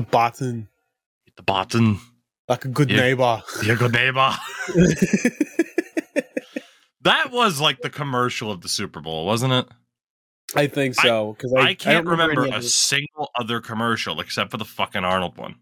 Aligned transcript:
the 0.00 0.06
button. 0.06 0.68
The 1.36 1.42
button. 1.42 1.98
Like 2.48 2.64
a 2.64 2.68
good 2.68 2.90
Yeah. 2.90 3.00
neighbor. 3.00 3.42
Yeah, 3.64 3.74
good 3.74 3.92
neighbor. 3.92 4.32
that 7.02 7.30
was 7.30 7.60
like 7.60 7.80
the 7.80 7.90
commercial 7.90 8.50
of 8.50 8.60
the 8.60 8.68
Super 8.68 9.00
Bowl, 9.00 9.26
wasn't 9.26 9.52
it? 9.52 9.66
I 10.56 10.66
think 10.66 10.94
so. 10.94 11.32
Because 11.34 11.52
I, 11.54 11.60
I, 11.60 11.74
can't 11.74 12.04
don't 12.04 12.12
remember 12.12 12.44
a 12.46 12.50
others. 12.50 12.74
single 12.74 13.30
other 13.38 13.60
commercial 13.60 14.18
except 14.20 14.50
for 14.50 14.56
the 14.56 14.64
fucking 14.64 15.04
Arnold 15.04 15.36
one. 15.36 15.56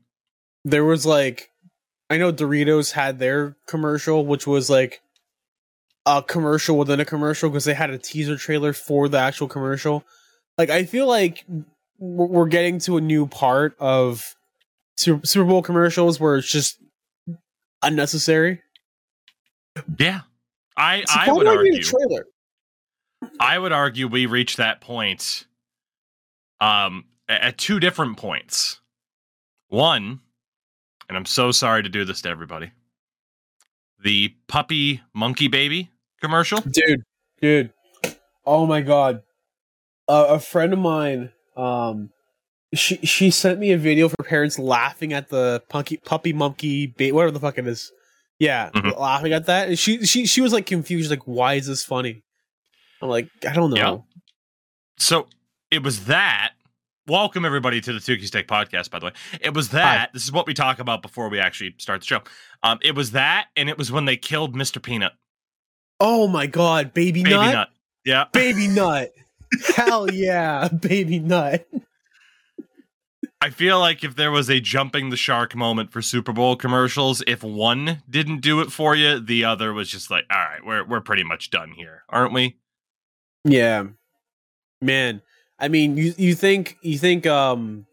There 0.65 0.85
was 0.85 1.05
like, 1.05 1.51
I 2.09 2.19
know 2.19 2.33
Doritos 2.33 2.93
had 2.93 3.19
their 3.19 3.57
commercial, 3.67 4.25
which 4.25 4.47
was 4.47 4.71
like 4.71 5.01
a 6.05 6.23
commercial 6.23 6.79
within 6.79 7.01
a 7.01 7.05
commercial 7.05 7.51
because 7.51 7.65
they 7.65 7.75
had 7.75 7.91
a 7.91 7.99
teaser 7.99 8.37
trailer 8.37 8.73
for 8.73 9.09
the 9.09 9.19
actual 9.19 9.49
commercial. 9.49 10.05
Like, 10.57 10.71
I 10.71 10.85
feel 10.85 11.07
like 11.09 11.45
we're 11.99 12.47
getting 12.47 12.79
to 12.81 12.97
a 12.97 13.01
new 13.01 13.27
part 13.27 13.77
of 13.79 14.35
Super 14.97 15.45
Bowl 15.45 15.63
commercials 15.63 16.19
where 16.19 16.37
it's 16.37 16.51
just 16.51 16.79
unnecessary. 17.83 18.63
Yeah. 19.99 20.21
I, 20.77 21.05
So 21.05 21.15
I 21.15 21.33
would 21.33 21.47
argue 21.47 21.83
trailer. 21.83 22.27
I 23.41 23.59
would 23.59 23.73
argue 23.73 24.09
we 24.09 24.27
reached 24.27 24.59
that 24.59 24.81
point 24.81 25.47
um 26.61 27.05
at 27.29 27.59
two 27.59 27.81
different 27.81 28.17
points. 28.17 28.81
One, 29.69 30.21
and 31.09 31.17
I'm 31.17 31.27
so 31.27 31.51
sorry 31.51 31.83
to 31.83 31.89
do 31.89 32.05
this 32.05 32.21
to 32.23 32.29
everybody. 32.29 32.71
The 34.03 34.35
puppy 34.47 35.03
monkey 35.15 35.49
baby 35.49 35.91
commercial. 36.21 36.61
dude 36.61 37.03
dude 37.41 37.73
oh 38.45 38.67
my 38.67 38.81
god 38.81 39.23
uh, 40.09 40.27
a 40.31 40.39
friend 40.39 40.73
of 40.73 40.79
mine 40.79 41.31
um 41.57 42.11
she 42.75 42.97
she 42.99 43.31
sent 43.31 43.59
me 43.59 43.73
a 43.73 43.79
video 43.79 44.07
of 44.07 44.15
her 44.19 44.25
parents 44.25 44.59
laughing 44.59 45.13
at 45.13 45.29
the 45.29 45.63
punky 45.69 45.97
puppy 45.99 46.33
monkey 46.33 46.87
ba- 46.99 47.11
whatever 47.15 47.31
the 47.33 47.41
fuck 47.41 47.57
it 47.59 47.67
is 47.67 47.91
yeah 48.39 48.71
Mhm. 48.75 48.99
laughing 48.99 49.33
at 49.33 49.47
that 49.47 49.69
and 49.69 49.79
she 49.79 50.05
she 50.05 50.27
she 50.27 50.41
was 50.41 50.53
like 50.53 50.67
confused 50.67 51.11
like 51.11 51.23
why 51.27 51.55
is 51.55 51.67
this 51.67 51.85
funny 51.85 52.23
i'm 53.01 53.09
like 53.09 53.29
i 53.49 53.53
don't 53.55 53.71
know 53.71 53.77
Yeah. 53.77 53.97
So 54.99 55.27
it 55.71 55.83
was 55.83 56.07
that. 56.07 56.53
Welcome 57.07 57.45
everybody 57.45 57.81
to 57.83 57.93
the 57.93 58.01
Tougie's 58.01 58.31
Take 58.31 58.49
podcast. 58.49 58.91
By 58.91 58.99
the 58.99 59.07
way, 59.07 59.13
it 59.43 59.53
was 59.55 59.69
that. 59.69 60.13
This 60.15 60.25
is 60.25 60.33
what 60.33 60.47
we 60.47 60.55
talk 60.55 60.79
about 60.79 61.03
before 61.03 61.29
we 61.29 61.39
actually 61.39 61.75
start 61.79 62.01
the 62.01 62.07
show. 62.07 62.21
Um, 62.63 62.79
it 62.83 62.95
was 62.97 63.11
that, 63.13 63.47
and 63.57 63.69
it 63.69 63.77
was 63.79 63.93
when 63.93 64.07
they 64.07 64.17
killed 64.17 64.57
Mr. 64.57 64.83
Peanut, 64.83 65.13
oh 66.01 66.27
my 66.29 66.47
god 66.47 66.95
baby, 66.95 67.23
Baby 67.23 67.37
nut? 67.37 67.55
Nut. 67.55 67.69
Yeah, 68.07 68.25
baby 68.33 68.69
nut 68.69 69.13
hell 69.75 70.11
yeah 70.11 70.69
baby 70.69 71.19
nut 71.19 71.67
I 73.41 73.51
feel 73.51 73.79
like 73.79 74.03
if 74.03 74.17
there 74.17 74.31
was 74.31 74.49
a 74.49 74.61
jumping 74.61 75.11
the 75.11 75.17
shark 75.17 75.55
moment 75.55 75.93
for 75.93 76.01
Super 76.01 76.33
Bowl 76.33 76.57
commercials, 76.57 77.23
if 77.27 77.45
one 77.45 78.03
didn't 78.09 78.41
do 78.41 78.61
it 78.61 78.73
for 78.73 78.97
you, 78.97 79.21
the 79.21 79.45
other 79.45 79.73
was 79.73 79.91
just 79.91 80.11
like, 80.11 80.25
all 80.31 80.39
right, 80.39 80.65
we're 80.65 80.85
we're 80.85 81.01
pretty 81.03 81.23
much 81.23 81.51
done 81.51 81.73
here, 81.73 82.03
aren't 82.09 82.33
we? 82.33 82.57
Yeah. 83.45 83.89
Man, 84.81 85.23
I 85.59 85.69
mean, 85.69 85.97
you 85.97 86.15
you 86.17 86.35
think 86.35 86.79
you 86.83 86.99
think 86.99 87.27
um 87.27 87.87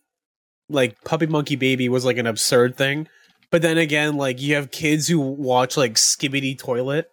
like 0.69 1.03
Puppy 1.03 1.27
Monkey 1.27 1.55
Baby 1.55 1.89
was 1.89 2.05
like 2.05 2.17
an 2.17 2.25
absurd 2.25 2.75
thing, 2.77 3.07
but 3.51 3.61
then 3.61 3.77
again, 3.77 4.15
like 4.15 4.41
you 4.41 4.55
have 4.55 4.71
kids 4.71 5.07
who 5.07 5.19
watch 5.19 5.77
like 5.77 5.95
Skibidi 5.95 6.57
Toilet 6.57 7.11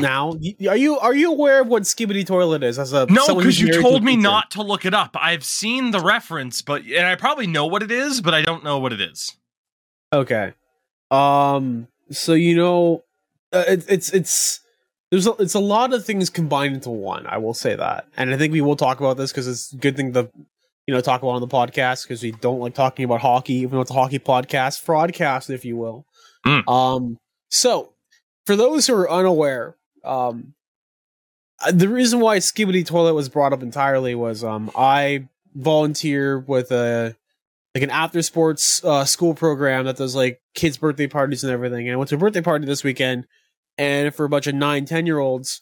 now. 0.00 0.32
Are 0.68 0.76
you 0.76 0.98
are 0.98 1.14
you 1.14 1.32
aware 1.32 1.60
of 1.60 1.68
what 1.68 1.82
Skibidi 1.84 2.26
Toilet 2.26 2.62
is 2.62 2.78
as 2.78 2.92
a 2.92 3.06
No, 3.06 3.34
because 3.34 3.60
you 3.60 3.80
told 3.80 4.02
me 4.02 4.16
not 4.16 4.50
to 4.52 4.62
look 4.62 4.84
it 4.84 4.94
up. 4.94 5.16
I've 5.18 5.44
seen 5.44 5.90
the 5.90 6.00
reference, 6.00 6.62
but 6.62 6.82
and 6.82 7.06
I 7.06 7.14
probably 7.14 7.46
know 7.46 7.66
what 7.66 7.82
it 7.82 7.90
is, 7.90 8.20
but 8.20 8.34
I 8.34 8.42
don't 8.42 8.64
know 8.64 8.78
what 8.78 8.92
it 8.92 9.00
is. 9.00 9.36
Okay. 10.12 10.52
Um 11.10 11.88
so 12.10 12.34
you 12.34 12.56
know 12.56 13.04
uh, 13.52 13.64
it, 13.68 13.84
it's 13.88 14.12
it's 14.12 14.60
there's 15.10 15.26
a, 15.26 15.32
it's 15.38 15.54
a 15.54 15.60
lot 15.60 15.92
of 15.92 16.04
things 16.04 16.30
combined 16.30 16.74
into 16.74 16.90
one. 16.90 17.26
I 17.26 17.38
will 17.38 17.54
say 17.54 17.76
that, 17.76 18.06
and 18.16 18.32
I 18.34 18.36
think 18.36 18.52
we 18.52 18.60
will 18.60 18.76
talk 18.76 18.98
about 18.98 19.16
this 19.16 19.30
because 19.30 19.46
it's 19.46 19.72
a 19.72 19.76
good 19.76 19.96
thing 19.96 20.12
to 20.14 20.28
you 20.86 20.94
know 20.94 21.00
talk 21.00 21.22
about 21.22 21.32
on 21.32 21.40
the 21.40 21.48
podcast 21.48 22.04
because 22.04 22.22
we 22.22 22.32
don't 22.32 22.58
like 22.58 22.74
talking 22.74 23.04
about 23.04 23.20
hockey, 23.20 23.54
even 23.54 23.72
though 23.72 23.82
it's 23.82 23.90
a 23.90 23.94
hockey 23.94 24.18
podcast, 24.18 24.84
fraudcast, 24.84 25.50
if 25.50 25.64
you 25.64 25.76
will. 25.76 26.06
Mm. 26.44 26.68
Um, 26.68 27.18
so 27.50 27.92
for 28.46 28.56
those 28.56 28.86
who 28.86 28.94
are 28.94 29.10
unaware, 29.10 29.76
um, 30.06 30.54
uh, 31.64 31.72
the 31.72 31.88
reason 31.88 32.20
why 32.20 32.38
Skibidi 32.38 32.86
Toilet 32.86 33.14
was 33.14 33.28
brought 33.28 33.52
up 33.52 33.62
entirely 33.62 34.14
was 34.14 34.44
um 34.44 34.70
I 34.76 35.28
volunteer 35.54 36.38
with 36.38 36.70
a 36.70 37.16
like 37.74 37.82
an 37.82 37.90
after 37.90 38.22
sports 38.22 38.82
uh, 38.84 39.04
school 39.04 39.34
program 39.34 39.84
that 39.84 39.96
does 39.96 40.14
like 40.14 40.40
kids' 40.54 40.78
birthday 40.78 41.06
parties 41.06 41.44
and 41.44 41.52
everything. 41.52 41.86
And 41.86 41.94
I 41.94 41.96
went 41.96 42.08
to 42.08 42.14
a 42.14 42.18
birthday 42.18 42.40
party 42.40 42.66
this 42.66 42.82
weekend, 42.82 43.26
and 43.76 44.14
for 44.14 44.24
a 44.24 44.28
bunch 44.28 44.46
of 44.46 44.54
nine, 44.54 44.84
ten 44.86 45.06
year 45.06 45.18
olds 45.18 45.60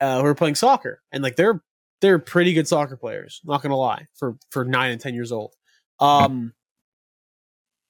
uh, 0.00 0.20
who 0.20 0.26
are 0.26 0.34
playing 0.34 0.56
soccer, 0.56 1.02
and 1.12 1.22
like 1.22 1.36
they're 1.36 1.62
they're 2.00 2.18
pretty 2.18 2.52
good 2.52 2.66
soccer 2.66 2.96
players. 2.96 3.40
Not 3.44 3.62
gonna 3.62 3.76
lie, 3.76 4.06
for 4.16 4.36
for 4.50 4.64
nine 4.64 4.90
and 4.90 5.00
ten 5.00 5.14
years 5.14 5.32
old. 5.32 5.54
Um, 6.00 6.52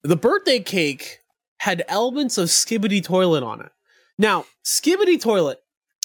the 0.02 0.16
birthday 0.16 0.60
cake 0.60 1.20
had 1.58 1.84
elements 1.88 2.36
of 2.36 2.48
Skibidi 2.48 3.02
Toilet 3.02 3.42
on 3.42 3.60
it. 3.60 3.70
Now, 4.18 4.44
Skibidi 4.64 5.20
Toilet 5.20 5.61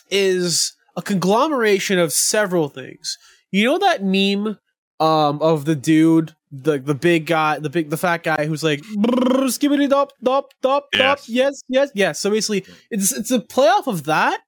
is 0.09 0.73
a 0.95 1.01
conglomeration 1.01 1.99
of 1.99 2.11
several 2.13 2.69
things. 2.69 3.17
You 3.51 3.65
know 3.65 3.77
that 3.79 4.03
meme 4.03 4.57
um 4.99 5.39
of 5.41 5.65
the 5.65 5.75
dude 5.75 6.35
the 6.51 6.79
the 6.79 6.95
big 6.95 7.25
guy 7.27 7.59
the 7.59 7.69
big 7.69 7.89
the 7.91 7.97
fat 7.97 8.23
guy 8.23 8.45
who's 8.45 8.63
like 8.63 8.79
"Brrr, 8.81 9.43
skibbity 9.47 9.87
dop 9.89 10.11
dop 10.23 10.53
dop 10.61 10.87
dop 10.91 11.19
Yes. 11.27 11.29
yes 11.29 11.61
yes 11.69 11.89
yes 11.93 12.19
so 12.19 12.31
basically 12.31 12.65
it's 12.89 13.11
it's 13.11 13.29
a 13.31 13.39
playoff 13.39 13.85
of 13.87 14.05
that 14.05 14.41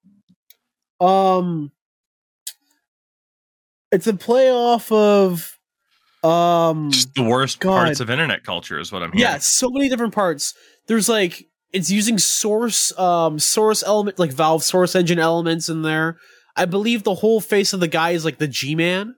um 0.99 1.71
it's 3.91 4.07
a 4.07 4.13
playoff 4.13 4.91
of 4.91 5.57
um 6.27 6.89
Just 6.91 7.13
the 7.15 7.23
worst 7.23 7.59
God. 7.59 7.75
parts 7.85 7.99
of 7.99 8.09
internet 8.09 8.43
culture 8.43 8.79
is 8.79 8.91
what 8.91 9.03
I'm 9.03 9.11
hearing. 9.11 9.31
yeah 9.31 9.37
so 9.39 9.69
many 9.69 9.87
different 9.89 10.13
parts 10.13 10.53
there's 10.87 11.09
like 11.09 11.45
it's 11.71 11.91
using 11.91 12.17
source 12.17 12.97
um 12.97 13.39
source 13.39 13.83
element 13.83 14.19
like 14.19 14.31
valve 14.31 14.63
source 14.63 14.95
engine 14.95 15.19
elements 15.19 15.69
in 15.69 15.81
there. 15.81 16.17
I 16.55 16.65
believe 16.65 17.03
the 17.03 17.15
whole 17.15 17.41
face 17.41 17.73
of 17.73 17.79
the 17.79 17.87
guy 17.87 18.11
is 18.11 18.25
like 18.25 18.37
the 18.37 18.47
g-man 18.47 19.15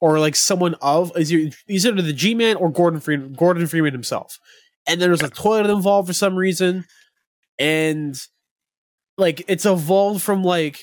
or 0.00 0.18
like 0.18 0.36
someone 0.36 0.74
of 0.80 1.12
is 1.16 1.32
either 1.32 2.02
the 2.02 2.12
g-man 2.12 2.56
or 2.56 2.70
gordon 2.70 3.00
freeman 3.00 3.32
gordon 3.34 3.66
freeman 3.66 3.92
himself. 3.92 4.38
And 4.86 5.00
then 5.00 5.10
there's 5.10 5.22
a 5.22 5.28
toilet 5.28 5.70
involved 5.70 6.08
for 6.08 6.14
some 6.14 6.36
reason. 6.36 6.84
And 7.58 8.18
like 9.18 9.42
it's 9.48 9.66
evolved 9.66 10.22
from 10.22 10.42
like 10.44 10.78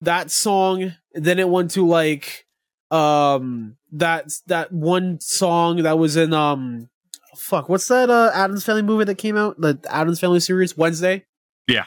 that 0.00 0.30
song 0.30 0.94
then 1.12 1.38
it 1.38 1.48
went 1.48 1.70
to 1.72 1.86
like 1.86 2.46
um 2.90 3.76
that 3.92 4.30
that 4.46 4.72
one 4.72 5.20
song 5.20 5.82
that 5.82 5.98
was 5.98 6.16
in 6.16 6.32
um 6.32 6.88
fuck 7.36 7.68
what's 7.68 7.88
that 7.88 8.10
uh 8.10 8.30
addams 8.34 8.64
family 8.64 8.82
movie 8.82 9.04
that 9.04 9.16
came 9.18 9.36
out 9.36 9.60
the 9.60 9.78
addams 9.88 10.20
family 10.20 10.40
series 10.40 10.76
wednesday 10.76 11.24
Yeah. 11.68 11.84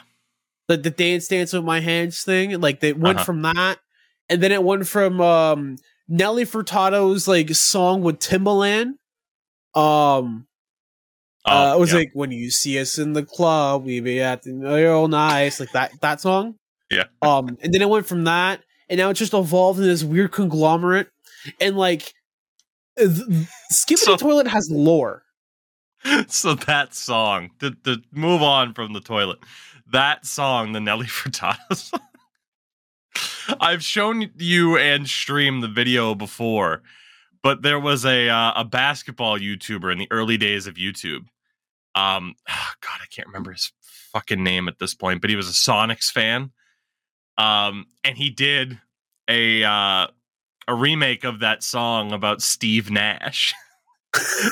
the, 0.67 0.77
the 0.77 0.89
dance 0.89 1.27
dance 1.27 1.53
with 1.53 1.63
my 1.63 1.79
hands 1.79 2.21
thing 2.23 2.59
like 2.61 2.79
they 2.79 2.93
went 2.93 3.17
Uh-huh. 3.17 3.25
from 3.25 3.41
that 3.43 3.79
and 4.29 4.41
then 4.43 4.51
it 4.51 4.63
went 4.63 4.87
from 4.87 5.19
um 5.21 5.77
nelly 6.07 6.45
furtado's 6.45 7.27
like 7.27 7.49
song 7.55 8.01
with 8.01 8.19
timbaland 8.19 8.93
um 9.75 10.45
uh, 11.45 11.71
Oh, 11.73 11.77
it 11.77 11.79
was 11.79 11.91
yeah. 11.91 11.99
like 11.99 12.11
when 12.13 12.31
you 12.31 12.51
see 12.51 12.77
us 12.79 12.99
in 12.99 13.13
the 13.13 13.23
club, 13.23 13.85
we 13.85 14.01
be 14.01 14.19
acting 14.21 14.59
real 14.59 15.07
nice, 15.07 15.59
like 15.59 15.71
that 15.71 15.91
that 16.01 16.19
song. 16.19 16.55
Yeah. 16.91 17.05
Um, 17.21 17.57
and 17.63 17.73
then 17.73 17.81
it 17.81 17.89
went 17.89 18.05
from 18.07 18.25
that, 18.25 18.61
and 18.89 18.97
now 18.97 19.09
it's 19.09 19.19
just 19.19 19.33
evolved 19.33 19.79
into 19.79 19.87
this 19.89 20.03
weird 20.03 20.31
conglomerate, 20.33 21.07
and 21.61 21.77
like, 21.77 22.13
uh, 22.99 23.05
th- 23.05 23.47
Skipping 23.69 23.97
So- 24.03 24.11
the 24.11 24.17
Toilet 24.17 24.47
has 24.47 24.69
lore. 24.69 25.23
so 26.27 26.55
that 26.55 26.93
song, 26.93 27.51
to, 27.59 27.71
to 27.83 28.01
move 28.11 28.41
on 28.41 28.73
from 28.73 28.93
the 28.93 29.01
toilet, 29.01 29.39
that 29.91 30.25
song, 30.25 30.71
the 30.71 30.79
Nelly 30.79 31.05
Furtado 31.07 31.75
song. 31.75 32.01
I've 33.59 33.83
shown 33.83 34.29
you 34.37 34.77
and 34.77 35.07
streamed 35.07 35.63
the 35.63 35.67
video 35.67 36.13
before, 36.15 36.83
but 37.41 37.63
there 37.63 37.79
was 37.79 38.05
a 38.05 38.29
uh, 38.29 38.53
a 38.55 38.65
basketball 38.65 39.39
YouTuber 39.39 39.91
in 39.91 39.97
the 39.97 40.07
early 40.11 40.37
days 40.37 40.67
of 40.67 40.75
YouTube. 40.75 41.25
Um, 41.95 42.35
God, 42.47 42.99
I 43.01 43.05
can't 43.09 43.27
remember 43.27 43.51
his 43.51 43.71
fucking 44.13 44.43
name 44.43 44.67
at 44.67 44.79
this 44.79 44.93
point, 44.93 45.21
but 45.21 45.29
he 45.29 45.35
was 45.35 45.49
a 45.49 45.53
Sonics 45.53 46.11
fan. 46.11 46.51
Um, 47.37 47.87
and 48.03 48.17
he 48.17 48.29
did 48.29 48.79
a 49.27 49.63
uh, 49.63 50.07
a 50.67 50.75
remake 50.75 51.23
of 51.23 51.39
that 51.39 51.63
song 51.63 52.11
about 52.11 52.41
Steve 52.41 52.91
Nash, 52.91 53.53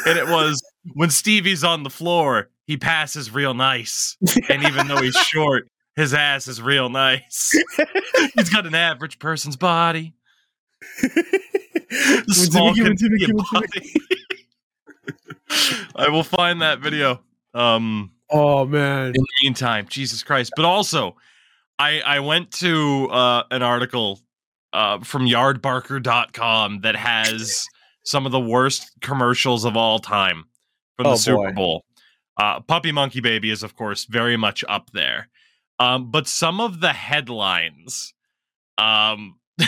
and 0.06 0.18
it 0.18 0.27
was 0.27 0.62
when 0.94 1.09
Stevie's 1.09 1.63
on 1.63 1.83
the 1.83 1.89
floor, 1.89 2.50
he 2.65 2.77
passes 2.77 3.31
real 3.31 3.54
nice. 3.54 4.18
And 4.50 4.63
even 4.63 4.88
though 4.88 5.01
he's 5.01 5.15
short, 5.18 5.69
his 5.95 6.13
ass 6.13 6.48
is 6.48 6.62
real 6.62 6.89
nice. 6.89 7.54
he's 8.36 8.50
got 8.50 8.65
an 8.65 8.75
average 8.75 9.19
person's 9.19 9.56
body. 9.56 10.13
The 11.01 12.24
small 12.27 12.74
Give 12.74 12.88
it 12.88 12.98
to 12.98 13.09
me, 13.09 13.25
Canadian 13.25 13.38
give 13.38 13.39
it 13.39 13.71
to 13.74 13.81
me. 13.81 14.01
body. 15.50 15.83
I 15.95 16.10
will 16.10 16.24
find 16.24 16.62
that 16.62 16.80
video. 16.80 17.21
Um, 17.53 18.12
oh 18.30 18.65
man. 18.65 19.07
in 19.07 19.13
the 19.13 19.27
meantime, 19.44 19.88
Jesus 19.89 20.24
Christ. 20.24 20.51
But 20.56 20.65
also, 20.65 21.15
I 21.80 22.01
I 22.01 22.19
went 22.19 22.51
to 22.53 23.07
uh, 23.10 23.44
an 23.50 23.63
article 23.63 24.19
uh, 24.74 25.00
from 25.00 25.25
yardbarker.com 25.25 26.81
that 26.81 26.95
has 26.95 27.65
some 28.07 28.25
of 28.25 28.31
the 28.31 28.39
worst 28.39 28.89
commercials 29.01 29.65
of 29.65 29.75
all 29.75 30.00
time 30.00 30.45
for 30.95 31.04
the 31.04 31.09
Oh, 31.09 31.15
Super 31.15 31.50
boy. 31.50 31.51
Bowl. 31.51 31.86
Uh, 32.38 32.62
Puppy 32.62 32.94
Monkey 32.94 33.19
Baby 33.19 33.51
is, 33.51 33.63
of 33.63 33.75
course, 33.75 34.06
very 34.06 34.38
much 34.38 34.63
up 34.69 34.92
there. 34.92 35.27
Um, 35.77 36.09
but 36.09 36.25
some 36.25 36.62
of 36.62 36.80
the 36.80 36.94
headlines 36.94 38.13
um, 38.77 39.38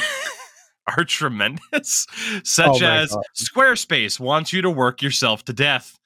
are 0.87 1.03
tremendous, 1.03 2.07
such 2.45 2.81
Oh 2.81 2.85
as 2.85 3.09
God. 3.09 3.23
Squarespace 3.37 4.19
wants 4.21 4.53
you 4.53 4.61
to 4.61 4.69
work 4.69 5.01
yourself 5.01 5.43
to 5.45 5.53
death, 5.53 5.99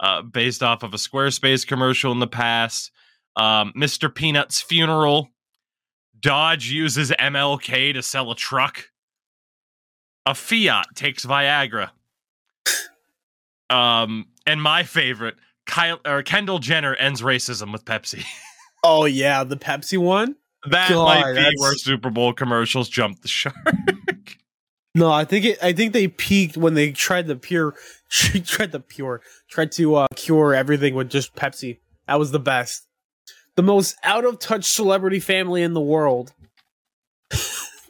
uh, 0.00 0.22
based 0.22 0.62
off 0.64 0.82
of 0.82 0.94
a 0.94 0.98
Squarespace 0.98 1.64
commercial 1.64 2.10
in 2.10 2.18
the 2.18 2.26
past. 2.26 2.90
Um, 3.36 3.72
Mr. 3.76 4.12
Peanut's 4.12 4.60
funeral. 4.60 5.28
Dodge 6.18 6.68
uses 6.70 7.12
MLK 7.12 7.94
to 7.94 8.02
sell 8.02 8.32
a 8.32 8.34
truck. 8.34 8.87
A 10.28 10.34
Fiat 10.34 10.86
takes 10.94 11.24
Viagra. 11.24 11.88
Um, 13.70 14.26
and 14.46 14.62
my 14.62 14.82
favorite, 14.82 15.36
Kyle 15.66 16.00
or 16.06 16.22
Kendall 16.22 16.58
Jenner 16.58 16.94
ends 16.94 17.22
racism 17.22 17.72
with 17.72 17.84
Pepsi. 17.84 18.24
Oh 18.84 19.06
yeah, 19.06 19.42
the 19.42 19.56
Pepsi 19.56 19.98
one. 19.98 20.36
That 20.70 20.88
God, 20.90 21.04
might 21.04 21.30
be 21.32 21.34
that's- 21.34 21.54
where 21.58 21.74
Super 21.74 22.10
Bowl 22.10 22.32
commercials 22.32 22.88
jumped 22.88 23.22
the 23.22 23.28
shark. 23.28 23.56
No, 24.94 25.10
I 25.12 25.24
think 25.24 25.44
it. 25.44 25.58
I 25.62 25.72
think 25.72 25.92
they 25.92 26.08
peaked 26.08 26.56
when 26.56 26.74
they 26.74 26.92
tried 26.92 27.26
to 27.26 27.36
pure, 27.36 27.74
tried 28.08 28.72
to 28.72 28.80
pure, 28.80 29.20
tried 29.48 29.70
to 29.72 29.96
uh, 29.96 30.06
cure 30.16 30.54
everything 30.54 30.94
with 30.94 31.10
just 31.10 31.34
Pepsi. 31.36 31.78
That 32.06 32.18
was 32.18 32.30
the 32.30 32.40
best. 32.40 32.86
The 33.56 33.62
most 33.62 33.96
out 34.02 34.24
of 34.24 34.38
touch 34.38 34.64
celebrity 34.64 35.20
family 35.20 35.62
in 35.62 35.74
the 35.74 35.80
world, 35.80 36.32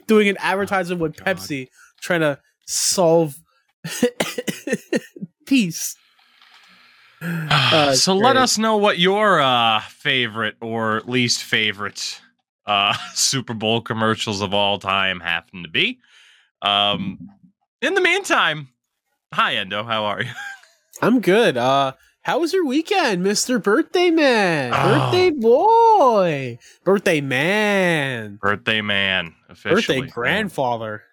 doing 0.07 0.27
an 0.27 0.37
advertisement 0.39 1.01
with 1.01 1.17
God. 1.17 1.37
Pepsi, 1.37 1.67
trying 2.01 2.21
to 2.21 2.39
solve 2.65 3.35
peace. 5.45 5.95
Uh, 7.21 7.93
so 7.93 8.13
it's 8.13 8.23
let 8.23 8.37
us 8.37 8.57
know 8.57 8.77
what 8.77 8.97
your 8.97 9.41
uh, 9.41 9.81
favorite 9.81 10.55
or 10.61 11.01
least 11.05 11.43
favorite 11.43 12.21
uh, 12.65 12.93
Super 13.13 13.53
Bowl 13.53 13.81
commercials 13.81 14.41
of 14.41 14.53
all 14.53 14.79
time 14.79 15.19
happen 15.19 15.63
to 15.63 15.67
be. 15.69 15.99
Um, 16.61 17.19
in 17.81 17.93
the 17.93 17.99
meantime, 17.99 18.69
hi 19.33 19.55
Endo, 19.55 19.83
how 19.83 20.05
are 20.05 20.21
you? 20.23 20.29
I'm 21.01 21.19
good. 21.19 21.57
Uh, 21.57 21.91
how 22.21 22.39
was 22.39 22.53
your 22.53 22.65
weekend, 22.65 23.21
Mister 23.21 23.59
Birthday 23.59 24.11
Man? 24.11 24.71
Oh. 24.73 25.11
Birthday 25.11 25.29
boy, 25.31 26.57
birthday 26.85 27.19
man, 27.19 28.37
Birthday 28.41 28.79
man, 28.79 29.35
officially. 29.49 29.99
birthday 29.99 30.09
grandfather. 30.13 31.03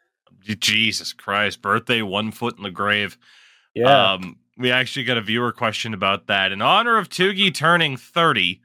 Jesus 0.54 1.12
Christ, 1.12 1.60
birthday 1.62 2.02
one 2.02 2.30
foot 2.30 2.56
in 2.56 2.62
the 2.62 2.70
grave. 2.70 3.18
Yeah. 3.74 4.12
Um, 4.12 4.36
we 4.56 4.70
actually 4.70 5.04
got 5.04 5.18
a 5.18 5.22
viewer 5.22 5.52
question 5.52 5.92
about 5.92 6.28
that. 6.28 6.52
In 6.52 6.62
honor 6.62 6.96
of 6.96 7.08
Tougie 7.08 7.50
turning 7.50 7.96
30, 7.96 8.60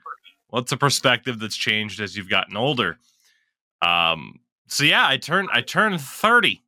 what's 0.47 0.71
a 0.71 0.77
perspective 0.77 1.39
that's 1.39 1.55
changed 1.55 1.99
as 1.99 2.15
you've 2.15 2.29
gotten 2.29 2.55
older? 2.55 2.97
Um, 3.81 4.39
so 4.67 4.83
yeah, 4.83 5.05
I 5.07 5.17
turned 5.17 5.49
I 5.51 5.61
turned 5.61 5.99
30 5.99 6.61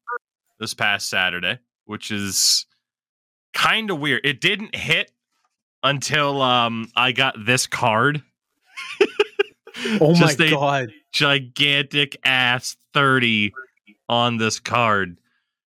this 0.60 0.74
past 0.74 1.10
Saturday, 1.10 1.60
which 1.86 2.12
is 2.12 2.66
kind 3.54 3.90
of 3.92 4.00
weird. 4.00 4.26
It 4.26 4.42
didn't 4.42 4.76
hit 4.76 5.12
until 5.84 6.42
um 6.42 6.92
I 6.96 7.12
got 7.12 7.36
this 7.46 7.66
card. 7.68 8.22
oh 10.02 10.16
my 10.20 10.36
god. 10.50 10.92
gigantic 11.14 12.18
ass 12.26 12.76
30 12.94 13.54
on 14.14 14.38
this 14.38 14.60
card. 14.60 15.18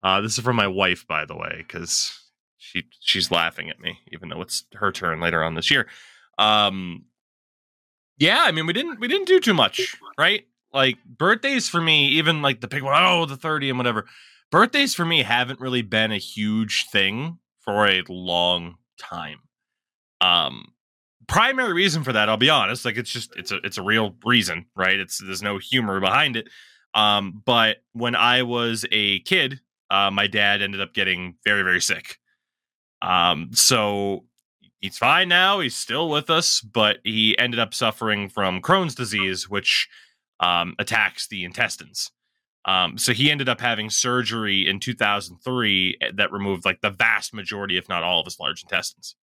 Uh, 0.03 0.21
this 0.21 0.37
is 0.37 0.45
from 0.45 0.57
my 0.57 0.67
wife, 0.67 1.07
by 1.07 1.25
the 1.25 1.37
way, 1.37 1.57
because 1.59 2.19
she 2.59 2.83
she's 3.01 3.31
laughing 3.31 3.71
at 3.71 3.81
me, 3.81 4.01
even 4.13 4.29
though 4.29 4.43
it's 4.43 4.65
her 4.75 4.91
turn 4.93 5.21
later 5.21 5.43
on 5.43 5.55
this 5.55 5.71
year. 5.71 5.87
Um, 6.37 7.05
yeah, 8.19 8.43
I 8.45 8.53
mean, 8.53 8.67
we 8.67 8.73
didn't 8.73 9.01
we 9.01 9.09
didn't 9.09 9.29
do 9.29 9.41
too 9.41 9.55
much, 9.55 9.97
right? 10.19 10.45
Like 10.73 10.99
birthdays 11.05 11.69
for 11.69 11.81
me, 11.81 12.09
even 12.09 12.43
like 12.43 12.61
the 12.61 12.69
big 12.69 12.83
one, 12.83 13.03
oh, 13.03 13.25
the 13.25 13.37
thirty 13.37 13.71
and 13.71 13.79
whatever. 13.79 14.07
Birthdays 14.51 14.95
for 14.95 15.05
me 15.05 15.23
haven't 15.23 15.61
really 15.61 15.83
been 15.83 16.13
a 16.13 16.19
huge 16.19 16.87
thing 16.93 17.39
for 17.61 17.87
a 17.89 18.03
long 18.09 18.77
time. 18.99 19.39
Um, 20.21 20.75
primary 21.27 21.73
reason 21.73 22.05
for 22.05 22.13
that, 22.13 22.29
I'll 22.29 22.37
be 22.37 22.51
honest, 22.51 22.85
like 22.85 22.97
it's 22.97 23.11
just 23.11 23.35
it's 23.37 23.53
a 23.53 23.57
it's 23.65 23.79
a 23.79 23.83
real 23.83 24.15
reason, 24.25 24.67
right? 24.77 24.99
It's 24.99 25.19
there's 25.19 25.43
no 25.43 25.59
humor 25.59 26.01
behind 26.01 26.37
it. 26.37 26.49
Um, 26.95 27.43
but 27.45 27.79
when 27.93 28.15
I 28.15 28.43
was 28.43 28.85
a 28.93 29.21
kid, 29.21 29.61
uh, 29.91 30.11
my 30.11 30.27
dad 30.27 30.63
ended 30.63 30.81
up 30.81 30.95
getting 30.95 31.37
very 31.45 31.63
very 31.63 31.81
sick. 31.81 32.19
Um, 33.03 33.51
so 33.53 34.25
he's 34.81 34.99
fine 34.99 35.29
now. 35.29 35.61
He's 35.61 35.75
still 35.75 36.09
with 36.09 36.31
us, 36.31 36.61
but 36.61 36.99
he 37.05 37.37
ended 37.39 37.61
up 37.61 37.75
suffering 37.75 38.29
from 38.29 38.61
Crohn's 38.61 38.95
disease, 38.95 39.49
which 39.49 39.89
um, 40.41 40.75
attacks 40.79 41.27
the 41.29 41.45
intestines. 41.45 42.11
Um, 42.67 42.97
so 42.97 43.13
he 43.13 43.31
ended 43.31 43.49
up 43.49 43.61
having 43.61 43.91
surgery 43.91 44.67
in 44.67 44.81
2003 44.81 45.99
that 46.15 46.33
removed 46.33 46.65
like 46.65 46.81
the 46.81 46.91
vast 46.91 47.35
majority, 47.35 47.77
if 47.77 47.89
not 47.89 48.03
all, 48.03 48.21
of 48.21 48.27
his 48.27 48.41
large 48.41 48.63
intestines, 48.63 49.17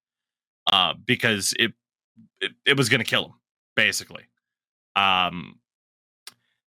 uh, 0.71 0.93
because 1.05 1.53
it 1.57 1.73
it, 2.39 2.51
it 2.65 2.77
was 2.77 2.89
going 2.89 2.99
to 2.99 3.05
kill 3.05 3.25
him, 3.25 3.33
basically. 3.75 4.23
Um, 4.95 5.59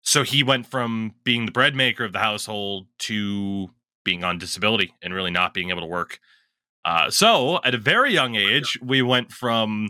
so 0.09 0.23
he 0.23 0.41
went 0.41 0.65
from 0.65 1.13
being 1.23 1.45
the 1.45 1.51
bread 1.51 1.75
maker 1.75 2.03
of 2.03 2.13
the 2.13 2.19
household 2.19 2.87
to 2.97 3.69
being 4.03 4.23
on 4.23 4.39
disability 4.39 4.91
and 5.03 5.13
really 5.13 5.29
not 5.29 5.53
being 5.53 5.69
able 5.69 5.81
to 5.81 5.85
work. 5.85 6.19
Uh, 6.83 7.11
so 7.11 7.59
at 7.63 7.75
a 7.75 7.77
very 7.77 8.11
young 8.11 8.33
age, 8.33 8.75
we 8.81 9.03
went 9.03 9.31
from 9.31 9.89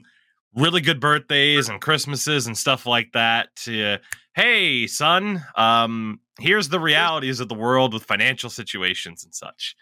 really 0.53 0.81
good 0.81 0.99
birthdays 0.99 1.69
and 1.69 1.79
Christmases 1.79 2.47
and 2.47 2.57
stuff 2.57 2.85
like 2.85 3.13
that 3.13 3.55
to, 3.63 3.99
hey, 4.35 4.87
son, 4.87 5.41
um, 5.55 6.19
here's 6.37 6.67
the 6.67 6.81
realities 6.81 7.39
of 7.39 7.47
the 7.47 7.55
world 7.55 7.93
with 7.93 8.03
financial 8.03 8.49
situations 8.49 9.23
and 9.23 9.33
such. 9.33 9.73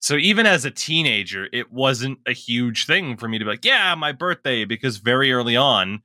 So 0.00 0.16
even 0.16 0.44
as 0.44 0.66
a 0.66 0.70
teenager, 0.70 1.48
it 1.50 1.72
wasn't 1.72 2.18
a 2.26 2.34
huge 2.34 2.84
thing 2.84 3.16
for 3.16 3.26
me 3.26 3.38
to 3.38 3.44
be 3.46 3.50
like, 3.50 3.64
yeah, 3.64 3.94
my 3.94 4.12
birthday, 4.12 4.66
because 4.66 4.98
very 4.98 5.32
early 5.32 5.56
on, 5.56 6.02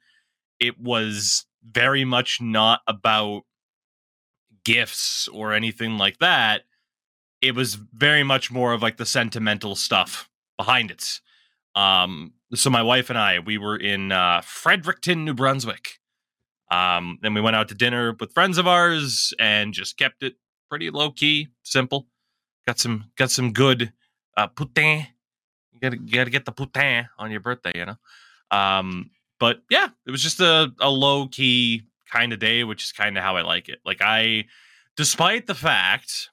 it 0.57 0.79
was 0.79 1.45
very 1.69 2.05
much 2.05 2.39
not 2.39 2.79
about 2.87 3.43
gifts 4.63 5.27
or 5.27 5.53
anything 5.53 5.97
like 5.97 6.19
that. 6.19 6.63
It 7.41 7.55
was 7.55 7.75
very 7.75 8.23
much 8.23 8.51
more 8.51 8.73
of 8.73 8.81
like 8.81 8.97
the 8.97 9.05
sentimental 9.05 9.75
stuff 9.75 10.29
behind 10.57 10.91
it. 10.91 11.19
Um, 11.75 12.33
so 12.53 12.69
my 12.69 12.83
wife 12.83 13.09
and 13.09 13.17
I, 13.17 13.39
we 13.39 13.57
were 13.57 13.75
in 13.75 14.11
uh, 14.11 14.41
Fredericton, 14.41 15.25
New 15.25 15.33
Brunswick. 15.33 15.99
Um, 16.71 17.19
then 17.21 17.33
we 17.33 17.41
went 17.41 17.55
out 17.55 17.67
to 17.69 17.75
dinner 17.75 18.15
with 18.19 18.33
friends 18.33 18.57
of 18.57 18.67
ours 18.67 19.33
and 19.39 19.73
just 19.73 19.97
kept 19.97 20.23
it 20.23 20.35
pretty 20.69 20.89
low 20.89 21.11
key, 21.11 21.49
simple. 21.63 22.07
Got 22.65 22.79
some 22.79 23.05
got 23.17 23.29
some 23.29 23.51
good 23.51 23.91
uh, 24.37 24.47
poutine. 24.47 25.07
You 25.73 25.79
gotta 25.81 25.97
you 25.97 26.13
gotta 26.13 26.29
get 26.29 26.45
the 26.45 26.53
poutine 26.53 27.09
on 27.19 27.29
your 27.29 27.41
birthday, 27.41 27.73
you 27.75 27.85
know. 27.85 28.57
Um, 28.57 29.11
but 29.39 29.61
yeah, 29.69 29.89
it 30.07 30.11
was 30.11 30.23
just 30.23 30.39
a, 30.39 30.71
a 30.79 30.89
low 30.89 31.27
key 31.27 31.83
kind 32.13 32.31
of 32.31 32.39
day, 32.39 32.63
which 32.63 32.83
is 32.83 32.91
kind 32.91 33.17
of 33.17 33.23
how 33.23 33.35
I 33.35 33.41
like 33.41 33.69
it. 33.69 33.79
Like 33.85 34.01
I, 34.01 34.45
despite 34.95 35.47
the 35.47 35.55
fact 35.55 36.29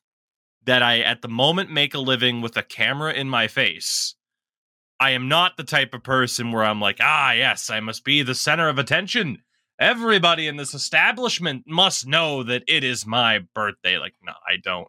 that 0.64 0.82
I 0.82 1.00
at 1.00 1.22
the 1.22 1.28
moment 1.28 1.70
make 1.70 1.94
a 1.94 1.98
living 1.98 2.42
with 2.42 2.56
a 2.56 2.62
camera 2.62 3.12
in 3.12 3.28
my 3.28 3.48
face, 3.48 4.14
I 5.00 5.10
am 5.10 5.28
not 5.28 5.56
the 5.56 5.64
type 5.64 5.94
of 5.94 6.04
person 6.04 6.52
where 6.52 6.64
I'm 6.64 6.80
like, 6.80 6.98
ah, 7.00 7.32
yes, 7.32 7.70
I 7.70 7.80
must 7.80 8.04
be 8.04 8.22
the 8.22 8.34
center 8.34 8.68
of 8.68 8.78
attention. 8.78 9.38
Everybody 9.80 10.46
in 10.46 10.56
this 10.56 10.74
establishment 10.74 11.64
must 11.66 12.06
know 12.06 12.42
that 12.42 12.64
it 12.68 12.84
is 12.84 13.06
my 13.06 13.40
birthday. 13.54 13.96
Like, 13.96 14.14
no, 14.22 14.34
I 14.46 14.56
don't. 14.62 14.88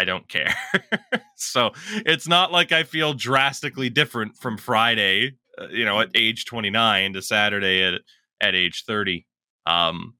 I 0.00 0.04
don't 0.04 0.28
care. 0.28 0.54
so 1.36 1.72
it's 1.90 2.28
not 2.28 2.52
like 2.52 2.70
I 2.70 2.84
feel 2.84 3.14
drastically 3.14 3.90
different 3.90 4.36
from 4.36 4.56
Friday, 4.56 5.32
uh, 5.60 5.66
you 5.72 5.84
know, 5.84 6.00
at 6.00 6.10
age 6.14 6.44
29 6.44 7.14
to 7.14 7.20
Saturday 7.20 7.82
at 7.82 8.00
at 8.40 8.54
age 8.54 8.84
30. 8.86 9.26
Um, 9.68 10.14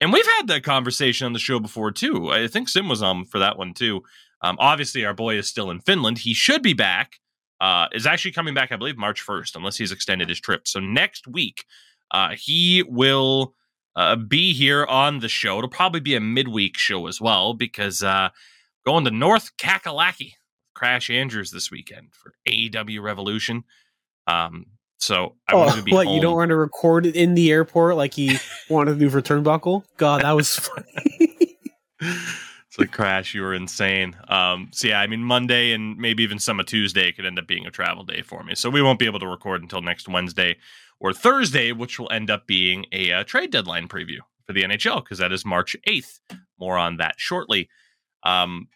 and 0.00 0.12
we've 0.12 0.26
had 0.26 0.48
that 0.48 0.64
conversation 0.64 1.26
on 1.26 1.32
the 1.32 1.38
show 1.38 1.58
before 1.60 1.90
too. 1.90 2.30
I 2.30 2.48
think 2.48 2.68
Sim 2.68 2.88
was 2.88 3.02
on 3.02 3.24
for 3.24 3.38
that 3.38 3.56
one 3.56 3.74
too. 3.74 4.02
Um, 4.42 4.56
obviously, 4.60 5.04
our 5.04 5.14
boy 5.14 5.36
is 5.36 5.48
still 5.48 5.70
in 5.70 5.80
Finland. 5.80 6.18
He 6.18 6.34
should 6.34 6.62
be 6.62 6.74
back. 6.74 7.18
Uh, 7.60 7.88
is 7.92 8.06
actually 8.06 8.30
coming 8.30 8.54
back, 8.54 8.70
I 8.70 8.76
believe, 8.76 8.96
March 8.96 9.24
1st, 9.26 9.56
unless 9.56 9.76
he's 9.76 9.90
extended 9.90 10.28
his 10.28 10.40
trip. 10.40 10.68
So 10.68 10.78
next 10.78 11.26
week, 11.26 11.64
uh, 12.12 12.30
he 12.38 12.84
will 12.84 13.54
uh, 13.96 14.14
be 14.14 14.52
here 14.52 14.86
on 14.86 15.18
the 15.18 15.28
show. 15.28 15.58
It'll 15.58 15.68
probably 15.68 15.98
be 15.98 16.14
a 16.14 16.20
midweek 16.20 16.78
show 16.78 17.08
as 17.08 17.20
well 17.20 17.54
because 17.54 18.00
uh, 18.00 18.28
going 18.86 19.04
to 19.06 19.10
North 19.10 19.56
Kakalaki, 19.56 20.34
Crash 20.76 21.10
Andrews 21.10 21.50
this 21.50 21.68
weekend 21.68 22.12
for 22.14 22.32
AEW 22.48 23.02
Revolution. 23.02 23.64
Um, 24.28 24.66
so 24.98 25.36
I 25.48 25.54
oh, 25.54 25.58
wanted 25.58 25.76
to 25.76 25.82
be 25.82 25.92
what 25.92 26.06
home. 26.06 26.16
you 26.16 26.20
don't 26.20 26.36
want 26.36 26.48
to 26.50 26.56
record 26.56 27.06
it 27.06 27.14
in 27.14 27.34
the 27.34 27.50
airport 27.50 27.96
like 27.96 28.14
he 28.14 28.38
wanted 28.68 28.94
to 28.94 28.98
do 28.98 29.10
for 29.10 29.22
Turnbuckle? 29.22 29.84
God, 29.96 30.22
that 30.22 30.32
was 30.32 30.56
funny. 30.56 31.56
it's 32.00 32.78
like 32.78 32.90
crash. 32.90 33.34
You 33.34 33.42
were 33.42 33.54
insane. 33.54 34.16
Um, 34.28 34.70
so 34.72 34.88
yeah, 34.88 35.00
I 35.00 35.06
mean 35.06 35.22
Monday 35.22 35.72
and 35.72 35.96
maybe 35.96 36.24
even 36.24 36.38
some 36.38 36.58
of 36.58 36.66
Tuesday 36.66 37.12
could 37.12 37.24
end 37.24 37.38
up 37.38 37.46
being 37.46 37.66
a 37.66 37.70
travel 37.70 38.04
day 38.04 38.22
for 38.22 38.42
me. 38.42 38.54
So 38.54 38.68
we 38.70 38.82
won't 38.82 38.98
be 38.98 39.06
able 39.06 39.20
to 39.20 39.28
record 39.28 39.62
until 39.62 39.80
next 39.80 40.08
Wednesday 40.08 40.56
or 41.00 41.12
Thursday, 41.12 41.70
which 41.72 41.98
will 41.98 42.10
end 42.10 42.28
up 42.30 42.46
being 42.46 42.86
a 42.92 43.12
uh, 43.12 43.24
trade 43.24 43.52
deadline 43.52 43.86
preview 43.86 44.18
for 44.46 44.52
the 44.52 44.62
NHL 44.62 45.04
because 45.04 45.18
that 45.18 45.32
is 45.32 45.44
March 45.44 45.76
eighth. 45.86 46.18
More 46.58 46.76
on 46.76 46.96
that 46.96 47.14
shortly. 47.18 47.68
Um, 48.24 48.68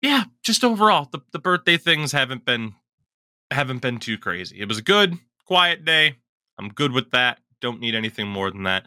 yeah, 0.00 0.24
just 0.42 0.64
overall, 0.64 1.08
the, 1.12 1.20
the 1.32 1.38
birthday 1.38 1.76
things 1.76 2.10
haven't 2.10 2.44
been 2.44 2.74
haven't 3.52 3.82
been 3.82 3.98
too 3.98 4.18
crazy. 4.18 4.58
It 4.58 4.66
was 4.66 4.80
good, 4.80 5.16
quiet 5.52 5.84
day. 5.84 6.16
I'm 6.58 6.70
good 6.70 6.92
with 6.92 7.10
that. 7.10 7.38
Don't 7.60 7.78
need 7.78 7.94
anything 7.94 8.26
more 8.26 8.50
than 8.50 8.62
that. 8.62 8.86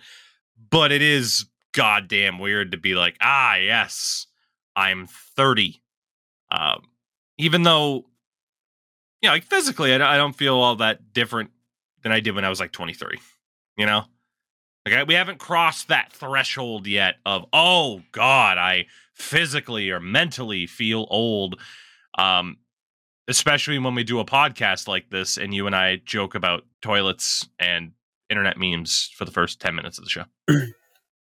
But 0.71 0.91
it 0.91 1.03
is 1.03 1.45
goddamn 1.75 2.39
weird 2.39 2.71
to 2.71 2.77
be 2.79 2.95
like, 2.95 3.15
ah, 3.21 3.53
yes, 3.53 4.25
I'm 4.75 5.05
30. 5.05 5.79
Um, 6.49 6.81
even 7.37 7.61
though, 7.61 8.05
you 9.21 9.29
know, 9.29 9.33
like 9.33 9.43
physically, 9.43 9.93
I, 9.93 10.17
don't 10.17 10.35
feel 10.35 10.55
all 10.55 10.75
that 10.77 11.13
different 11.13 11.51
than 12.01 12.11
I 12.11 12.19
did 12.19 12.33
when 12.33 12.43
I 12.43 12.49
was 12.49 12.59
like 12.59 12.71
23. 12.71 13.19
You 13.77 13.85
know, 13.85 14.05
like 14.87 14.95
I, 14.95 15.03
we 15.03 15.13
haven't 15.13 15.37
crossed 15.37 15.89
that 15.89 16.13
threshold 16.13 16.87
yet 16.87 17.17
of, 17.27 17.45
oh 17.53 18.01
God, 18.11 18.57
I 18.57 18.87
physically 19.13 19.91
or 19.91 19.99
mentally 19.99 20.65
feel 20.65 21.05
old. 21.11 21.59
Um, 22.17 22.57
especially 23.27 23.79
when 23.79 23.95
we 23.95 24.03
do 24.03 24.19
a 24.19 24.25
podcast 24.25 24.87
like 24.87 25.09
this 25.09 25.37
and 25.37 25.53
you 25.53 25.65
and 25.65 25.75
I 25.75 25.97
joke 26.05 26.35
about 26.35 26.63
toilets 26.81 27.47
and 27.59 27.91
internet 28.29 28.57
memes 28.57 29.11
for 29.15 29.25
the 29.25 29.31
first 29.31 29.59
10 29.59 29.75
minutes 29.75 29.97
of 29.97 30.03
the 30.03 30.09
show. 30.09 30.25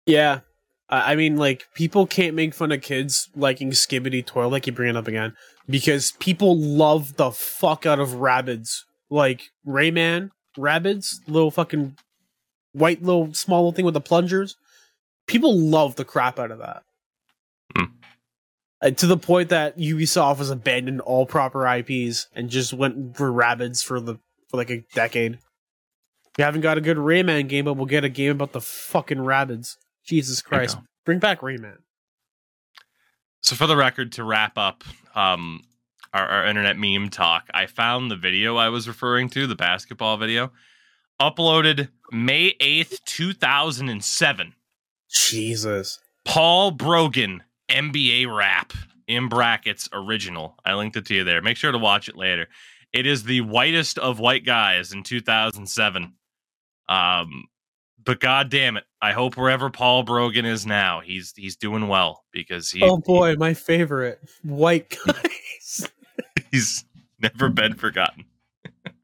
yeah. 0.06 0.40
I 0.88 1.16
mean, 1.16 1.38
like, 1.38 1.68
people 1.74 2.06
can't 2.06 2.34
make 2.34 2.52
fun 2.52 2.70
of 2.70 2.82
kids 2.82 3.30
liking 3.34 3.70
Skibidi 3.70 4.24
Toilet, 4.26 4.50
like 4.50 4.66
you 4.66 4.74
bring 4.74 4.90
it 4.90 4.96
up 4.96 5.08
again, 5.08 5.34
because 5.66 6.12
people 6.20 6.54
love 6.54 7.16
the 7.16 7.30
fuck 7.30 7.86
out 7.86 7.98
of 7.98 8.10
Rabbids. 8.10 8.80
Like, 9.08 9.52
Rayman, 9.66 10.32
Rabbids, 10.58 11.20
little 11.26 11.50
fucking 11.50 11.96
white 12.72 13.02
little 13.02 13.32
small 13.32 13.60
little 13.60 13.72
thing 13.72 13.86
with 13.86 13.94
the 13.94 14.02
plungers. 14.02 14.56
People 15.26 15.58
love 15.58 15.96
the 15.96 16.04
crap 16.04 16.38
out 16.38 16.50
of 16.50 16.58
that. 16.58 16.82
Uh, 18.82 18.90
to 18.90 19.06
the 19.06 19.16
point 19.16 19.50
that 19.50 19.78
Ubisoft 19.78 20.38
has 20.38 20.50
abandoned 20.50 21.00
all 21.00 21.24
proper 21.24 21.66
IPs 21.66 22.26
and 22.34 22.50
just 22.50 22.72
went 22.72 23.16
for 23.16 23.30
Rabbids 23.30 23.84
for 23.84 24.00
the 24.00 24.18
for 24.48 24.56
like 24.56 24.70
a 24.70 24.84
decade. 24.92 25.38
We 26.36 26.44
haven't 26.44 26.62
got 26.62 26.78
a 26.78 26.80
good 26.80 26.96
Rayman 26.96 27.48
game, 27.48 27.66
but 27.66 27.74
we'll 27.74 27.86
get 27.86 28.04
a 28.04 28.08
game 28.08 28.32
about 28.32 28.52
the 28.52 28.60
fucking 28.60 29.18
Rabbids. 29.18 29.76
Jesus 30.04 30.42
Christ. 30.42 30.78
Bring 31.04 31.18
back 31.18 31.40
Rayman. 31.40 31.78
So 33.40 33.56
for 33.56 33.66
the 33.66 33.76
record, 33.76 34.12
to 34.12 34.24
wrap 34.24 34.56
up 34.56 34.84
um, 35.14 35.62
our, 36.14 36.26
our 36.26 36.46
internet 36.46 36.78
meme 36.78 37.10
talk, 37.10 37.48
I 37.52 37.66
found 37.66 38.10
the 38.10 38.16
video 38.16 38.56
I 38.56 38.68
was 38.68 38.88
referring 38.88 39.28
to, 39.30 39.46
the 39.46 39.56
basketball 39.56 40.16
video, 40.16 40.52
uploaded 41.20 41.88
May 42.10 42.54
8th, 42.60 43.04
2007. 43.04 44.54
Jesus. 45.10 45.98
Paul 46.24 46.70
Brogan, 46.70 47.42
NBA 47.72 48.34
rap, 48.34 48.72
in 49.06 49.28
brackets, 49.28 49.88
original. 49.92 50.56
I 50.64 50.74
linked 50.74 50.96
it 50.96 51.06
to 51.06 51.14
you 51.14 51.24
there. 51.24 51.42
Make 51.42 51.56
sure 51.56 51.72
to 51.72 51.78
watch 51.78 52.08
it 52.08 52.16
later. 52.16 52.48
It 52.92 53.06
is 53.06 53.24
the 53.24 53.40
whitest 53.40 53.98
of 53.98 54.18
white 54.18 54.44
guys 54.44 54.92
in 54.92 55.02
2007. 55.02 56.12
Um, 56.88 57.44
but 58.04 58.20
god 58.20 58.50
damn 58.50 58.76
it, 58.76 58.84
I 59.00 59.12
hope 59.12 59.36
wherever 59.36 59.70
Paul 59.70 60.02
Brogan 60.02 60.44
is 60.44 60.66
now, 60.66 61.00
he's 61.00 61.32
he's 61.36 61.56
doing 61.56 61.88
well 61.88 62.24
because 62.32 62.70
he 62.70 62.82
oh 62.82 62.98
boy, 62.98 63.36
my 63.36 63.54
favorite. 63.54 64.20
White 64.42 64.96
guys. 65.06 65.88
he's 66.50 66.84
never 67.20 67.48
been 67.48 67.74
forgotten. 67.74 68.24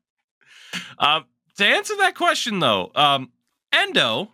um, 0.99 1.25
to 1.57 1.65
answer 1.65 1.95
that 1.99 2.15
question 2.15 2.59
though, 2.59 2.91
um, 2.95 3.31
Endo, 3.73 4.33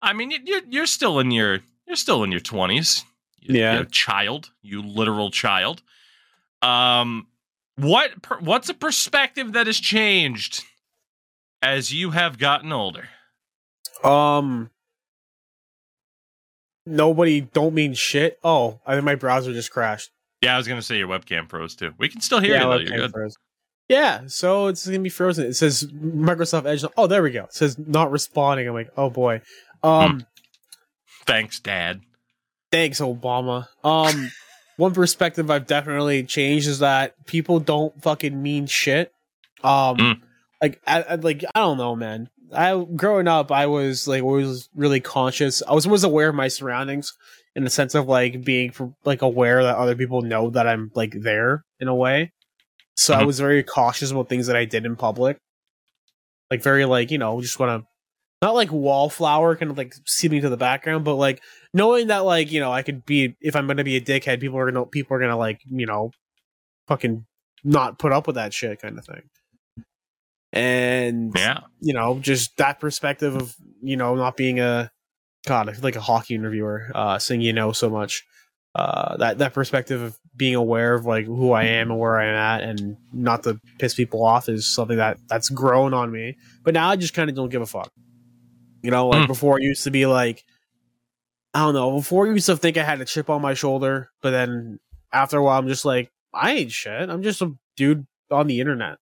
I 0.00 0.12
mean, 0.12 0.32
you're 0.44 0.62
you're 0.68 0.86
still 0.86 1.18
in 1.20 1.30
your 1.30 1.60
you're 1.86 1.96
still 1.96 2.24
in 2.24 2.32
your 2.32 2.40
twenties. 2.40 3.04
Yeah. 3.42 3.78
you 3.80 3.84
child, 3.86 4.50
you 4.62 4.82
literal 4.82 5.30
child. 5.30 5.82
Um, 6.60 7.26
what 7.76 8.22
per, 8.22 8.38
what's 8.38 8.68
a 8.68 8.74
perspective 8.74 9.52
that 9.54 9.66
has 9.66 9.78
changed 9.78 10.62
as 11.60 11.92
you 11.92 12.10
have 12.10 12.38
gotten 12.38 12.72
older? 12.72 13.08
um 14.04 14.70
Nobody 16.84 17.40
don't 17.40 17.74
mean 17.74 17.94
shit. 17.94 18.38
Oh, 18.42 18.80
I 18.84 18.94
think 18.94 19.04
my 19.04 19.14
browser 19.14 19.52
just 19.52 19.70
crashed. 19.70 20.10
Yeah, 20.40 20.54
I 20.54 20.56
was 20.56 20.66
gonna 20.66 20.82
say 20.82 20.98
your 20.98 21.08
webcam 21.08 21.48
froze 21.48 21.76
too. 21.76 21.92
We 21.98 22.08
can 22.08 22.20
still 22.20 22.40
hear 22.40 22.54
you 22.56 22.60
though. 22.60 22.76
You're 22.78 22.98
good. 22.98 23.12
froze. 23.12 23.36
Yeah, 23.88 24.22
so 24.26 24.66
it's 24.66 24.86
gonna 24.86 24.98
be 24.98 25.08
frozen. 25.08 25.46
It 25.46 25.54
says 25.54 25.84
Microsoft 25.84 26.66
Edge. 26.66 26.84
Oh, 26.96 27.06
there 27.06 27.22
we 27.22 27.30
go. 27.30 27.44
It 27.44 27.52
says 27.52 27.78
not 27.78 28.10
responding. 28.10 28.66
I'm 28.66 28.74
like, 28.74 28.90
oh 28.96 29.10
boy. 29.10 29.42
Um, 29.82 30.26
Thanks, 31.26 31.60
Dad. 31.60 32.00
Thanks, 32.72 33.00
Obama. 33.00 33.68
Um, 33.84 34.32
one 34.76 34.92
perspective 34.94 35.48
I've 35.50 35.66
definitely 35.68 36.24
changed 36.24 36.66
is 36.66 36.80
that 36.80 37.14
people 37.26 37.60
don't 37.60 38.02
fucking 38.02 38.42
mean 38.42 38.66
shit. 38.66 39.12
Um, 39.62 39.96
Mm. 39.96 40.20
like, 40.60 40.80
I, 40.86 41.02
I 41.02 41.14
like 41.16 41.44
I 41.54 41.60
don't 41.60 41.78
know, 41.78 41.94
man. 41.94 42.28
I 42.52 42.84
growing 42.96 43.28
up, 43.28 43.52
I 43.52 43.66
was 43.66 44.08
like 44.08 44.22
always 44.22 44.68
really 44.74 45.00
conscious. 45.00 45.62
I 45.66 45.72
was 45.72 45.86
always 45.86 46.02
aware 46.04 46.28
of 46.28 46.34
my 46.34 46.48
surroundings 46.48 47.12
in 47.54 47.64
the 47.64 47.70
sense 47.70 47.94
of 47.94 48.08
like 48.08 48.42
being 48.44 48.72
like 49.04 49.22
aware 49.22 49.62
that 49.62 49.76
other 49.76 49.94
people 49.94 50.22
know 50.22 50.50
that 50.50 50.66
I'm 50.66 50.90
like 50.94 51.12
there 51.18 51.64
in 51.80 51.88
a 51.88 51.94
way. 51.94 52.32
So 52.96 53.14
I 53.14 53.22
Mhm. 53.22 53.26
was 53.26 53.40
very 53.40 53.62
cautious 53.62 54.10
about 54.10 54.28
things 54.28 54.48
that 54.48 54.56
I 54.56 54.64
did 54.66 54.84
in 54.84 54.96
public. 54.96 55.38
Like 56.50 56.62
very 56.62 56.84
like, 56.84 57.10
you 57.10 57.18
know, 57.18 57.40
just 57.40 57.58
want 57.58 57.82
to 57.82 57.88
not 58.42 58.54
like 58.54 58.72
wallflower 58.72 59.56
kind 59.56 59.70
of 59.70 59.78
like 59.78 59.94
seeping 60.06 60.42
to 60.42 60.48
the 60.48 60.56
background, 60.56 61.04
but 61.04 61.14
like 61.14 61.40
knowing 61.72 62.08
that 62.08 62.24
like, 62.24 62.50
you 62.50 62.60
know, 62.60 62.72
I 62.72 62.82
could 62.82 63.06
be 63.06 63.36
if 63.40 63.54
I'm 63.54 63.66
going 63.66 63.76
to 63.76 63.84
be 63.84 63.96
a 63.96 64.00
dickhead, 64.00 64.40
people 64.40 64.58
are 64.58 64.70
going 64.70 64.84
to 64.84 64.90
people 64.90 65.16
are 65.16 65.20
going 65.20 65.30
to 65.30 65.36
like, 65.36 65.60
you 65.70 65.86
know, 65.86 66.10
fucking 66.88 67.24
not 67.62 67.98
put 67.98 68.12
up 68.12 68.26
with 68.26 68.34
that 68.34 68.52
shit 68.52 68.82
kind 68.82 68.98
of 68.98 69.06
thing. 69.06 69.22
And 70.52 71.32
Yeah. 71.34 71.60
you 71.80 71.94
know, 71.94 72.18
just 72.18 72.56
that 72.58 72.80
perspective 72.80 73.36
of, 73.36 73.54
you 73.80 73.96
know, 73.96 74.14
not 74.16 74.36
being 74.36 74.60
a 74.60 74.90
God, 75.46 75.68
I 75.68 75.72
feel 75.72 75.82
like 75.82 75.96
a 75.96 76.00
hockey 76.00 76.34
interviewer, 76.34 76.90
uh, 76.94 77.18
saying 77.18 77.40
you 77.40 77.52
know 77.52 77.72
so 77.72 77.88
much. 77.88 78.24
Uh, 78.74 79.16
that 79.18 79.38
that 79.38 79.52
perspective 79.52 80.00
of 80.00 80.16
being 80.34 80.54
aware 80.54 80.94
of 80.94 81.04
like 81.04 81.26
who 81.26 81.52
I 81.52 81.64
am 81.64 81.90
and 81.90 82.00
where 82.00 82.18
I'm 82.18 82.34
at, 82.34 82.62
and 82.62 82.96
not 83.12 83.42
to 83.42 83.60
piss 83.78 83.94
people 83.94 84.24
off 84.24 84.48
is 84.48 84.72
something 84.72 84.96
that 84.96 85.18
that's 85.28 85.50
grown 85.50 85.92
on 85.92 86.10
me. 86.10 86.36
But 86.64 86.72
now 86.74 86.88
I 86.88 86.96
just 86.96 87.12
kind 87.12 87.28
of 87.28 87.36
don't 87.36 87.50
give 87.50 87.60
a 87.60 87.66
fuck. 87.66 87.90
You 88.82 88.90
know, 88.90 89.08
like 89.08 89.22
Hmm. 89.22 89.26
before, 89.26 89.56
I 89.56 89.62
used 89.62 89.84
to 89.84 89.90
be 89.90 90.06
like, 90.06 90.44
I 91.54 91.60
don't 91.60 91.74
know. 91.74 91.96
Before, 91.96 92.26
I 92.26 92.32
used 92.32 92.46
to 92.46 92.56
think 92.56 92.76
I 92.76 92.82
had 92.82 93.00
a 93.00 93.04
chip 93.04 93.30
on 93.30 93.42
my 93.42 93.54
shoulder, 93.54 94.10
but 94.20 94.30
then 94.30 94.80
after 95.12 95.38
a 95.38 95.42
while, 95.42 95.58
I'm 95.58 95.68
just 95.68 95.84
like, 95.84 96.10
I 96.34 96.52
ain't 96.52 96.72
shit. 96.72 97.10
I'm 97.10 97.22
just 97.22 97.42
a 97.42 97.54
dude 97.76 98.06
on 98.30 98.46
the 98.46 98.60
internet. 98.60 98.98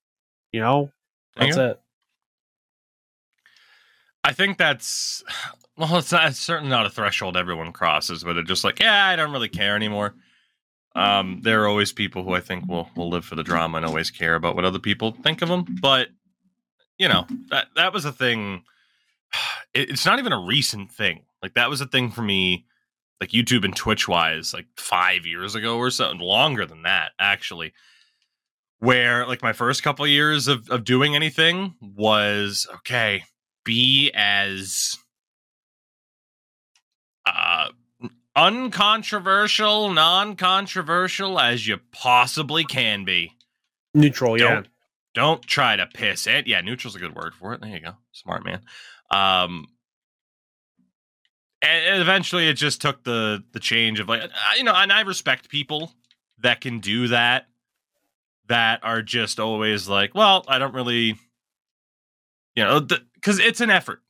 You 0.53 0.61
know, 0.61 0.91
that's 1.37 1.57
go. 1.57 1.71
it. 1.71 1.81
I 4.25 4.33
think 4.33 4.59
that's 4.59 5.23
well, 5.77 5.97
it's, 5.97 6.13
not, 6.13 6.29
it's 6.29 6.39
certainly 6.39 6.71
not 6.71 6.87
a 6.87 6.91
threshold 6.91 7.37
everyone 7.37 7.73
crosses, 7.73 8.23
but 8.25 8.35
they're 8.35 8.43
just 8.43 8.65
like, 8.65 8.81
yeah, 8.81 9.07
I 9.07 9.17
don't 9.17 9.33
really 9.33 9.49
care 9.49 9.77
anymore. 9.77 10.15
Um, 10.97 11.41
there 11.43 11.63
are 11.63 11.69
always 11.69 11.93
people 11.93 12.25
who 12.25 12.35
I 12.35 12.41
think 12.41 12.69
will 12.69 12.91
will 12.97 13.09
live 13.09 13.25
for 13.25 13.37
the 13.37 13.45
drama 13.45 13.77
and 13.77 13.87
always 13.87 14.11
care 14.11 14.35
about 14.35 14.57
what 14.57 14.65
other 14.65 14.81
people 14.81 15.13
think 15.23 15.41
of 15.41 15.49
them. 15.49 15.65
But 15.81 16.09
you 16.99 17.07
know 17.07 17.27
that 17.51 17.69
that 17.77 17.93
was 17.93 18.05
a 18.05 18.13
thing. 18.13 18.65
It, 19.75 19.91
it's 19.91 20.07
not 20.07 20.19
even 20.19 20.33
a 20.33 20.41
recent 20.41 20.91
thing. 20.91 21.25
Like 21.43 21.55
that 21.55 21.71
was 21.71 21.81
a 21.81 21.87
thing 21.87 22.11
for 22.11 22.23
me, 22.23 22.67
like 23.21 23.31
YouTube 23.31 23.65
and 23.65 23.75
Twitch 23.75 24.09
wise, 24.09 24.53
like 24.53 24.67
five 24.77 25.27
years 25.27 25.55
ago 25.55 25.77
or 25.79 25.91
something. 25.91 26.21
Longer 26.21 26.67
than 26.67 26.83
that, 26.83 27.13
actually. 27.19 27.73
Where 28.79 29.27
like 29.27 29.43
my 29.43 29.53
first 29.53 29.83
couple 29.83 30.07
years 30.07 30.49
of 30.49 30.69
of 30.71 30.85
doing 30.85 31.15
anything 31.15 31.75
was 31.81 32.67
okay 32.77 33.25
be 33.65 34.11
as 34.15 34.97
uh 37.27 37.69
uncontroversial, 38.37 39.93
non-controversial 39.93 41.39
as 41.39 41.67
you 41.67 41.79
possibly 41.93 42.65
can 42.65 43.05
be. 43.05 43.33
Neutral, 43.93 44.39
yeah. 44.39 44.55
Don't 44.55 44.69
don't 45.13 45.43
try 45.43 45.77
to 45.77 45.87
piss 45.87 46.27
it. 46.27 46.47
Yeah, 46.47 46.61
neutral's 46.61 46.95
a 46.95 47.01
good 47.01 47.15
word 47.15 47.35
for 47.35 47.53
it. 47.53 47.61
There 47.61 47.71
you 47.71 47.81
go. 47.81 47.95
Smart 48.13 48.45
man. 48.45 48.61
Um 49.11 49.67
and 51.63 52.01
eventually 52.01 52.49
it 52.49 52.55
just 52.55 52.81
took 52.81 53.05
the 53.05 53.45
the 53.53 53.61
change 53.61 54.01
of 54.01 54.09
like 54.09 54.23
you 54.57 54.65
know, 54.65 54.75
and 54.75 54.93
I 54.93 55.03
respect 55.03 55.49
people 55.49 55.93
that 56.39 56.61
can 56.61 56.81
do 56.81 57.09
that 57.09 57.47
that 58.49 58.81
are 58.83 59.03
just 59.03 59.39
always 59.39 59.89
like, 59.89 60.15
well, 60.15 60.45
I 60.49 60.59
don't 60.59 60.75
really 60.75 61.19
You 62.57 62.65
know, 62.65 62.81
because 62.81 63.39
it's 63.39 63.61
an 63.61 63.71
effort. 63.71 64.03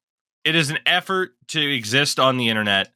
It 0.44 0.54
is 0.54 0.70
an 0.70 0.78
effort 0.86 1.32
to 1.48 1.60
exist 1.60 2.18
on 2.18 2.38
the 2.38 2.48
internet 2.48 2.92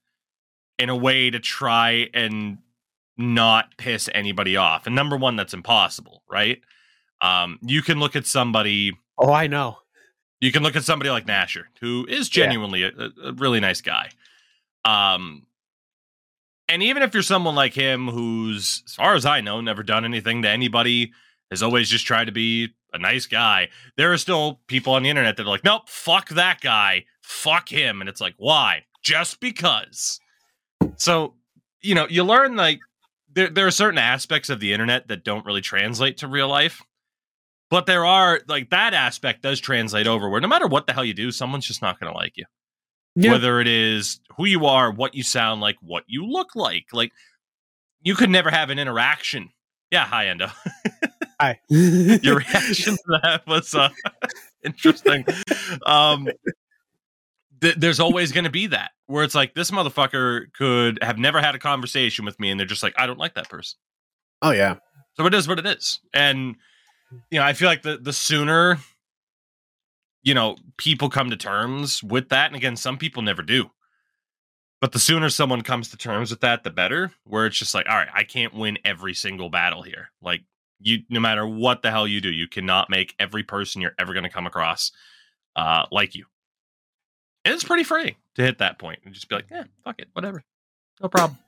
in 0.78 0.88
a 0.88 0.96
way 0.96 1.30
to 1.30 1.38
try 1.38 2.08
and 2.14 2.58
not 3.16 3.76
piss 3.76 4.08
anybody 4.14 4.56
off. 4.56 4.86
And 4.86 4.94
number 4.96 5.16
one, 5.16 5.36
that's 5.36 5.54
impossible, 5.54 6.22
right? 6.30 6.60
Um, 7.20 7.58
you 7.62 7.82
can 7.82 8.00
look 8.00 8.16
at 8.16 8.26
somebody. 8.26 8.92
Oh, 9.18 9.32
I 9.32 9.46
know. 9.46 9.78
You 10.40 10.52
can 10.52 10.62
look 10.62 10.76
at 10.76 10.84
somebody 10.84 11.10
like 11.10 11.26
Nasher, 11.26 11.64
who 11.80 12.06
is 12.08 12.28
genuinely 12.28 12.80
yeah. 12.80 12.90
a, 12.98 13.28
a, 13.28 13.32
really 13.32 13.60
nice 13.60 13.80
guy. 13.80 14.10
Um, 14.84 15.46
and 16.68 16.82
even 16.82 17.02
if 17.02 17.14
you're 17.14 17.22
someone 17.22 17.54
like 17.54 17.74
him, 17.74 18.08
who's, 18.08 18.82
as 18.86 18.94
far 18.94 19.14
as 19.14 19.24
I 19.24 19.40
know, 19.40 19.60
never 19.60 19.82
done 19.82 20.04
anything 20.04 20.42
to 20.42 20.48
anybody, 20.48 21.12
has 21.50 21.62
always 21.62 21.88
just 21.88 22.06
tried 22.06 22.26
to 22.26 22.32
be 22.32 22.74
a 22.92 22.98
nice 22.98 23.26
guy, 23.26 23.68
there 23.96 24.12
are 24.12 24.18
still 24.18 24.60
people 24.66 24.94
on 24.94 25.02
the 25.02 25.10
internet 25.10 25.36
that 25.36 25.44
are 25.44 25.50
like, 25.50 25.64
nope, 25.64 25.88
fuck 25.88 26.28
that 26.30 26.60
guy, 26.60 27.04
fuck 27.22 27.68
him. 27.68 28.00
And 28.00 28.08
it's 28.08 28.20
like, 28.20 28.34
why? 28.38 28.84
Just 29.02 29.40
because. 29.40 30.20
So, 30.96 31.34
you 31.82 31.94
know, 31.94 32.06
you 32.08 32.24
learn 32.24 32.56
like 32.56 32.80
there, 33.32 33.50
there 33.50 33.66
are 33.66 33.72
certain 33.72 33.98
aspects 33.98 34.48
of 34.48 34.60
the 34.60 34.72
internet 34.72 35.08
that 35.08 35.24
don't 35.24 35.44
really 35.44 35.60
translate 35.60 36.18
to 36.18 36.28
real 36.28 36.48
life. 36.48 36.82
But 37.70 37.86
there 37.86 38.04
are 38.04 38.40
like 38.46 38.70
that 38.70 38.94
aspect 38.94 39.42
does 39.42 39.60
translate 39.60 40.06
over 40.06 40.28
where 40.28 40.40
no 40.40 40.48
matter 40.48 40.66
what 40.66 40.86
the 40.86 40.92
hell 40.92 41.04
you 41.04 41.14
do, 41.14 41.30
someone's 41.32 41.66
just 41.66 41.82
not 41.82 41.98
going 41.98 42.12
to 42.12 42.16
like 42.16 42.36
you. 42.36 42.44
Yeah. 43.16 43.32
Whether 43.32 43.60
it 43.60 43.68
is 43.68 44.20
who 44.36 44.44
you 44.44 44.66
are, 44.66 44.90
what 44.90 45.14
you 45.14 45.22
sound 45.22 45.60
like, 45.60 45.76
what 45.80 46.04
you 46.06 46.26
look 46.26 46.54
like. 46.54 46.86
Like 46.92 47.12
you 48.02 48.14
could 48.14 48.30
never 48.30 48.50
have 48.50 48.70
an 48.70 48.78
interaction. 48.78 49.50
Yeah, 49.90 50.04
hi 50.04 50.26
Endo. 50.26 50.48
hi. 51.40 51.58
Your 51.68 52.36
reaction 52.36 52.96
to 52.96 53.20
that 53.22 53.46
was 53.46 53.74
uh, 53.74 53.88
interesting. 54.62 55.24
Um 55.86 56.28
th- 57.60 57.76
there's 57.76 58.00
always 58.00 58.30
going 58.32 58.44
to 58.44 58.50
be 58.50 58.66
that 58.68 58.90
where 59.06 59.24
it's 59.24 59.34
like 59.34 59.54
this 59.54 59.70
motherfucker 59.70 60.52
could 60.52 60.98
have 61.02 61.18
never 61.18 61.40
had 61.40 61.54
a 61.54 61.58
conversation 61.58 62.24
with 62.24 62.38
me 62.38 62.50
and 62.50 62.60
they're 62.60 62.66
just 62.66 62.82
like 62.82 62.94
I 62.96 63.06
don't 63.06 63.18
like 63.18 63.34
that 63.34 63.48
person. 63.48 63.78
Oh 64.42 64.50
yeah. 64.50 64.76
So 65.14 65.26
it 65.26 65.34
is 65.34 65.48
what 65.48 65.58
it 65.58 65.66
is. 65.66 66.00
And 66.12 66.56
you 67.30 67.38
know, 67.38 67.44
I 67.44 67.52
feel 67.52 67.68
like 67.68 67.82
the 67.82 67.98
the 67.98 68.12
sooner 68.12 68.78
you 70.22 70.32
know, 70.32 70.56
people 70.78 71.10
come 71.10 71.28
to 71.28 71.36
terms 71.36 72.02
with 72.02 72.30
that 72.30 72.46
and 72.46 72.56
again 72.56 72.76
some 72.76 72.96
people 72.96 73.22
never 73.22 73.42
do. 73.42 73.70
But 74.80 74.92
the 74.92 74.98
sooner 74.98 75.30
someone 75.30 75.62
comes 75.62 75.88
to 75.90 75.96
terms 75.96 76.30
with 76.30 76.40
that 76.40 76.62
the 76.64 76.70
better, 76.70 77.12
where 77.24 77.46
it's 77.46 77.58
just 77.58 77.74
like, 77.74 77.86
all 77.88 77.96
right, 77.96 78.08
I 78.12 78.24
can't 78.24 78.54
win 78.54 78.78
every 78.84 79.14
single 79.14 79.48
battle 79.48 79.82
here. 79.82 80.10
Like 80.22 80.42
you 80.80 81.00
no 81.08 81.20
matter 81.20 81.46
what 81.46 81.82
the 81.82 81.90
hell 81.90 82.06
you 82.08 82.20
do, 82.20 82.32
you 82.32 82.48
cannot 82.48 82.90
make 82.90 83.14
every 83.18 83.42
person 83.42 83.80
you're 83.80 83.94
ever 83.98 84.12
going 84.12 84.24
to 84.24 84.30
come 84.30 84.46
across 84.46 84.92
uh 85.56 85.86
like 85.92 86.14
you 86.14 86.26
it's 87.44 87.64
pretty 87.64 87.84
free 87.84 88.16
to 88.34 88.42
hit 88.42 88.58
that 88.58 88.78
point 88.78 89.00
and 89.04 89.14
just 89.14 89.28
be 89.28 89.34
like, 89.34 89.46
yeah, 89.50 89.64
fuck 89.84 89.98
it, 89.98 90.08
whatever, 90.12 90.42
no 91.00 91.08
problem. 91.08 91.38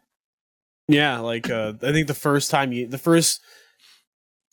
Yeah, 0.89 1.19
like 1.19 1.51
uh, 1.51 1.73
I 1.83 1.93
think 1.93 2.07
the 2.07 2.15
first 2.15 2.51
time 2.51 2.73
you, 2.73 2.87
the 2.87 2.99
first 2.99 3.41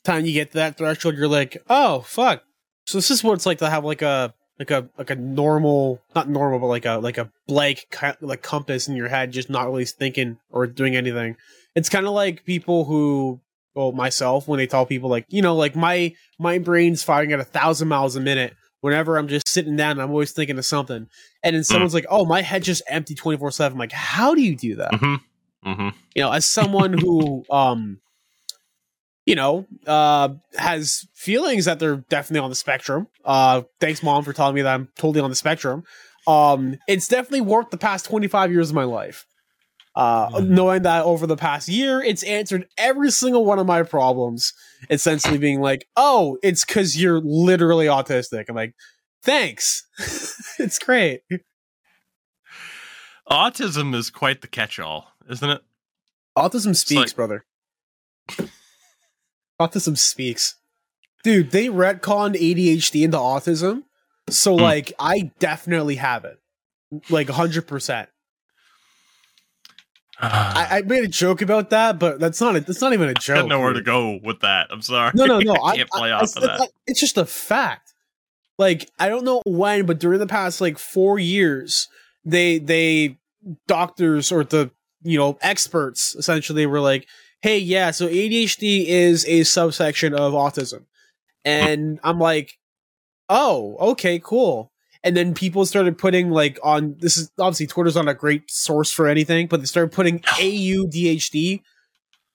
time 0.04 0.26
you 0.26 0.34
get 0.34 0.52
to 0.52 0.58
that 0.58 0.78
threshold, 0.78 1.16
you're 1.16 1.28
like, 1.28 1.58
oh 1.70 2.02
fuck. 2.02 2.44
So 2.86 2.98
this 2.98 3.12
is 3.12 3.24
what 3.24 3.34
it's 3.34 3.46
like 3.46 3.60
to 3.60 3.70
have 3.70 3.86
like 3.86 4.02
a 4.02 4.34
like 4.60 4.72
a 4.72 4.90
like 4.98 5.10
a 5.10 5.16
normal, 5.16 6.02
not 6.16 6.30
normal, 6.30 6.60
but 6.60 6.68
like 6.68 6.86
a 6.86 6.98
like 6.98 7.18
a 7.18 7.32
blank 7.48 7.88
like 8.22 8.42
compass 8.42 8.88
in 8.88 8.96
your 8.96 9.08
head, 9.08 9.32
just 9.32 9.50
not 9.50 9.66
really 9.66 9.86
thinking 9.86 10.38
or 10.50 10.68
doing 10.68 10.96
anything. 10.96 11.38
It's 11.76 11.90
kind 11.90 12.06
of 12.06 12.14
like 12.14 12.46
people 12.46 12.86
who, 12.86 13.42
well, 13.74 13.92
myself 13.92 14.48
when 14.48 14.58
they 14.58 14.68
tell 14.68 14.86
people 14.86 15.10
like, 15.10 15.26
you 15.30 15.42
know, 15.42 15.56
like 15.56 15.76
my 15.76 16.16
my 16.40 16.60
brain's 16.60 17.04
firing 17.04 17.32
at 17.32 17.40
a 17.40 17.46
thousand 17.46 17.88
miles 17.88 18.16
a 18.16 18.20
minute 18.20 18.54
whenever 18.84 19.18
I'm 19.18 19.30
just 19.30 19.48
sitting 19.48 19.78
down, 19.78 19.98
I'm 19.98 20.10
always 20.10 20.34
thinking 20.34 20.58
of 20.58 20.66
something. 20.66 21.08
And 21.42 21.56
then 21.56 21.64
someone's 21.64 21.94
mm. 21.94 21.96
like, 21.96 22.06
"Oh, 22.10 22.26
my 22.26 22.42
head 22.42 22.64
just 22.64 22.84
empty 22.88 23.16
24 23.16 23.52
seven." 23.52 23.78
Like, 23.78 23.94
how 23.94 24.36
do 24.36 24.42
you 24.42 24.58
do 24.58 24.76
that? 24.76 24.92
Mm-hmm. 24.92 25.70
Mm-hmm. 25.70 25.90
You 26.16 26.22
know, 26.22 26.32
as 26.32 26.48
someone 26.48 26.92
who, 26.92 27.46
um, 27.50 28.02
you 29.26 29.36
know, 29.36 29.66
uh, 29.88 30.30
has 30.56 31.08
feelings 31.14 31.66
that 31.66 31.80
they're 31.80 31.98
definitely 32.10 32.44
on 32.44 32.50
the 32.50 32.56
spectrum. 32.56 33.08
Uh, 33.24 33.62
thanks, 33.80 34.04
mom, 34.04 34.24
for 34.24 34.34
telling 34.34 34.56
me 34.56 34.62
that 34.62 34.74
I'm 34.74 34.90
totally 34.98 35.22
on 35.22 35.30
the 35.30 35.36
spectrum. 35.36 35.84
Um, 36.28 36.78
it's 36.88 37.08
definitely 37.08 37.42
worked 37.42 37.72
the 37.72 37.78
past 37.78 38.06
25 38.06 38.52
years 38.52 38.70
of 38.70 38.76
my 38.76 38.84
life. 38.84 39.26
Uh, 39.96 40.30
mm-hmm. 40.30 40.56
knowing 40.56 40.82
that 40.82 41.06
over 41.06 41.28
the 41.28 41.38
past 41.38 41.70
year, 41.70 42.02
it's 42.02 42.24
answered 42.24 42.66
every 42.80 43.12
single 43.12 43.46
one 43.46 43.60
of 43.60 43.68
my 43.68 43.84
problems. 43.84 44.52
Essentially, 44.90 45.38
being 45.38 45.62
like, 45.62 45.88
"Oh, 45.96 46.40
it's 46.42 46.66
because 46.66 47.00
you're 47.00 47.22
literally 47.24 47.86
autistic." 47.86 48.46
I'm 48.50 48.56
like, 48.56 48.74
"Thanks, 49.22 49.86
it's 50.58 50.80
great." 50.80 51.22
Autism 53.30 53.94
is 53.94 54.10
quite 54.10 54.42
the 54.42 54.48
catch-all, 54.48 55.10
isn't 55.30 55.48
it? 55.48 55.62
Autism 56.36 56.76
speaks, 56.76 57.12
like- 57.12 57.16
brother. 57.16 57.46
Autism 59.68 59.98
speaks, 59.98 60.56
dude. 61.24 61.52
They 61.52 61.68
retconned 61.68 62.36
ADHD 62.36 63.04
into 63.04 63.18
autism, 63.18 63.84
so 64.30 64.56
mm. 64.56 64.62
like, 64.62 64.94
I 65.00 65.32
definitely 65.40 65.96
have 65.96 66.26
it, 66.26 66.40
like 67.10 67.30
hundred 67.30 67.68
percent. 67.68 68.10
I, 70.20 70.68
I, 70.70 70.82
made 70.84 71.04
a 71.04 71.08
joke 71.08 71.42
about 71.42 71.72
that, 71.72 72.00
but 72.00 72.20
that's 72.20 72.40
not 72.40 72.56
a, 72.56 72.62
that's 72.62 72.80
not 72.80 72.94
even 72.94 73.10
a 73.10 73.14
joke. 73.16 73.38
I 73.38 73.42
got 73.42 73.50
nowhere 73.50 73.74
dude. 73.74 73.84
to 73.84 73.92
go 73.92 74.20
with 74.24 74.42
that. 74.42 74.68
I'm 74.70 74.82
sorry. 74.82 75.12
No, 75.16 75.26
no, 75.26 75.40
no. 75.40 75.54
I 75.64 75.76
can't 75.76 75.90
play 75.90 76.12
I, 76.12 76.20
off 76.20 76.36
of 76.38 76.44
that. 76.44 76.70
It's 76.86 77.00
just 77.00 77.18
a 77.18 77.26
fact. 77.26 77.94
Like 78.58 78.90
I 79.00 79.10
don't 79.10 79.26
know 79.26 79.42
when, 79.46 79.86
but 79.86 80.00
during 80.00 80.20
the 80.20 80.28
past 80.28 80.62
like 80.62 80.78
four 80.78 81.18
years, 81.18 81.88
they 82.24 82.60
they 82.60 83.18
doctors 83.68 84.32
or 84.32 84.44
the 84.44 84.72
you 85.02 85.18
know 85.18 85.38
experts 85.42 86.16
essentially 86.16 86.66
were 86.66 86.80
like, 86.80 87.08
hey, 87.44 87.60
yeah, 87.60 87.92
so 87.92 88.08
ADHD 88.08 88.88
is 88.88 89.24
a 89.28 89.44
subsection 89.44 90.16
of 90.16 90.34
autism, 90.34 90.86
and 91.46 92.00
I'm 92.04 92.20
like, 92.20 92.58
oh, 93.30 93.78
okay, 93.92 94.20
cool 94.20 94.74
and 95.04 95.18
then 95.18 95.34
people 95.34 95.66
started 95.66 95.98
putting 95.98 96.30
like 96.30 96.58
on 96.64 96.96
this 97.00 97.18
is 97.18 97.30
obviously 97.38 97.68
Twitter's 97.68 97.96
not 97.96 98.08
a 98.08 98.14
great 98.14 98.50
source 98.50 98.92
for 98.92 99.08
anything, 99.08 99.48
but 99.48 99.60
they 99.60 99.66
started 99.66 99.92
putting 99.92 100.20
AUDHD 100.40 101.62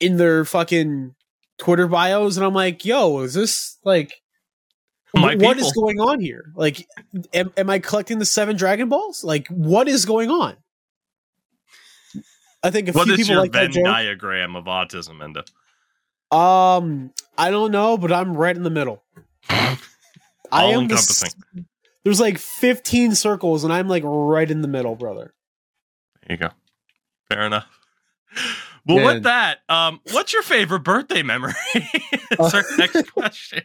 in 0.01 0.17
their 0.17 0.45
fucking 0.45 1.15
Twitter 1.59 1.89
bios, 1.89 2.37
and 2.37 2.47
I'm 2.47 2.55
like, 2.55 2.85
yo, 2.85 3.21
is 3.21 3.35
this 3.35 3.79
like 3.85 4.13
My 5.15 5.35
what 5.35 5.57
people. 5.57 5.67
is 5.67 5.73
going 5.73 6.01
on 6.01 6.21
here? 6.21 6.53
Like, 6.55 6.87
am, 7.33 7.53
am 7.57 7.71
I 7.71 7.79
collecting 7.79 8.19
the 8.19 8.27
seven 8.27 8.57
Dragon 8.57 8.89
Balls? 8.89 9.25
Like, 9.25 9.49
what 9.49 9.89
is 9.89 10.05
going 10.05 10.31
on? 10.31 10.57
I 12.69 12.71
think 12.71 12.89
a 12.89 12.93
what 12.93 13.07
few 13.07 13.17
people 13.17 13.33
your 13.33 13.43
like 13.43 13.53
Venn 13.53 13.71
that 13.71 13.83
diagram 13.83 14.55
of 14.55 14.67
autism, 14.67 15.23
Endo? 15.25 15.43
Um, 16.31 17.15
I 17.39 17.51
don't 17.51 17.73
know, 17.73 17.97
but 17.97 18.13
I'm 18.13 18.37
right 18.37 18.55
in 18.55 18.63
the 18.63 18.69
middle. 18.69 19.03
I 19.49 19.79
am 20.53 20.83
encompassing. 20.83 21.31
The, 21.55 21.65
there's 22.05 22.21
like 22.21 22.37
15 22.37 23.15
circles, 23.15 23.65
and 23.65 23.73
I'm 23.73 23.89
like 23.89 24.03
right 24.05 24.51
in 24.51 24.61
the 24.61 24.69
middle, 24.69 24.97
brother. 24.97 25.33
There 26.27 26.37
you 26.37 26.43
go. 26.43 26.51
Fair 27.31 27.47
enough. 27.47 27.67
Well, 28.87 29.15
with 29.15 29.23
that, 29.23 29.61
um, 29.71 30.01
what's 30.13 30.35
your 30.35 30.43
favorite 30.43 30.81
birthday 30.81 31.23
memory? 31.23 31.55
That's 32.31 32.55
our 32.55 32.65
next 32.77 33.11
question. 33.13 33.63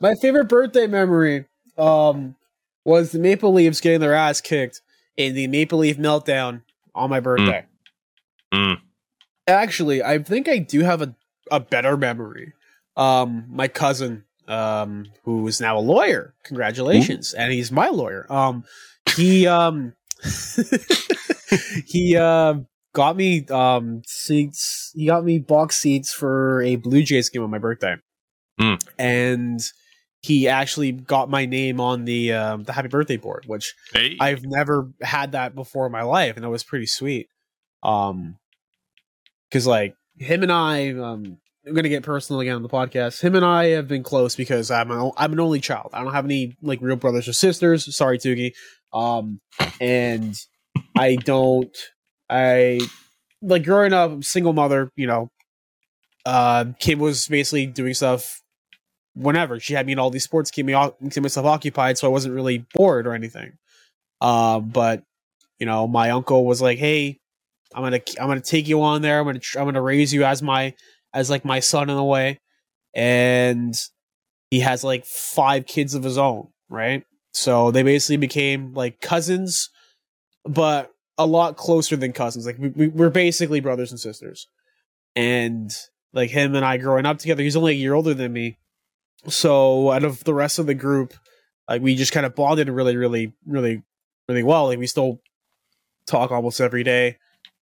My 0.00 0.14
favorite 0.14 0.48
birthday 0.48 0.86
memory 0.86 1.46
um, 1.76 2.36
was 2.84 3.10
the 3.10 3.18
Maple 3.18 3.52
Leafs 3.52 3.80
getting 3.80 3.98
their 3.98 4.14
ass 4.14 4.40
kicked 4.40 4.80
in 5.16 5.34
the 5.34 5.48
Maple 5.48 5.80
Leaf 5.80 5.98
meltdown 5.98 6.62
on 6.94 7.10
my 7.10 7.18
birthday. 7.18 7.64
Mm. 7.64 7.77
Mm. 8.52 8.76
Actually, 9.46 10.02
I 10.02 10.18
think 10.18 10.48
I 10.48 10.58
do 10.58 10.80
have 10.80 11.02
a, 11.02 11.14
a 11.50 11.60
better 11.60 11.96
memory. 11.96 12.52
Um, 12.96 13.46
my 13.48 13.68
cousin 13.68 14.24
um, 14.48 15.06
who 15.24 15.46
is 15.46 15.60
now 15.60 15.78
a 15.78 15.80
lawyer. 15.80 16.34
Congratulations, 16.44 17.34
Ooh. 17.34 17.40
and 17.40 17.52
he's 17.52 17.70
my 17.70 17.88
lawyer. 17.88 18.26
Um, 18.32 18.64
he 19.14 19.46
um, 19.46 19.94
he 21.86 22.16
uh, 22.16 22.54
got 22.94 23.16
me 23.16 23.46
um 23.46 24.02
seats. 24.06 24.90
He 24.94 25.06
got 25.06 25.24
me 25.24 25.38
box 25.38 25.76
seats 25.76 26.12
for 26.12 26.62
a 26.62 26.76
Blue 26.76 27.02
Jays 27.02 27.28
game 27.28 27.42
on 27.42 27.50
my 27.50 27.58
birthday, 27.58 27.96
mm. 28.60 28.82
and 28.98 29.60
he 30.22 30.48
actually 30.48 30.92
got 30.92 31.30
my 31.30 31.46
name 31.46 31.80
on 31.80 32.04
the 32.04 32.32
um, 32.32 32.64
the 32.64 32.72
happy 32.72 32.88
birthday 32.88 33.16
board, 33.16 33.44
which 33.46 33.74
hey. 33.92 34.16
I've 34.18 34.44
never 34.44 34.90
had 35.02 35.32
that 35.32 35.54
before 35.54 35.86
in 35.86 35.92
my 35.92 36.02
life, 36.02 36.36
and 36.36 36.44
that 36.44 36.50
was 36.50 36.64
pretty 36.64 36.86
sweet. 36.86 37.28
Um, 37.82 38.36
because 39.50 39.66
like 39.66 39.94
him 40.18 40.42
and 40.42 40.52
I, 40.52 40.90
um, 40.90 41.38
I'm 41.66 41.74
gonna 41.74 41.88
get 41.88 42.02
personal 42.02 42.40
again 42.40 42.56
on 42.56 42.62
the 42.62 42.68
podcast. 42.68 43.20
Him 43.20 43.34
and 43.34 43.44
I 43.44 43.66
have 43.66 43.88
been 43.88 44.02
close 44.02 44.34
because 44.34 44.70
I'm 44.70 44.90
a, 44.90 45.10
I'm 45.16 45.32
an 45.32 45.40
only 45.40 45.60
child. 45.60 45.90
I 45.92 46.02
don't 46.02 46.14
have 46.14 46.24
any 46.24 46.56
like 46.62 46.80
real 46.80 46.96
brothers 46.96 47.28
or 47.28 47.32
sisters. 47.32 47.94
Sorry, 47.94 48.18
Tougie. 48.18 48.54
Um, 48.92 49.40
and 49.80 50.34
I 50.96 51.16
don't. 51.16 51.76
I 52.30 52.80
like 53.42 53.64
growing 53.64 53.92
up, 53.92 54.24
single 54.24 54.52
mother. 54.52 54.90
You 54.96 55.06
know, 55.06 55.30
uh, 56.24 56.66
kid 56.78 56.98
was 56.98 57.28
basically 57.28 57.66
doing 57.66 57.94
stuff 57.94 58.42
whenever 59.14 59.58
she 59.60 59.74
had 59.74 59.86
me 59.86 59.92
in 59.92 59.98
all 59.98 60.10
these 60.10 60.24
sports, 60.24 60.50
keep 60.50 60.64
me 60.64 60.74
keep 61.10 61.22
myself 61.22 61.46
occupied, 61.46 61.98
so 61.98 62.06
I 62.06 62.10
wasn't 62.10 62.34
really 62.34 62.64
bored 62.74 63.06
or 63.06 63.14
anything. 63.14 63.52
Um, 64.20 64.68
but 64.68 65.02
you 65.58 65.66
know, 65.66 65.86
my 65.86 66.10
uncle 66.10 66.44
was 66.46 66.62
like, 66.62 66.78
"Hey, 66.78 67.20
I'm 67.74 67.82
gonna 67.82 68.00
I'm 68.20 68.28
gonna 68.28 68.40
take 68.40 68.68
you 68.68 68.82
on 68.82 69.02
there. 69.02 69.20
I'm 69.20 69.26
gonna 69.26 69.40
I'm 69.56 69.64
gonna 69.64 69.82
raise 69.82 70.12
you 70.12 70.24
as 70.24 70.42
my 70.42 70.74
as 71.12 71.30
like 71.30 71.44
my 71.44 71.60
son 71.60 71.90
in 71.90 71.96
a 71.96 72.04
way." 72.04 72.40
And 72.94 73.74
he 74.50 74.60
has 74.60 74.82
like 74.82 75.04
five 75.04 75.66
kids 75.66 75.94
of 75.94 76.02
his 76.02 76.18
own, 76.18 76.48
right? 76.68 77.04
So 77.32 77.70
they 77.70 77.82
basically 77.82 78.16
became 78.16 78.72
like 78.72 79.00
cousins, 79.00 79.70
but 80.44 80.90
a 81.18 81.26
lot 81.26 81.56
closer 81.56 81.96
than 81.96 82.12
cousins. 82.12 82.46
Like 82.46 82.58
we, 82.58 82.68
we, 82.68 82.88
we're 82.88 83.10
basically 83.10 83.60
brothers 83.60 83.90
and 83.90 84.00
sisters. 84.00 84.48
And 85.14 85.70
like 86.12 86.30
him 86.30 86.54
and 86.54 86.64
I 86.64 86.78
growing 86.78 87.06
up 87.06 87.18
together, 87.18 87.42
he's 87.42 87.56
only 87.56 87.72
a 87.72 87.76
year 87.76 87.94
older 87.94 88.14
than 88.14 88.32
me. 88.32 88.58
So 89.26 89.90
out 89.90 90.04
of 90.04 90.24
the 90.24 90.34
rest 90.34 90.58
of 90.58 90.66
the 90.66 90.74
group, 90.74 91.12
like 91.68 91.82
we 91.82 91.96
just 91.96 92.12
kind 92.12 92.24
of 92.24 92.34
bonded 92.34 92.68
really, 92.68 92.96
really, 92.96 93.34
really, 93.44 93.82
really 94.28 94.42
well. 94.42 94.66
Like 94.66 94.78
we 94.78 94.86
still 94.86 95.20
talk 96.06 96.30
almost 96.30 96.60
every 96.60 96.84
day. 96.84 97.18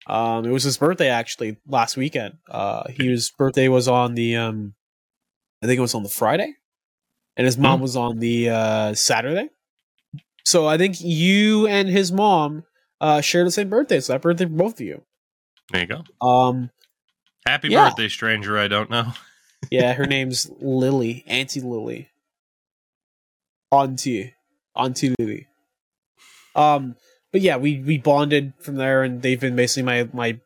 Um, 0.06 0.44
it 0.44 0.50
was 0.50 0.62
his 0.62 0.78
birthday 0.78 1.08
actually 1.08 1.56
last 1.66 1.96
weekend. 1.96 2.38
Uh, 2.48 2.84
his 2.88 3.30
birthday 3.30 3.68
was 3.68 3.88
on 3.88 4.14
the 4.14 4.36
um, 4.36 4.74
I 5.62 5.66
think 5.66 5.78
it 5.78 5.82
was 5.82 5.94
on 5.94 6.02
the 6.02 6.08
Friday, 6.08 6.54
and 7.36 7.44
his 7.44 7.58
mom 7.58 7.78
Hmm. 7.78 7.82
was 7.82 7.96
on 7.96 8.18
the 8.18 8.50
uh, 8.50 8.94
Saturday. 8.94 9.48
So 10.44 10.66
I 10.66 10.78
think 10.78 11.00
you 11.00 11.66
and 11.66 11.88
his 11.88 12.12
mom 12.12 12.64
uh, 13.00 13.20
share 13.20 13.42
the 13.44 13.50
same 13.50 13.68
birthday. 13.68 13.98
So 14.00 14.12
that 14.12 14.22
birthday 14.22 14.44
for 14.44 14.50
both 14.50 14.74
of 14.74 14.86
you. 14.86 15.02
There 15.70 15.80
you 15.80 15.86
go. 15.88 16.26
Um, 16.26 16.70
Happy 17.46 17.68
Yeah. 17.68 17.88
birthday, 17.88 18.08
stranger. 18.08 18.58
I 18.58 18.68
don't 18.68 18.90
know. 18.90 19.12
yeah, 19.70 19.92
her 19.94 20.06
name's 20.06 20.48
Lily, 20.60 21.24
Auntie 21.26 21.60
Lily, 21.60 22.08
Auntie, 23.72 24.34
Auntie 24.74 25.14
Lily. 25.18 25.46
Um, 26.54 26.96
but 27.32 27.40
yeah, 27.40 27.56
we 27.56 27.80
we 27.80 27.98
bonded 27.98 28.54
from 28.60 28.76
there, 28.76 29.02
and 29.02 29.22
they've 29.22 29.40
been 29.40 29.56
basically 29.56 29.82
my 29.82 30.08
my 30.12 30.40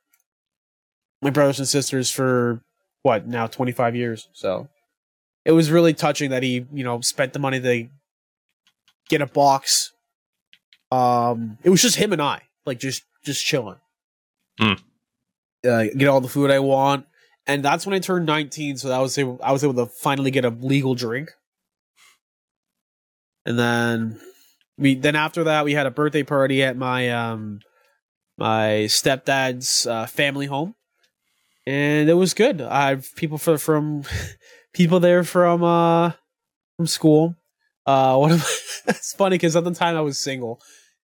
my 1.23 1.31
brothers 1.31 1.59
and 1.59 1.69
sisters 1.69 2.11
for 2.11 2.63
what 3.03 3.27
now 3.27 3.47
twenty 3.47 3.73
five 3.73 3.95
years. 3.95 4.29
So 4.33 4.69
it 5.45 5.53
was 5.53 5.71
really 5.71 5.95
touching 5.95 6.31
that 6.31 6.43
he 6.43 6.67
you 6.73 6.85
know 6.85 7.01
spent 7.01 7.33
the 7.33 7.39
money 7.39 7.61
to 7.61 7.89
get 9.09 9.23
a 9.23 9.27
box. 9.27 9.93
Um, 10.93 11.59
it 11.63 11.71
was 11.71 11.83
just 11.83 11.97
him 11.97 12.13
and 12.13 12.23
I, 12.23 12.43
like 12.67 12.79
just 12.79 13.03
just 13.25 13.45
chilling. 13.45 13.79
Hmm. 14.59 14.73
Uh, 15.67 15.85
get 15.97 16.09
all 16.09 16.21
the 16.21 16.29
food 16.29 16.51
I 16.51 16.59
want, 16.59 17.07
and 17.47 17.63
that's 17.63 17.87
when 17.87 17.95
I 17.95 17.99
turned 17.99 18.27
nineteen. 18.27 18.77
So 18.77 18.89
that 18.89 18.99
was 18.99 19.17
able, 19.19 19.39
I 19.43 19.53
was 19.53 19.63
able 19.63 19.75
to 19.75 19.87
finally 19.87 20.31
get 20.31 20.45
a 20.45 20.51
legal 20.51 20.95
drink. 20.95 21.31
And 23.47 23.59
then 23.59 24.21
we 24.79 24.95
then 24.95 25.17
after 25.17 25.45
that 25.45 25.65
we 25.65 25.75
had 25.75 25.87
a 25.87 25.91
birthday 25.91 26.23
party 26.23 26.63
at 26.63 26.77
my 26.77 27.11
um 27.11 27.61
my 28.39 28.87
stepdad's 28.89 29.87
uh, 29.87 30.07
family 30.07 30.47
home, 30.47 30.75
and 31.67 32.09
it 32.09 32.15
was 32.15 32.33
good. 32.33 32.63
I 32.63 32.89
have 32.89 33.15
people 33.15 33.37
for, 33.37 33.59
from 33.59 34.05
people 34.73 34.99
there 34.99 35.25
from 35.25 35.63
uh 35.63 36.13
from 36.77 36.87
school. 36.87 37.37
Uh, 37.87 38.17
one 38.17 38.33
of 38.33 38.41
it's 38.87 39.15
funny 39.15 39.35
because 39.35 39.57
at 39.57 39.65
the 39.65 39.75
time 39.75 39.97
I 39.97 40.01
was 40.01 40.19
single, 40.19 40.61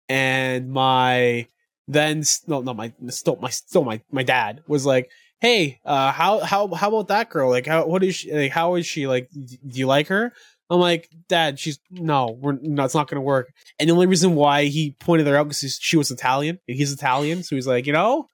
and 0.08 0.70
my 0.70 1.48
then 1.88 2.22
no 2.46 2.62
no 2.62 2.72
my 2.72 2.92
still 3.08 3.36
my 3.36 3.50
still 3.50 3.84
my 3.84 4.00
my 4.10 4.22
dad 4.22 4.62
was 4.68 4.86
like, 4.86 5.10
hey, 5.40 5.80
uh, 5.84 6.12
how 6.12 6.38
how 6.40 6.72
how 6.72 6.88
about 6.88 7.08
that 7.08 7.30
girl? 7.30 7.50
Like, 7.50 7.66
how 7.66 7.86
what 7.86 8.02
is 8.02 8.14
she? 8.16 8.32
Like, 8.32 8.52
how 8.52 8.76
is 8.76 8.86
she? 8.86 9.06
Like, 9.06 9.28
do 9.32 9.58
you 9.78 9.86
like 9.86 10.08
her? 10.08 10.32
I'm 10.70 10.80
like, 10.80 11.10
Dad, 11.28 11.58
she's 11.58 11.78
no, 11.90 12.38
we're 12.40 12.58
no, 12.60 12.84
it's 12.84 12.94
not 12.94 13.08
gonna 13.08 13.20
work. 13.20 13.52
And 13.78 13.88
the 13.88 13.92
only 13.94 14.06
reason 14.06 14.34
why 14.34 14.64
he 14.64 14.96
pointed 14.98 15.26
her 15.26 15.36
out 15.36 15.48
because 15.48 15.78
she 15.80 15.96
was 15.96 16.10
Italian, 16.10 16.58
and 16.66 16.76
he's 16.76 16.92
Italian, 16.92 17.42
so 17.42 17.54
he's 17.54 17.66
like, 17.66 17.86
you 17.86 17.92
know, 17.92 18.28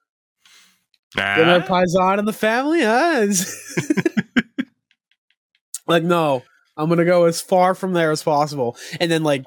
Ah, 1.17 1.59
paisan 1.67 2.19
in 2.19 2.25
the 2.25 2.31
family, 2.33 2.81
huh? 2.83 3.27
like, 5.87 6.03
no, 6.03 6.43
I'm 6.77 6.89
gonna 6.89 7.05
go 7.05 7.25
as 7.25 7.41
far 7.41 7.75
from 7.75 7.93
there 7.93 8.11
as 8.11 8.23
possible. 8.23 8.77
And 8.99 9.11
then, 9.11 9.23
like, 9.23 9.45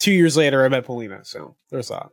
two 0.00 0.12
years 0.12 0.36
later, 0.36 0.64
I 0.64 0.68
met 0.68 0.84
Polina. 0.84 1.24
So 1.24 1.56
there's 1.70 1.88
that. 1.88 2.08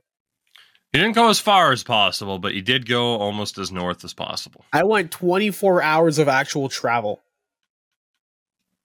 you 0.93 0.99
didn't 1.01 1.15
go 1.15 1.29
as 1.29 1.39
far 1.39 1.71
as 1.71 1.83
possible, 1.83 2.37
but 2.39 2.53
you 2.53 2.61
did 2.61 2.87
go 2.87 3.17
almost 3.17 3.57
as 3.57 3.71
north 3.71 4.03
as 4.03 4.13
possible. 4.13 4.63
I 4.73 4.83
went 4.83 5.11
24 5.11 5.81
hours 5.81 6.19
of 6.19 6.27
actual 6.27 6.69
travel. 6.69 7.21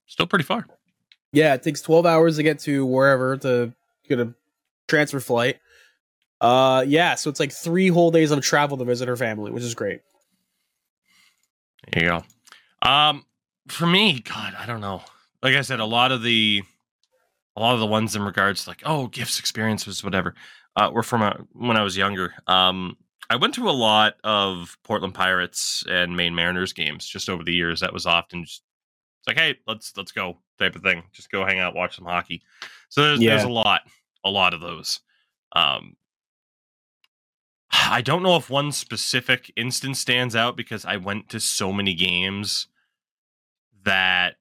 Still 0.06 0.26
pretty 0.26 0.44
far. 0.44 0.66
Yeah, 1.32 1.54
it 1.54 1.62
takes 1.62 1.80
12 1.82 2.06
hours 2.06 2.36
to 2.36 2.42
get 2.42 2.60
to 2.60 2.86
wherever 2.86 3.36
to 3.38 3.72
get 4.08 4.20
a 4.20 4.34
transfer 4.86 5.20
flight. 5.20 5.58
Uh, 6.40 6.84
yeah, 6.86 7.14
so 7.14 7.30
it's 7.30 7.40
like 7.40 7.52
three 7.52 7.88
whole 7.88 8.10
days 8.10 8.30
of 8.30 8.40
travel 8.40 8.76
to 8.76 8.84
visit 8.84 9.08
her 9.08 9.16
family, 9.16 9.50
which 9.50 9.62
is 9.62 9.74
great. 9.74 10.00
There 11.92 12.02
you 12.02 12.08
go. 12.10 12.88
Um, 12.88 13.24
for 13.68 13.86
me, 13.86 14.20
God, 14.20 14.54
I 14.58 14.66
don't 14.66 14.80
know. 14.80 15.02
Like 15.42 15.54
I 15.54 15.62
said, 15.62 15.80
a 15.80 15.84
lot 15.84 16.12
of 16.12 16.22
the, 16.22 16.62
a 17.56 17.60
lot 17.60 17.74
of 17.74 17.80
the 17.80 17.86
ones 17.86 18.14
in 18.14 18.22
regards 18.22 18.64
to 18.64 18.70
like, 18.70 18.82
oh, 18.84 19.06
gifts, 19.08 19.38
experiences, 19.38 20.04
whatever, 20.04 20.34
uh, 20.76 20.90
were 20.92 21.02
from 21.02 21.22
uh 21.22 21.34
when 21.52 21.76
I 21.76 21.82
was 21.82 21.96
younger. 21.96 22.34
Um, 22.46 22.96
I 23.30 23.36
went 23.36 23.54
to 23.54 23.68
a 23.68 23.72
lot 23.72 24.14
of 24.22 24.76
Portland 24.84 25.14
Pirates 25.14 25.84
and 25.88 26.16
Maine 26.16 26.34
Mariners 26.34 26.72
games 26.72 27.06
just 27.06 27.30
over 27.30 27.42
the 27.42 27.54
years. 27.54 27.80
That 27.80 27.92
was 27.92 28.06
often 28.06 28.44
just 28.44 28.62
it's 29.24 29.28
like, 29.28 29.38
hey, 29.38 29.58
let's 29.66 29.96
let's 29.96 30.12
go 30.12 30.36
type 30.58 30.76
of 30.76 30.82
thing. 30.82 31.02
Just 31.12 31.30
go 31.30 31.46
hang 31.46 31.58
out, 31.58 31.74
watch 31.74 31.96
some 31.96 32.04
hockey. 32.04 32.42
So 32.90 33.02
there's 33.02 33.20
there's 33.20 33.44
a 33.44 33.48
lot, 33.48 33.80
a 34.22 34.30
lot 34.30 34.52
of 34.52 34.60
those. 34.60 35.00
Um, 35.52 35.96
I 37.70 38.02
don't 38.02 38.22
know 38.22 38.36
if 38.36 38.50
one 38.50 38.70
specific 38.70 39.50
instance 39.56 39.98
stands 39.98 40.36
out 40.36 40.56
because 40.56 40.84
I 40.84 40.98
went 40.98 41.30
to 41.30 41.40
so 41.40 41.72
many 41.72 41.94
games 41.94 42.66
that 43.84 44.36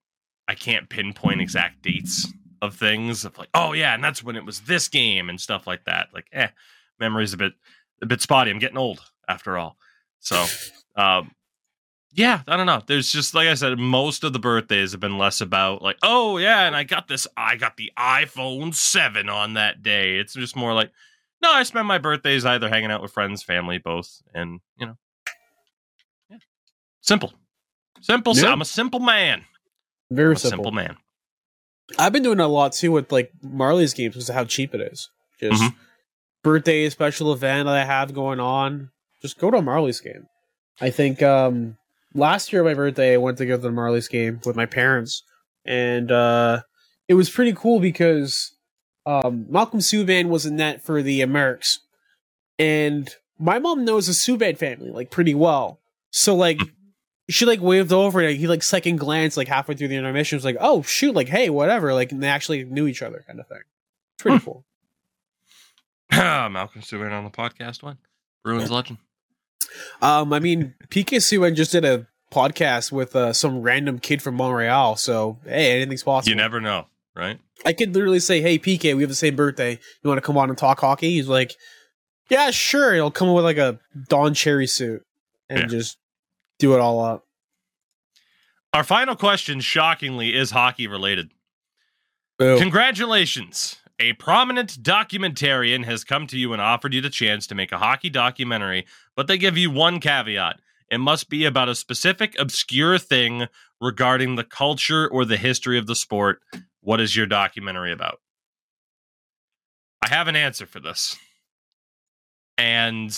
I 0.50 0.56
can't 0.56 0.90
pinpoint 0.90 1.40
exact 1.40 1.82
dates 1.82 2.28
of 2.62 2.76
things 2.76 3.24
of 3.24 3.38
like, 3.38 3.50
oh 3.54 3.72
yeah, 3.72 3.94
and 3.94 4.04
that's 4.04 4.22
when 4.22 4.36
it 4.36 4.46
was 4.46 4.62
this 4.62 4.90
game 4.90 5.30
and 5.30 5.40
stuff 5.40 5.66
like 5.66 5.86
that. 5.86 6.10
Like, 6.14 6.28
eh, 6.34 6.50
memory's 7.00 7.34
a 7.34 7.38
bit 7.38 7.54
a 8.02 8.06
bit 8.06 8.22
spotty. 8.22 8.52
I'm 8.52 8.60
getting 8.60 8.78
old 8.78 9.00
after 9.30 9.58
all. 9.58 9.78
So 10.20 10.46
um 10.98 11.32
yeah, 12.14 12.42
I 12.48 12.56
don't 12.58 12.66
know. 12.66 12.82
There's 12.86 13.12
just 13.12 13.34
like 13.34 13.48
I 13.48 13.54
said, 13.56 13.78
most 13.80 14.24
of 14.24 14.34
the 14.34 14.40
birthdays 14.40 14.92
have 14.92 15.02
been 15.02 15.18
less 15.18 15.42
about 15.42 15.82
like, 15.82 15.98
oh 16.04 16.38
yeah, 16.38 16.66
and 16.68 16.76
I 16.76 16.84
got 16.84 17.08
this 17.08 17.28
I 17.36 17.56
got 17.56 17.78
the 17.78 17.92
iPhone 17.98 18.74
7 18.74 19.30
on 19.30 19.54
that 19.56 19.82
day. 19.84 20.18
It's 20.18 20.34
just 20.34 20.56
more 20.56 20.74
like 20.74 20.92
no, 21.42 21.52
I 21.52 21.64
spend 21.64 21.88
my 21.88 21.98
birthdays 21.98 22.46
either 22.46 22.70
hanging 22.70 22.90
out 22.92 23.02
with 23.02 23.12
friends, 23.12 23.44
family, 23.44 23.78
both, 23.78 24.22
and 24.34 24.62
you 24.80 24.86
know, 24.86 24.98
yeah, 26.30 26.38
simple, 27.02 27.34
simple. 28.02 28.36
Yeah. 28.36 28.52
I'm 28.52 28.62
a 28.62 28.66
simple 28.66 29.00
man. 29.00 29.44
Very 30.12 30.38
simple. 30.38 30.66
simple 30.66 30.72
man. 30.72 30.98
I've 32.00 32.14
been 32.14 32.24
doing 32.24 32.40
a 32.40 32.48
lot 32.48 32.74
too 32.74 32.92
with 32.92 33.12
like 33.12 33.32
Marlies 33.44 33.96
games 33.96 34.14
because 34.16 34.30
of 34.30 34.36
how 34.36 34.46
cheap 34.46 34.74
it 34.74 34.82
is. 34.82 35.10
Just 35.40 35.62
Mhm. 35.62 35.76
birthday 36.44 36.90
special 36.90 37.34
event 37.34 37.66
that 37.66 37.76
I 37.76 37.84
have 37.84 38.14
going 38.14 38.40
on. 38.40 38.92
Just 39.22 39.38
go 39.38 39.52
to 39.52 39.58
a 39.58 39.62
Marlies 39.62 40.02
game. 40.04 40.28
I 40.80 40.90
think 40.90 41.22
um 41.22 41.78
last 42.14 42.54
year 42.54 42.64
my 42.64 42.74
birthday 42.74 43.14
I 43.14 43.18
went 43.18 43.38
to 43.40 43.46
go 43.46 43.56
to 43.56 43.62
the 43.62 43.70
Marlies 43.70 44.10
game 44.10 44.40
with 44.46 44.56
my 44.56 44.66
parents, 44.66 45.24
and 45.66 46.12
uh 46.12 46.62
it 47.08 47.16
was 47.16 47.30
pretty 47.30 47.54
cool 47.54 47.80
because 47.80 48.56
um 49.06 49.46
Malcolm 49.50 49.80
Subban 49.80 50.28
was 50.30 50.46
in 50.46 50.56
net 50.56 50.82
for 50.82 51.02
the 51.02 51.22
Amerks, 51.22 51.80
and 52.58 53.10
my 53.40 53.60
mom 53.60 53.86
knows 53.86 54.08
the 54.08 54.14
Subban 54.14 54.58
family 54.58 54.90
like 54.90 55.12
pretty 55.12 55.36
well. 55.36 55.80
So 56.12 56.36
like 56.36 56.62
she 57.30 57.46
like 57.46 57.62
waved 57.62 57.92
over 57.92 58.22
and 58.22 58.38
he 58.38 58.48
like 58.48 58.64
second 58.64 58.98
glance 58.98 59.38
like 59.38 59.48
halfway 59.48 59.76
through 59.76 59.88
the 59.88 59.96
intermission 59.96 60.36
was 60.36 60.46
like, 60.46 60.58
oh 60.60 60.82
shoot, 60.82 61.16
like 61.16 61.30
hey, 61.30 61.50
whatever. 61.50 61.94
Like 61.94 62.12
and 62.12 62.22
they 62.22 62.28
actually 62.28 62.64
knew 62.66 62.88
each 62.88 63.02
other 63.02 63.24
kind 63.26 63.40
of 63.40 63.48
thing. 63.48 63.62
It's 64.16 64.24
pretty 64.24 64.44
cool. 64.44 64.66
Malcolm 66.12 66.82
Subban 66.82 67.12
on 67.12 67.24
the 67.24 67.32
podcast 67.32 67.82
one. 67.82 67.98
Bruins 68.44 68.70
legend. 68.70 69.00
Um, 70.02 70.34
I 70.34 70.40
mean, 70.40 70.74
PK 70.90 71.18
Subban 71.18 71.56
just 71.56 71.72
did 71.72 71.86
a 71.86 72.08
podcast 72.32 72.92
with 72.92 73.16
uh, 73.16 73.32
some 73.34 73.62
random 73.62 74.00
kid 74.00 74.22
from 74.22 74.36
Montreal, 74.36 74.96
so 74.96 75.38
hey, 75.46 75.74
anything's 75.82 76.04
possible. 76.04 76.30
You 76.30 76.36
never 76.36 76.60
know, 76.62 76.88
right? 77.16 77.40
I 77.66 77.74
could 77.74 77.94
literally 77.94 78.20
say, 78.20 78.42
"Hey, 78.42 78.58
PK, 78.60 78.96
we 78.96 79.04
have 79.04 79.10
the 79.10 79.16
same 79.16 79.36
birthday. 79.36 79.72
You 80.02 80.08
want 80.08 80.18
to 80.18 80.22
come 80.26 80.38
on 80.38 80.50
and 80.50 80.58
talk 80.58 80.80
hockey?" 80.80 81.12
He's 81.12 81.28
like, 81.28 81.54
"Yeah, 82.30 82.52
sure." 82.52 82.94
He'll 82.94 83.12
come 83.12 83.32
with 83.34 83.44
like 83.46 83.58
a 83.58 83.80
Don 84.10 84.34
Cherry 84.34 84.68
suit 84.68 85.04
and 85.50 85.60
Yeah. 85.60 85.66
just 85.68 85.98
do 86.60 86.74
it 86.74 86.80
all 86.80 87.00
up. 87.04 87.26
Our 88.74 88.84
final 88.84 89.16
question, 89.16 89.60
shockingly, 89.60 90.36
is 90.36 90.50
hockey 90.52 90.88
related. 90.88 91.30
Boom. 92.40 92.58
Congratulations. 92.60 93.76
A 94.00 94.14
prominent 94.14 94.82
documentarian 94.82 95.86
has 95.86 96.04
come 96.04 96.28
to 96.28 96.38
you 96.38 96.52
and 96.52 96.62
offered 96.62 96.94
you 96.94 97.02
the 97.02 97.10
chance 97.10 97.48
to 97.48 97.56
make 97.56 97.72
a 97.72 97.78
hockey 97.78 98.10
documentary, 98.10 98.86
but 99.16 99.28
they 99.28 99.38
give 99.38 99.58
you 99.58 99.70
one 99.70 100.00
caveat. 100.00 100.60
It 100.90 100.98
must 100.98 101.30
be 101.30 101.46
about 101.46 101.70
a 101.70 101.76
specific 101.76 102.36
obscure 102.40 102.98
thing 102.98 103.48
regarding 103.80 104.36
the 104.36 104.44
culture 104.44 105.08
or 105.08 105.26
the 105.26 105.38
history 105.38 105.78
of 105.78 105.88
the 105.88 105.96
sport, 105.96 106.42
what 106.82 107.00
is 107.00 107.16
your 107.16 107.26
documentary 107.26 107.92
about? 107.92 108.20
I 110.02 110.10
have 110.10 110.28
an 110.28 110.36
answer 110.36 110.66
for 110.66 110.80
this. 110.80 111.18
And, 112.58 113.16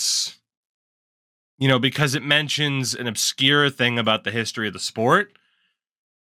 you 1.58 1.68
know, 1.68 1.78
because 1.78 2.14
it 2.14 2.22
mentions 2.22 2.94
an 2.94 3.06
obscure 3.06 3.70
thing 3.70 3.98
about 3.98 4.24
the 4.24 4.30
history 4.30 4.68
of 4.68 4.72
the 4.72 4.78
sport, 4.78 5.36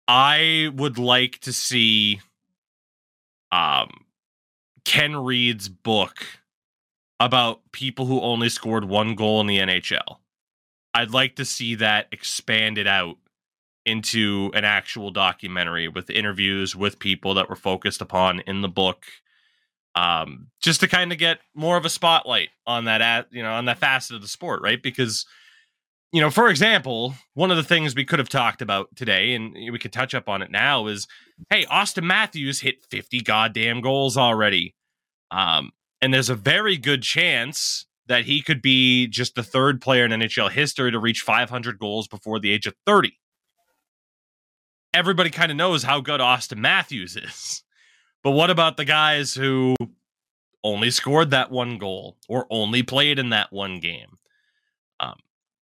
I 0.08 0.72
would 0.74 0.98
like 0.98 1.40
to 1.40 1.54
see 1.54 2.22
um, 3.52 4.06
Ken 4.88 5.18
Reed's 5.18 5.68
book 5.68 6.26
about 7.20 7.60
people 7.74 8.06
who 8.06 8.22
only 8.22 8.48
scored 8.48 8.86
one 8.86 9.16
goal 9.16 9.42
in 9.42 9.48
the 9.48 9.58
NHL. 9.58 10.20
I'd 10.94 11.12
like 11.12 11.36
to 11.36 11.46
see 11.46 11.76
that 11.76 12.08
expanded 12.14 12.88
out 12.88 13.18
into 13.86 14.50
an 14.54 14.64
actual 14.64 15.12
documentary 15.12 15.90
with 15.90 16.10
interviews 16.10 16.74
with 16.74 17.00
people 17.00 17.34
that 17.34 17.50
were 17.50 17.56
focused 17.58 18.02
upon 18.02 18.40
in 18.48 18.62
the 18.62 18.70
book 18.70 19.04
um, 19.96 20.48
just 20.62 20.80
to 20.80 20.88
kind 20.88 21.12
of 21.12 21.18
get 21.18 21.40
more 21.54 21.76
of 21.76 21.84
a 21.84 21.90
spotlight 21.90 22.50
on 22.66 22.86
that 22.86 23.02
at 23.02 23.28
you 23.32 23.44
know 23.44 23.52
on 23.52 23.66
that 23.66 23.80
facet 23.80 24.16
of 24.16 24.22
the 24.22 24.28
sport 24.28 24.62
right 24.62 24.82
because 24.82 25.26
you 26.14 26.22
know 26.22 26.30
for 26.30 26.50
example 26.50 27.14
one 27.34 27.52
of 27.52 27.58
the 27.58 27.64
things 27.64 27.94
we 27.94 28.06
could 28.06 28.20
have 28.20 28.30
talked 28.30 28.62
about 28.62 28.96
today 28.96 29.34
and 29.34 29.54
we 29.54 29.80
could 29.80 29.92
touch 29.92 30.14
up 30.14 30.30
on 30.30 30.42
it 30.42 30.52
now 30.52 30.88
is 30.88 31.08
hey 31.50 31.66
austin 31.66 32.06
matthews 32.06 32.62
hit 32.62 32.86
50 32.90 33.22
goddamn 33.22 33.82
goals 33.82 34.18
already 34.18 34.76
um, 35.32 35.72
and 36.02 36.14
there's 36.14 36.30
a 36.30 36.36
very 36.36 36.78
good 36.78 37.04
chance 37.04 37.86
that 38.08 38.26
he 38.26 38.42
could 38.42 38.62
be 38.62 39.08
just 39.08 39.36
the 39.36 39.44
third 39.44 39.82
player 39.82 40.06
in 40.06 40.12
NHL 40.12 40.52
history 40.52 40.92
to 40.92 41.00
reach 41.00 41.22
500 41.22 41.78
goals 41.78 42.08
before 42.08 42.40
the 42.40 42.52
age 42.52 42.66
of 42.66 42.76
30. 42.86 43.18
Everybody 44.94 45.30
kind 45.30 45.52
of 45.52 45.58
knows 45.58 45.84
how 45.84 46.00
good 46.00 46.22
Austin 46.22 46.62
Matthews 46.62 47.16
is. 47.16 47.64
But 48.24 48.32
what 48.32 48.50
about 48.50 48.78
the 48.78 48.86
guys 48.86 49.34
who 49.34 49.76
only 50.64 50.90
scored 50.90 51.32
that 51.32 51.52
one 51.52 51.78
goal 51.78 52.18
or 52.28 52.48
only 52.50 52.84
played 52.84 53.20
in 53.20 53.30
that 53.30 53.52
one 53.52 53.80
game? 53.80 54.18
Um, 55.00 55.16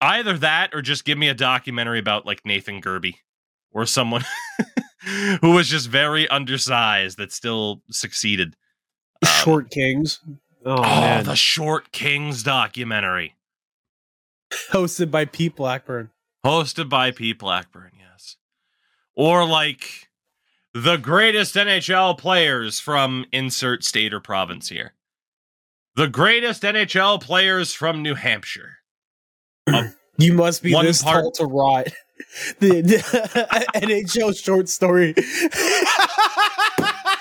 either 0.01 0.37
that 0.39 0.71
or 0.75 0.83
just 0.83 1.05
give 1.05 1.17
me 1.17 1.29
a 1.29 1.35
documentary 1.35 1.99
about 1.99 2.27
like 2.27 2.45
Nathan 2.45 2.81
Gerbe 2.81 3.15
or 3.73 3.87
someone 3.87 4.25
who 5.41 5.53
was 5.53 5.69
just 5.69 5.89
very 5.89 6.29
undersized 6.29 7.19
that 7.19 7.33
still 7.33 7.83
succeeded. 7.91 8.55
Um, 9.23 9.29
Short 9.29 9.71
Kings. 9.71 10.21
Oh, 10.65 10.77
oh 10.79 10.83
man. 10.83 11.25
the 11.25 11.37
Short 11.37 11.93
Kings 11.93 12.43
documentary. 12.43 13.35
Hosted 14.71 15.11
by 15.11 15.25
Pete 15.25 15.57
Blackburn. 15.57 16.11
Hosted 16.45 16.89
by 16.89 17.11
Pete 17.11 17.39
Blackburn, 17.39 17.93
yes. 17.99 18.37
Or 19.15 19.47
like 19.47 20.09
the 20.75 20.97
greatest 20.97 21.55
NHL 21.55 22.19
players 22.19 22.81
from 22.81 23.27
insert 23.33 23.85
state 23.85 24.13
or 24.13 24.21
province 24.21 24.69
here. 24.69 24.95
The 25.95 26.09
greatest 26.09 26.63
NHL 26.63 27.21
players 27.21 27.73
from 27.75 28.03
New 28.03 28.15
Hampshire. 28.15 28.79
you 30.19 30.33
must 30.33 30.63
be 30.63 30.73
this 30.73 31.03
part- 31.03 31.23
tall 31.23 31.31
to 31.33 31.47
rot. 31.47 31.89
the, 32.61 32.81
the 32.81 32.97
NHL 33.75 34.37
short 34.37 34.69
story. 34.69 35.15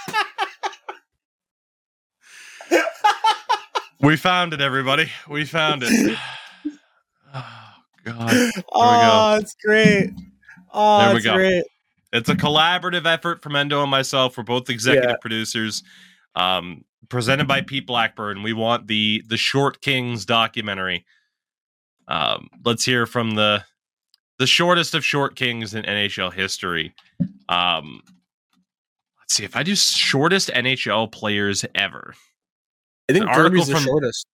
We 4.01 4.17
found 4.17 4.53
it, 4.53 4.61
everybody. 4.61 5.09
We 5.29 5.45
found 5.45 5.83
it. 5.85 6.17
oh 7.33 7.73
God. 8.03 8.51
oh, 8.73 9.37
it's 9.39 9.55
great. 9.63 10.11
Oh, 10.73 11.05
there 11.05 11.15
we 11.15 11.21
go. 11.21 11.35
Great. 11.35 11.63
It's 12.13 12.29
a 12.29 12.35
collaborative 12.35 13.05
effort 13.05 13.41
from 13.41 13.55
Endo 13.55 13.81
and 13.81 13.91
myself. 13.91 14.37
We're 14.37 14.43
both 14.43 14.69
executive 14.69 15.11
yeah. 15.11 15.15
producers. 15.21 15.83
Um, 16.35 16.83
presented 17.09 17.47
by 17.47 17.61
Pete 17.61 17.85
Blackburn. 17.85 18.41
We 18.41 18.53
want 18.53 18.87
the 18.87 19.23
the 19.27 19.37
Short 19.37 19.81
Kings 19.81 20.25
documentary. 20.25 21.05
Um, 22.07 22.49
let's 22.65 22.83
hear 22.83 23.05
from 23.05 23.35
the 23.35 23.63
the 24.39 24.47
shortest 24.47 24.95
of 24.95 25.05
short 25.05 25.35
kings 25.35 25.75
in 25.75 25.83
NHL 25.83 26.33
history. 26.33 26.95
Um, 27.47 28.01
let's 29.19 29.35
see 29.35 29.43
if 29.43 29.55
I 29.55 29.61
do 29.61 29.75
shortest 29.75 30.49
NHL 30.49 31.11
players 31.11 31.63
ever. 31.75 32.15
I 33.11 33.13
think 33.13 33.25
the 33.67 33.73
from, 33.73 33.83
shortest. 33.83 34.27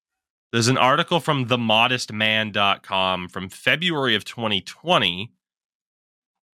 There's 0.51 0.67
an 0.69 0.77
article 0.77 1.19
from 1.19 1.47
themodestman.com 1.47 3.29
from 3.29 3.49
February 3.49 4.15
of 4.15 4.23
2020 4.23 5.31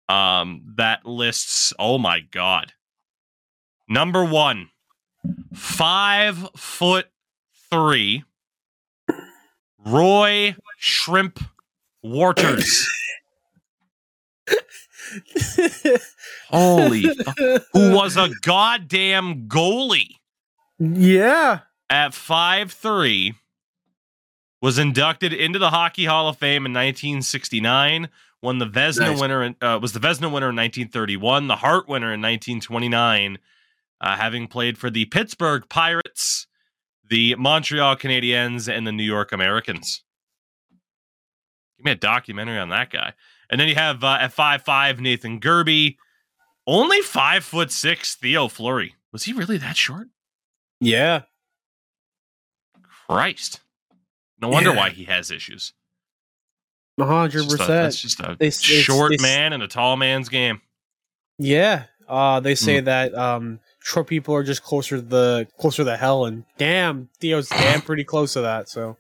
um, 0.09 0.63
that 0.77 1.05
lists, 1.05 1.73
oh 1.79 1.99
my 1.99 2.21
God. 2.21 2.73
Number 3.89 4.25
one, 4.25 4.71
five 5.53 6.49
foot 6.57 7.07
three, 7.71 8.25
Roy 9.85 10.57
Shrimp 10.79 11.41
Worters. 12.03 12.89
Holy, 16.49 17.05
who 17.73 17.95
was 17.95 18.17
a 18.17 18.31
goddamn 18.43 19.49
goalie. 19.49 20.17
Yeah 20.79 21.61
at 21.93 22.15
five 22.15 22.73
three, 22.73 23.35
was 24.63 24.79
inducted 24.79 25.33
into 25.33 25.59
the 25.59 25.71
Hockey 25.71 26.07
Hall 26.07 26.27
of 26.29 26.39
Fame 26.39 26.65
in 26.65 26.73
1969. 26.73 28.09
Won 28.41 28.59
the 28.59 28.67
Vezina 28.67 29.11
nice. 29.11 29.21
winner, 29.21 29.43
in, 29.43 29.57
uh, 29.61 29.79
was 29.81 29.93
the 29.93 30.01
Vezina 30.01 30.33
winner 30.33 30.49
in 30.49 30.57
1931, 30.57 31.47
the 31.47 31.57
Hart 31.57 31.87
winner 31.87 32.13
in 32.13 32.21
1929, 32.21 33.39
uh, 34.01 34.17
having 34.17 34.49
played 34.49 34.79
for 34.79 34.91
the 34.91 35.05
Pittsburgh 35.05 35.69
Pirates, 35.69 36.49
the 37.09 37.37
Montreal 37.37 37.95
Canadiens, 37.97 38.73
and 38.73 38.85
the 38.85 38.91
New 38.91 39.05
York 39.05 39.31
Americans. 39.31 40.03
Give 41.79 41.85
me 41.85 41.93
a 41.93 41.97
documentary 41.97 42.59
on 42.59 42.71
that 42.71 42.91
guy. 42.91 43.13
And 43.49 43.61
then 43.61 43.69
you 43.69 43.75
have 43.75 44.03
uh, 44.03 44.17
at 44.19 44.33
five 44.33 44.63
five 44.63 44.99
Nathan 44.99 45.39
Gerbe, 45.39 45.97
only 46.67 47.03
five 47.03 47.45
foot 47.45 47.71
six 47.71 48.17
Theo 48.17 48.49
Fleury. 48.49 48.95
Was 49.13 49.25
he 49.25 49.35
really 49.35 49.59
that 49.59 49.77
short? 49.77 50.09
Yeah, 50.81 51.23
Christ. 53.13 53.61
No 54.41 54.49
wonder 54.49 54.71
yeah. 54.71 54.77
why 54.77 54.91
he 54.91 55.05
has 55.05 55.31
issues. 55.31 55.73
hundred 56.99 57.45
percent. 57.45 57.69
That's 57.69 58.01
just 58.01 58.21
a 58.21 58.37
they, 58.39 58.51
short 58.51 59.13
they, 59.17 59.23
man 59.23 59.53
and 59.53 59.63
a 59.63 59.69
tall 59.69 59.97
man's 59.97 60.29
game. 60.29 60.61
Yeah. 61.39 61.85
Uh, 62.09 62.41
they 62.41 62.55
say 62.55 62.81
mm. 62.81 62.85
that 62.87 63.15
um, 63.15 63.61
short 63.81 64.07
people 64.07 64.35
are 64.35 64.43
just 64.43 64.63
closer 64.63 64.97
to 64.97 65.03
the 65.03 65.49
closer 65.59 65.85
to 65.85 65.97
hell, 65.97 66.27
and 66.27 66.45
damn, 66.59 67.09
Theo's 67.21 67.49
damn 67.49 67.81
pretty 67.81 68.05
close 68.05 68.33
to 68.35 68.43
that. 68.43 68.69
So. 68.69 68.97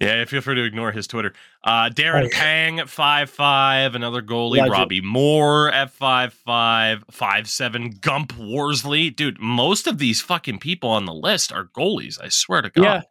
Yeah, 0.00 0.24
feel 0.24 0.40
free 0.40 0.56
to 0.56 0.64
ignore 0.64 0.92
his 0.92 1.06
Twitter. 1.06 1.32
Uh, 1.62 1.88
Darren 1.88 2.26
oh. 2.26 2.28
Pang 2.32 2.80
at 2.80 2.88
five 2.88 3.30
five, 3.30 3.94
another 3.94 4.22
goalie. 4.22 4.58
Legend. 4.58 4.72
Robbie 4.72 5.00
Moore 5.00 5.70
at 5.70 5.90
five 5.90 6.32
five, 6.32 7.04
five 7.10 7.48
seven. 7.48 7.98
Gump 8.00 8.36
Worsley, 8.36 9.10
dude. 9.10 9.40
Most 9.40 9.86
of 9.86 9.98
these 9.98 10.20
fucking 10.20 10.58
people 10.58 10.90
on 10.90 11.04
the 11.04 11.14
list 11.14 11.52
are 11.52 11.64
goalies. 11.64 12.20
I 12.20 12.28
swear 12.28 12.62
to 12.62 12.70
God. 12.70 12.82
Yeah, 12.82 13.02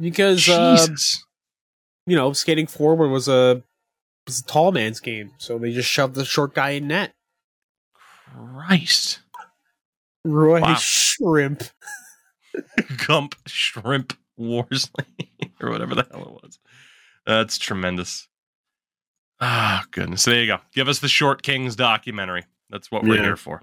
because 0.00 0.48
uh, 0.48 0.86
you 2.06 2.16
know, 2.16 2.32
skating 2.32 2.66
forward 2.66 3.08
was 3.08 3.28
a 3.28 3.62
was 4.26 4.40
a 4.40 4.44
tall 4.44 4.72
man's 4.72 5.00
game, 5.00 5.32
so 5.38 5.58
they 5.58 5.72
just 5.72 5.88
shoved 5.88 6.14
the 6.14 6.24
short 6.24 6.54
guy 6.54 6.70
in 6.70 6.88
net. 6.88 7.14
Christ, 8.34 9.20
Roy 10.24 10.60
wow. 10.60 10.74
Shrimp, 10.74 11.64
Gump 13.06 13.36
Shrimp 13.46 14.14
Worsley. 14.36 15.27
or 15.62 15.70
whatever 15.70 15.94
the 15.94 16.06
hell 16.10 16.22
it 16.22 16.44
was. 16.44 16.58
That's 17.26 17.58
tremendous. 17.58 18.28
Ah, 19.40 19.82
oh, 19.82 19.88
goodness. 19.90 20.24
There 20.24 20.40
you 20.40 20.46
go. 20.46 20.58
Give 20.72 20.88
us 20.88 20.98
the 20.98 21.08
Short 21.08 21.42
Kings 21.42 21.76
documentary. 21.76 22.44
That's 22.70 22.90
what 22.90 23.04
we're 23.04 23.16
yeah. 23.16 23.22
here 23.22 23.36
for. 23.36 23.62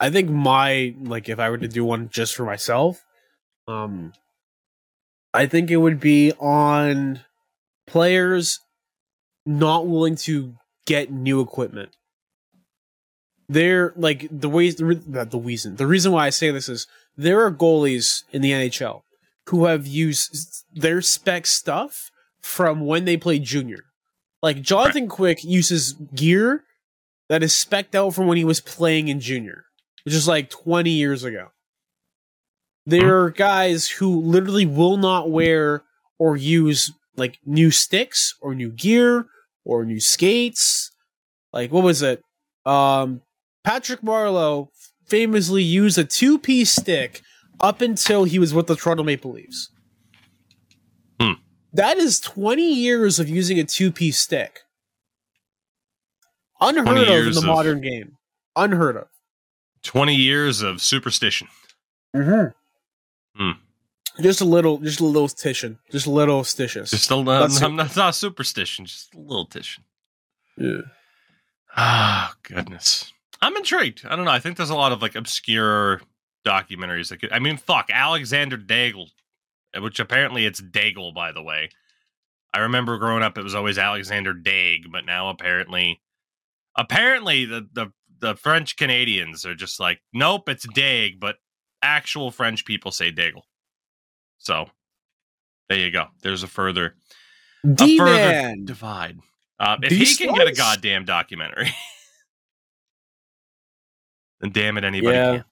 I 0.00 0.10
think 0.10 0.30
my 0.30 0.94
like 1.00 1.28
if 1.28 1.38
I 1.38 1.48
were 1.48 1.58
to 1.58 1.68
do 1.68 1.84
one 1.84 2.08
just 2.08 2.34
for 2.34 2.44
myself, 2.44 3.04
um 3.68 4.12
I 5.32 5.46
think 5.46 5.70
it 5.70 5.76
would 5.76 6.00
be 6.00 6.32
on 6.40 7.20
players 7.86 8.60
not 9.46 9.86
willing 9.86 10.16
to 10.16 10.54
get 10.86 11.10
new 11.12 11.40
equipment. 11.40 11.90
They're 13.48 13.92
like 13.96 14.26
the 14.30 14.48
ways 14.48 14.76
the, 14.76 14.94
the 15.24 15.38
reason 15.38 15.76
the 15.76 15.86
reason 15.86 16.10
why 16.10 16.26
I 16.26 16.30
say 16.30 16.50
this 16.50 16.68
is 16.68 16.86
there 17.16 17.44
are 17.44 17.52
goalies 17.52 18.24
in 18.32 18.42
the 18.42 18.50
NHL 18.50 19.02
who 19.48 19.66
have 19.66 19.86
used 19.86 20.64
their 20.72 21.00
spec 21.00 21.46
stuff 21.46 22.10
from 22.40 22.86
when 22.86 23.04
they 23.04 23.16
played 23.16 23.44
junior. 23.44 23.84
Like 24.42 24.62
Jonathan 24.62 25.04
right. 25.04 25.10
Quick 25.10 25.44
uses 25.44 25.92
gear 26.14 26.64
that 27.28 27.42
is 27.42 27.52
specked 27.52 27.94
out 27.94 28.14
from 28.14 28.26
when 28.26 28.38
he 28.38 28.44
was 28.44 28.60
playing 28.60 29.08
in 29.08 29.20
junior, 29.20 29.64
which 30.04 30.14
is 30.14 30.28
like 30.28 30.50
20 30.50 30.90
years 30.90 31.24
ago. 31.24 31.48
There 32.84 33.02
mm-hmm. 33.02 33.10
are 33.10 33.30
guys 33.30 33.88
who 33.88 34.20
literally 34.20 34.66
will 34.66 34.96
not 34.96 35.30
wear 35.30 35.84
or 36.18 36.36
use 36.36 36.92
like 37.16 37.38
new 37.44 37.70
sticks 37.70 38.34
or 38.40 38.54
new 38.54 38.70
gear 38.70 39.26
or 39.64 39.84
new 39.84 40.00
skates 40.00 40.92
like 41.52 41.70
what 41.70 41.84
was 41.84 42.02
it? 42.02 42.22
Um, 42.64 43.22
Patrick 43.64 44.00
Marleau 44.00 44.68
famously 45.06 45.62
used 45.62 45.98
a 45.98 46.04
two 46.04 46.38
piece 46.38 46.72
stick 46.72 47.22
up 47.62 47.80
until 47.80 48.24
he 48.24 48.38
was 48.38 48.52
with 48.52 48.66
the 48.66 48.76
Toronto 48.76 49.02
Maple 49.02 49.32
Leafs. 49.32 49.70
Hmm. 51.20 51.32
That 51.72 51.96
is 51.98 52.20
20 52.20 52.62
years 52.74 53.18
of 53.18 53.28
using 53.28 53.58
a 53.58 53.64
two 53.64 53.90
piece 53.92 54.18
stick. 54.18 54.60
Unheard 56.60 56.88
of 56.88 56.96
in 57.04 57.08
years 57.08 57.34
the 57.36 57.40
of- 57.42 57.46
modern 57.46 57.80
game. 57.80 58.16
Unheard 58.56 58.96
of. 58.96 59.08
20 59.82 60.14
years 60.14 60.62
of 60.62 60.80
superstition. 60.80 61.48
Mm-hmm. 62.14 62.48
Hmm. 63.42 63.58
Just 64.22 64.40
a 64.40 64.44
little, 64.44 64.78
just 64.78 65.00
a 65.00 65.04
little 65.04 65.26
tition, 65.26 65.78
just 65.90 66.06
a 66.06 66.10
little 66.10 66.42
stitious. 66.42 66.90
Just 66.90 67.10
a 67.10 67.16
little, 67.16 67.40
That's 67.48 67.60
I'm 67.62 67.74
not, 67.76 67.96
not 67.96 68.14
superstition, 68.14 68.84
just 68.84 69.14
a 69.14 69.18
little 69.18 69.46
tition. 69.46 69.78
yeah. 70.58 70.82
Ah, 71.74 72.34
goodness. 72.42 73.10
I'm 73.40 73.56
intrigued. 73.56 74.04
I 74.04 74.14
don't 74.14 74.26
know. 74.26 74.30
I 74.30 74.38
think 74.38 74.58
there's 74.58 74.68
a 74.70 74.74
lot 74.74 74.92
of 74.92 75.00
like 75.00 75.14
obscure 75.16 76.02
documentaries 76.44 77.08
that 77.08 77.20
could. 77.20 77.32
I 77.32 77.38
mean, 77.38 77.56
fuck, 77.56 77.88
Alexander 77.90 78.58
Daigle, 78.58 79.08
which 79.78 80.00
apparently 80.00 80.46
it's 80.46 80.60
Daigle, 80.60 81.14
by 81.14 81.32
the 81.32 81.42
way. 81.42 81.70
I 82.54 82.60
remember 82.60 82.98
growing 82.98 83.22
up, 83.22 83.38
it 83.38 83.44
was 83.44 83.54
always 83.54 83.78
Alexander 83.78 84.34
Daig, 84.34 84.90
but 84.90 85.06
now 85.06 85.30
apparently, 85.30 86.02
apparently 86.76 87.44
the 87.44 87.68
the 87.72 87.92
the 88.18 88.36
French 88.36 88.76
Canadians 88.76 89.44
are 89.44 89.54
just 89.54 89.80
like, 89.80 90.00
nope, 90.12 90.48
it's 90.48 90.66
Daig, 90.66 91.18
but 91.18 91.36
actual 91.82 92.30
French 92.30 92.64
people 92.64 92.92
say 92.92 93.10
Daigle. 93.10 93.42
So 94.38 94.66
there 95.68 95.78
you 95.78 95.90
go. 95.90 96.06
There's 96.22 96.42
a 96.42 96.48
further 96.48 96.94
a 97.64 97.68
D 97.68 97.98
further 97.98 98.54
divide. 98.64 99.18
Uh, 99.58 99.76
if 99.82 99.92
he 99.92 100.14
can 100.16 100.34
get 100.34 100.48
a 100.48 100.52
goddamn 100.52 101.04
documentary, 101.04 101.70
then 104.40 104.50
damn 104.52 104.76
it, 104.76 104.84
anybody 104.84 105.16
Yeah. 105.16 105.36
can. 105.38 105.44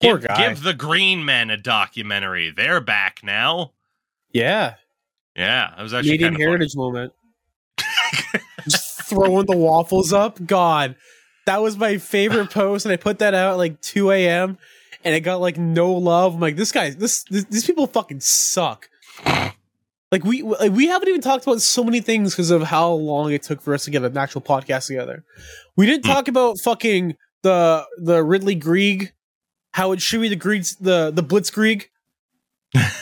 Poor 0.00 0.18
give, 0.18 0.28
guy. 0.28 0.48
give 0.48 0.62
the 0.62 0.74
Green 0.74 1.24
Men 1.24 1.50
a 1.50 1.56
documentary. 1.56 2.50
They're 2.50 2.80
back 2.80 3.20
now. 3.22 3.72
Yeah. 4.32 4.74
Yeah, 5.36 5.72
I 5.76 5.82
was 5.82 5.94
actually 5.94 6.18
Canadian 6.18 6.32
kind 6.34 6.42
of 6.42 6.46
heritage 6.48 6.76
moment. 6.76 7.12
Just 8.68 9.02
throwing 9.04 9.46
the 9.46 9.56
waffles 9.56 10.12
up. 10.12 10.44
God, 10.44 10.96
that 11.46 11.62
was 11.62 11.76
my 11.76 11.98
favorite 11.98 12.50
post, 12.50 12.84
and 12.84 12.92
I 12.92 12.96
put 12.96 13.20
that 13.20 13.34
out 13.34 13.52
at 13.52 13.56
like 13.56 13.80
2 13.80 14.10
a.m. 14.10 14.58
and 15.04 15.14
it 15.14 15.20
got 15.20 15.40
like 15.40 15.56
no 15.56 15.92
love. 15.92 16.34
I'm 16.34 16.40
like, 16.40 16.56
this 16.56 16.72
guy, 16.72 16.90
this, 16.90 17.24
this 17.30 17.44
these 17.44 17.64
people 17.64 17.86
fucking 17.86 18.20
suck. 18.20 18.88
Like 20.10 20.24
we 20.24 20.42
like, 20.42 20.72
we 20.72 20.86
haven't 20.86 21.08
even 21.08 21.20
talked 21.20 21.44
about 21.44 21.60
so 21.60 21.84
many 21.84 22.00
things 22.00 22.32
because 22.34 22.50
of 22.50 22.62
how 22.62 22.90
long 22.90 23.30
it 23.32 23.42
took 23.42 23.60
for 23.60 23.74
us 23.74 23.84
to 23.84 23.90
get 23.90 24.02
an 24.02 24.16
actual 24.16 24.40
podcast 24.40 24.86
together. 24.86 25.24
We 25.76 25.86
didn't 25.86 26.06
Hmm. 26.06 26.12
talk 26.12 26.28
about 26.28 26.58
fucking 26.58 27.14
the 27.42 27.86
the 27.98 28.24
Ridley 28.24 28.54
Greig, 28.54 29.12
how 29.72 29.92
it 29.92 30.00
should 30.00 30.20
be 30.20 30.28
the 30.28 30.36
Greigs 30.36 30.76
the 30.78 31.10
the 31.10 31.22
Blitzkrieg. 31.22 31.86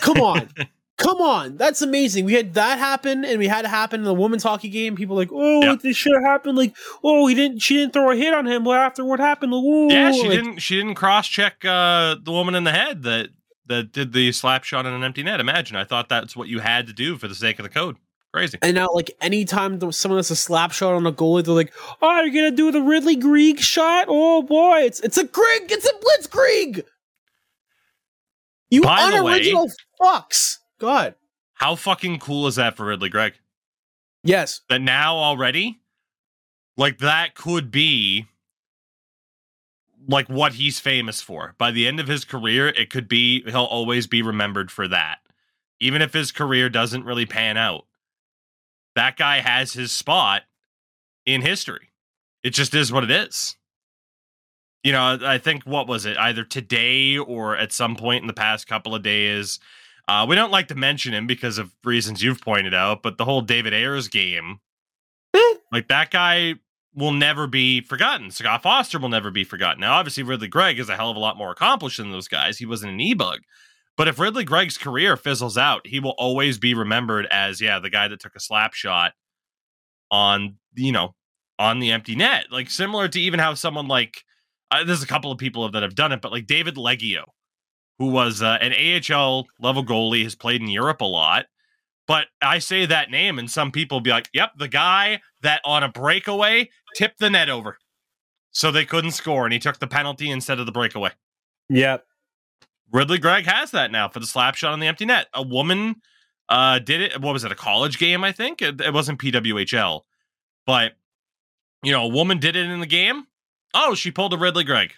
Come 0.00 0.20
on. 0.20 0.50
Come 0.98 1.20
on, 1.20 1.58
that's 1.58 1.82
amazing. 1.82 2.24
We 2.24 2.32
had 2.32 2.54
that 2.54 2.78
happen, 2.78 3.22
and 3.22 3.38
we 3.38 3.48
had 3.48 3.66
it 3.66 3.68
happen 3.68 4.00
in 4.00 4.06
the 4.06 4.14
women's 4.14 4.42
hockey 4.42 4.70
game. 4.70 4.96
People 4.96 5.14
like, 5.14 5.28
oh, 5.30 5.76
this 5.76 5.94
should 5.94 6.14
have 6.14 6.24
happened. 6.24 6.56
Like, 6.56 6.74
oh, 7.04 7.26
he 7.26 7.34
didn't. 7.34 7.58
She 7.58 7.76
didn't 7.76 7.92
throw 7.92 8.10
a 8.10 8.16
hit 8.16 8.32
on 8.32 8.46
him 8.46 8.64
Well, 8.64 8.80
after 8.80 9.04
what 9.04 9.20
happened. 9.20 9.52
Like, 9.52 9.62
ooh, 9.62 9.92
yeah, 9.92 10.10
she 10.12 10.22
like, 10.22 10.30
didn't. 10.30 10.58
She 10.60 10.76
didn't 10.76 10.94
cross 10.94 11.28
check 11.28 11.62
uh, 11.66 12.16
the 12.22 12.32
woman 12.32 12.54
in 12.54 12.64
the 12.64 12.72
head 12.72 13.02
that 13.02 13.28
that 13.66 13.92
did 13.92 14.14
the 14.14 14.32
slap 14.32 14.64
shot 14.64 14.86
in 14.86 14.94
an 14.94 15.04
empty 15.04 15.22
net. 15.22 15.38
Imagine. 15.38 15.76
I 15.76 15.84
thought 15.84 16.08
that's 16.08 16.34
what 16.34 16.48
you 16.48 16.60
had 16.60 16.86
to 16.86 16.94
do 16.94 17.18
for 17.18 17.28
the 17.28 17.34
sake 17.34 17.58
of 17.58 17.64
the 17.64 17.68
code. 17.68 17.96
Crazy. 18.36 18.58
And 18.60 18.74
now, 18.74 18.88
like, 18.92 19.10
anytime 19.22 19.80
someone 19.92 20.18
has 20.18 20.30
a 20.30 20.36
slap 20.36 20.70
shot 20.70 20.92
on 20.92 21.06
a 21.06 21.12
goalie, 21.12 21.42
they're 21.42 21.54
like, 21.54 21.72
"Oh, 22.02 22.20
you're 22.20 22.34
gonna 22.34 22.54
do 22.54 22.70
the 22.70 22.82
Ridley 22.82 23.16
Greig 23.16 23.60
shot? 23.60 24.08
Oh 24.10 24.42
boy, 24.42 24.80
it's 24.80 25.00
it's 25.00 25.16
a 25.16 25.24
Greig, 25.24 25.72
it's 25.72 25.88
a 25.88 25.92
Blitz 26.02 26.26
Blitzkrieg." 26.26 26.84
You 28.68 28.82
By 28.82 29.10
the 29.10 29.24
way- 29.24 29.32
unoriginal 29.38 29.70
fucks. 29.98 30.58
God, 30.78 31.14
How 31.54 31.76
fucking 31.76 32.18
cool 32.18 32.46
is 32.46 32.56
that 32.56 32.76
for 32.76 32.84
Ridley 32.84 33.08
Greig? 33.08 33.32
yes, 34.22 34.60
that 34.68 34.82
now 34.82 35.16
already 35.16 35.80
like 36.76 36.98
that 36.98 37.34
could 37.34 37.70
be 37.70 38.26
like 40.06 40.26
what 40.28 40.52
he's 40.52 40.78
famous 40.78 41.22
for 41.22 41.54
by 41.56 41.70
the 41.70 41.86
end 41.88 42.00
of 42.00 42.06
his 42.06 42.26
career 42.26 42.68
it 42.68 42.90
could 42.90 43.08
be 43.08 43.42
he'll 43.44 43.64
always 43.64 44.06
be 44.06 44.20
remembered 44.20 44.70
for 44.70 44.86
that 44.86 45.20
even 45.80 46.02
if 46.02 46.12
his 46.12 46.30
career 46.32 46.68
doesn't 46.68 47.04
really 47.04 47.24
pan 47.24 47.56
out 47.56 47.86
that 48.96 49.16
guy 49.16 49.40
has 49.40 49.72
his 49.72 49.92
spot 49.92 50.42
in 51.24 51.42
history 51.42 51.92
it 52.42 52.50
just 52.50 52.74
is 52.74 52.92
what 52.92 53.04
it 53.04 53.10
is 53.10 53.56
you 54.82 54.92
know 54.92 55.18
i 55.22 55.38
think 55.38 55.62
what 55.64 55.86
was 55.86 56.04
it 56.04 56.16
either 56.18 56.42
today 56.42 57.16
or 57.16 57.56
at 57.56 57.72
some 57.72 57.94
point 57.94 58.22
in 58.22 58.26
the 58.26 58.32
past 58.32 58.66
couple 58.66 58.94
of 58.94 59.02
days 59.02 59.60
uh, 60.08 60.24
we 60.28 60.36
don't 60.36 60.52
like 60.52 60.68
to 60.68 60.74
mention 60.74 61.12
him 61.12 61.26
because 61.26 61.58
of 61.58 61.74
reasons 61.82 62.22
you've 62.22 62.40
pointed 62.40 62.74
out, 62.74 63.02
but 63.02 63.18
the 63.18 63.24
whole 63.24 63.40
David 63.40 63.74
Ayres 63.74 64.08
game, 64.08 64.60
like 65.72 65.88
that 65.88 66.10
guy 66.10 66.54
will 66.94 67.12
never 67.12 67.46
be 67.46 67.80
forgotten. 67.80 68.30
Scott 68.30 68.62
Foster 68.62 68.98
will 68.98 69.08
never 69.08 69.30
be 69.30 69.44
forgotten. 69.44 69.80
Now, 69.80 69.94
obviously, 69.94 70.22
Ridley 70.22 70.48
Greig 70.48 70.78
is 70.78 70.88
a 70.88 70.96
hell 70.96 71.10
of 71.10 71.16
a 71.16 71.20
lot 71.20 71.36
more 71.36 71.50
accomplished 71.50 71.98
than 71.98 72.12
those 72.12 72.28
guys. 72.28 72.56
He 72.58 72.66
wasn't 72.66 72.92
an 72.92 73.00
e-bug. 73.00 73.40
But 73.96 74.08
if 74.08 74.18
Ridley 74.18 74.44
Greig's 74.44 74.76
career 74.76 75.16
fizzles 75.16 75.56
out, 75.56 75.86
he 75.86 76.00
will 76.00 76.14
always 76.18 76.58
be 76.58 76.74
remembered 76.74 77.26
as, 77.30 77.60
yeah, 77.60 77.78
the 77.78 77.90
guy 77.90 78.08
that 78.08 78.20
took 78.20 78.36
a 78.36 78.40
slap 78.40 78.74
shot 78.74 79.12
on, 80.10 80.56
you 80.74 80.92
know, 80.92 81.14
on 81.58 81.78
the 81.78 81.92
empty 81.92 82.14
net. 82.14 82.46
Like 82.50 82.70
similar 82.70 83.08
to 83.08 83.20
even 83.20 83.40
how 83.40 83.54
someone 83.54 83.88
like, 83.88 84.22
uh, 84.70 84.84
there's 84.84 85.02
a 85.02 85.06
couple 85.06 85.32
of 85.32 85.38
people 85.38 85.70
that 85.70 85.82
have 85.82 85.94
done 85.94 86.12
it, 86.12 86.20
but 86.20 86.32
like 86.32 86.46
David 86.46 86.76
Leggio, 86.76 87.24
who 87.98 88.08
was 88.08 88.42
uh, 88.42 88.58
an 88.60 88.72
AHL 88.72 89.46
level 89.60 89.84
goalie, 89.84 90.24
has 90.24 90.34
played 90.34 90.60
in 90.60 90.68
Europe 90.68 91.00
a 91.00 91.06
lot. 91.06 91.46
But 92.06 92.26
I 92.40 92.60
say 92.60 92.86
that 92.86 93.10
name, 93.10 93.38
and 93.38 93.50
some 93.50 93.72
people 93.72 94.00
be 94.00 94.10
like, 94.10 94.28
"Yep, 94.32 94.52
the 94.58 94.68
guy 94.68 95.22
that 95.42 95.60
on 95.64 95.82
a 95.82 95.88
breakaway 95.88 96.70
tipped 96.94 97.18
the 97.18 97.30
net 97.30 97.48
over, 97.48 97.78
so 98.52 98.70
they 98.70 98.84
couldn't 98.84 99.10
score, 99.10 99.44
and 99.44 99.52
he 99.52 99.58
took 99.58 99.80
the 99.80 99.88
penalty 99.88 100.30
instead 100.30 100.60
of 100.60 100.66
the 100.66 100.72
breakaway." 100.72 101.10
yep. 101.68 102.05
Ridley 102.92 103.18
Greig 103.18 103.46
has 103.46 103.72
that 103.72 103.90
now 103.90 104.08
for 104.08 104.20
the 104.20 104.26
slap 104.26 104.54
shot 104.54 104.72
on 104.72 104.80
the 104.80 104.86
empty 104.86 105.04
net. 105.04 105.26
A 105.34 105.42
woman 105.42 105.96
uh, 106.48 106.78
did 106.78 107.00
it. 107.00 107.20
What 107.20 107.32
was 107.32 107.44
it? 107.44 107.52
A 107.52 107.56
college 107.56 107.98
game, 107.98 108.24
I 108.24 108.32
think. 108.32 108.62
It, 108.62 108.80
it 108.80 108.92
wasn't 108.92 109.20
PWHL, 109.20 110.02
but 110.66 110.92
you 111.82 111.92
know, 111.92 112.04
a 112.04 112.08
woman 112.08 112.38
did 112.38 112.56
it 112.56 112.68
in 112.68 112.80
the 112.80 112.86
game. 112.86 113.26
Oh, 113.74 113.94
she 113.94 114.10
pulled 114.10 114.32
a 114.32 114.38
Ridley 114.38 114.64
Greig. 114.64 114.94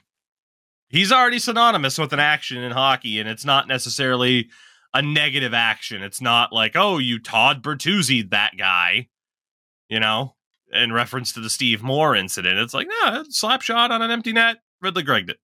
He's 0.88 1.12
already 1.12 1.38
synonymous 1.38 1.98
with 1.98 2.12
an 2.12 2.20
action 2.20 2.59
in 2.59 2.72
hockey, 2.72 3.20
and 3.20 3.29
it's 3.29 3.44
not 3.44 3.68
necessarily 3.68 4.48
a 4.94 5.03
negative 5.03 5.53
action. 5.53 6.03
It's 6.03 6.20
not 6.20 6.53
like, 6.53 6.72
oh, 6.74 6.98
you 6.98 7.18
Todd 7.18 7.62
Bertuzzi 7.62 8.31
that 8.31 8.53
guy, 8.57 9.09
you 9.88 10.01
know, 10.01 10.35
in 10.72 10.92
reference 10.92 11.33
to 11.33 11.40
the 11.40 11.51
Steve 11.51 11.83
Moore 11.83 12.16
incident. 12.16 12.59
It's 12.59 12.72
like, 12.72 12.88
no, 13.03 13.24
slap 13.29 13.61
shot 13.62 13.90
on 13.90 14.01
an 14.01 14.11
empty 14.11 14.33
net. 14.33 14.59
Ridley 14.81 15.03
Gregg 15.03 15.27
did. 15.27 15.37
It. 15.37 15.40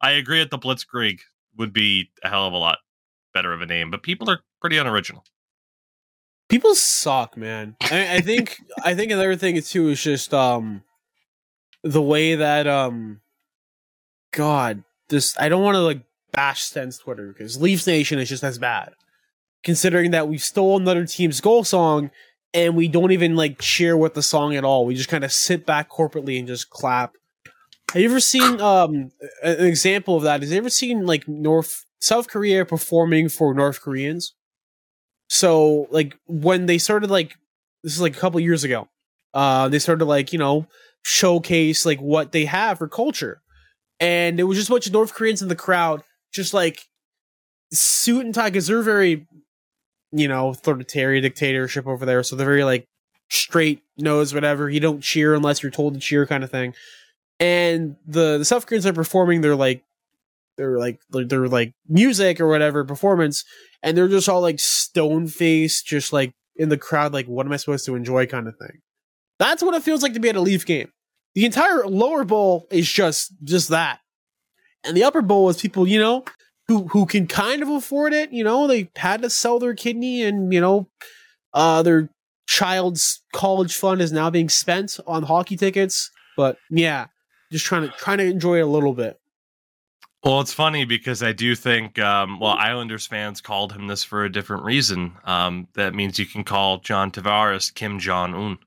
I 0.00 0.12
agree 0.12 0.38
that 0.38 0.50
the 0.50 0.58
Blitzkrieg 0.58 1.20
would 1.58 1.72
be 1.72 2.10
a 2.22 2.28
hell 2.28 2.46
of 2.46 2.52
a 2.52 2.58
lot 2.58 2.78
better 3.34 3.52
of 3.52 3.60
a 3.60 3.66
name, 3.66 3.90
but 3.90 4.02
people 4.02 4.30
are 4.30 4.40
pretty 4.60 4.78
unoriginal. 4.78 5.24
people 6.48 6.74
suck, 6.74 7.36
man. 7.36 7.76
I, 7.82 8.16
I 8.16 8.20
think 8.20 8.60
I 8.84 8.94
think 8.94 9.12
another 9.12 9.36
thing 9.36 9.60
too 9.62 9.88
is 9.88 10.02
just 10.02 10.32
um 10.32 10.82
the 11.82 12.02
way 12.02 12.34
that 12.34 12.66
um 12.66 13.20
God, 14.32 14.84
this 15.08 15.36
I 15.38 15.48
don't 15.48 15.62
want 15.62 15.76
to 15.76 15.80
like 15.80 16.02
bash 16.32 16.62
Sens 16.62 16.98
Twitter 16.98 17.28
because 17.28 17.60
Leafs 17.60 17.86
Nation 17.86 18.18
is 18.18 18.28
just 18.28 18.44
as 18.44 18.58
bad. 18.58 18.92
Considering 19.64 20.12
that 20.12 20.28
we 20.28 20.38
stole 20.38 20.76
another 20.76 21.06
team's 21.06 21.40
goal 21.40 21.64
song 21.64 22.10
and 22.54 22.76
we 22.76 22.88
don't 22.88 23.12
even 23.12 23.34
like 23.36 23.58
cheer 23.60 23.96
with 23.96 24.14
the 24.14 24.22
song 24.22 24.54
at 24.54 24.64
all. 24.64 24.86
We 24.86 24.94
just 24.94 25.08
kind 25.08 25.24
of 25.24 25.32
sit 25.32 25.66
back 25.66 25.90
corporately 25.90 26.38
and 26.38 26.46
just 26.46 26.70
clap. 26.70 27.14
Have 27.92 28.02
you 28.02 28.08
ever 28.08 28.20
seen 28.20 28.60
um 28.60 29.10
an 29.42 29.64
example 29.64 30.16
of 30.16 30.22
that? 30.24 30.42
Has 30.42 30.50
you 30.50 30.58
ever 30.58 30.70
seen 30.70 31.06
like 31.06 31.26
North 31.28 31.84
South 32.00 32.28
Korea 32.28 32.64
performing 32.64 33.28
for 33.28 33.54
North 33.54 33.80
Koreans? 33.80 34.34
So 35.28 35.86
like 35.90 36.16
when 36.26 36.66
they 36.66 36.78
started 36.78 37.10
like 37.10 37.36
this 37.82 37.94
is 37.94 38.00
like 38.00 38.16
a 38.16 38.20
couple 38.20 38.40
years 38.40 38.64
ago, 38.64 38.88
uh, 39.34 39.68
they 39.68 39.78
started 39.78 40.04
like 40.04 40.32
you 40.32 40.38
know 40.38 40.66
showcase 41.02 41.86
like 41.86 42.00
what 42.00 42.32
they 42.32 42.44
have 42.44 42.78
for 42.78 42.88
culture, 42.88 43.40
and 44.00 44.40
it 44.40 44.44
was 44.44 44.58
just 44.58 44.68
a 44.68 44.72
bunch 44.72 44.86
of 44.86 44.92
North 44.92 45.14
Koreans 45.14 45.42
in 45.42 45.48
the 45.48 45.56
crowd, 45.56 46.02
just 46.32 46.52
like 46.52 46.86
suit 47.72 48.24
and 48.24 48.34
tie 48.34 48.50
because 48.50 48.66
they're 48.66 48.82
very, 48.82 49.26
you 50.12 50.28
know, 50.28 50.48
authoritarian 50.48 51.22
dictatorship 51.22 51.86
over 51.86 52.04
there, 52.04 52.22
so 52.22 52.34
they're 52.36 52.46
very 52.46 52.64
like 52.64 52.86
straight 53.30 53.82
nose 53.96 54.34
whatever. 54.34 54.68
You 54.68 54.80
don't 54.80 55.00
cheer 55.00 55.34
unless 55.34 55.62
you're 55.62 55.72
told 55.72 55.94
to 55.94 56.00
cheer, 56.00 56.26
kind 56.26 56.44
of 56.44 56.50
thing. 56.50 56.74
And 57.38 57.96
the 58.06 58.38
the 58.38 58.44
South 58.44 58.66
Koreans 58.66 58.86
are 58.86 58.92
performing 58.92 59.40
their 59.42 59.56
like 59.56 59.84
their 60.56 60.78
like 60.78 61.00
their 61.10 61.48
like 61.48 61.74
music 61.88 62.40
or 62.40 62.48
whatever 62.48 62.84
performance 62.84 63.44
and 63.86 63.96
they're 63.96 64.08
just 64.08 64.28
all 64.28 64.40
like 64.40 64.58
stone 64.58 65.28
faced, 65.28 65.86
just 65.86 66.12
like 66.12 66.34
in 66.56 66.68
the 66.68 66.76
crowd, 66.76 67.12
like 67.12 67.26
what 67.26 67.46
am 67.46 67.52
I 67.52 67.56
supposed 67.56 67.86
to 67.86 67.94
enjoy, 67.94 68.26
kind 68.26 68.48
of 68.48 68.56
thing. 68.56 68.80
That's 69.38 69.62
what 69.62 69.74
it 69.74 69.82
feels 69.82 70.02
like 70.02 70.14
to 70.14 70.20
be 70.20 70.28
at 70.28 70.36
a 70.36 70.40
Leaf 70.40 70.66
game. 70.66 70.90
The 71.34 71.44
entire 71.44 71.86
lower 71.86 72.24
bowl 72.24 72.66
is 72.70 72.90
just 72.90 73.32
just 73.44 73.68
that, 73.68 74.00
and 74.84 74.96
the 74.96 75.04
upper 75.04 75.22
bowl 75.22 75.48
is 75.50 75.60
people 75.60 75.86
you 75.86 76.00
know 76.00 76.24
who 76.66 76.88
who 76.88 77.06
can 77.06 77.28
kind 77.28 77.62
of 77.62 77.68
afford 77.68 78.12
it. 78.12 78.32
You 78.32 78.42
know, 78.42 78.66
they 78.66 78.90
had 78.96 79.22
to 79.22 79.30
sell 79.30 79.58
their 79.58 79.74
kidney, 79.74 80.22
and 80.24 80.52
you 80.52 80.60
know, 80.60 80.88
uh, 81.52 81.82
their 81.82 82.08
child's 82.48 83.22
college 83.32 83.76
fund 83.76 84.00
is 84.00 84.10
now 84.10 84.30
being 84.30 84.48
spent 84.48 84.98
on 85.06 85.24
hockey 85.24 85.56
tickets. 85.56 86.10
But 86.36 86.56
yeah, 86.70 87.06
just 87.50 87.64
trying 87.64 87.82
to 87.82 87.88
trying 87.96 88.18
to 88.18 88.24
enjoy 88.24 88.58
it 88.58 88.62
a 88.62 88.66
little 88.66 88.92
bit. 88.92 89.20
Well, 90.24 90.40
it's 90.40 90.52
funny 90.52 90.84
because 90.84 91.22
I 91.22 91.32
do 91.32 91.54
think, 91.54 92.00
um, 92.00 92.40
well, 92.40 92.56
Islanders 92.58 93.06
fans 93.06 93.40
called 93.40 93.72
him 93.72 93.86
this 93.86 94.02
for 94.02 94.24
a 94.24 94.32
different 94.32 94.64
reason. 94.64 95.12
Um, 95.24 95.68
that 95.74 95.94
means 95.94 96.18
you 96.18 96.26
can 96.26 96.42
call 96.42 96.78
John 96.78 97.12
Tavares 97.12 97.72
Kim 97.72 98.00
Jong 98.00 98.34
Un. 98.34 98.58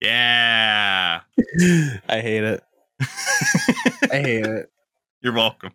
Yeah. 0.00 1.20
I 2.08 2.20
hate 2.20 2.44
it. 2.44 2.62
I 4.10 4.16
hate 4.16 4.46
it. 4.46 4.70
You're 5.20 5.34
welcome. 5.34 5.72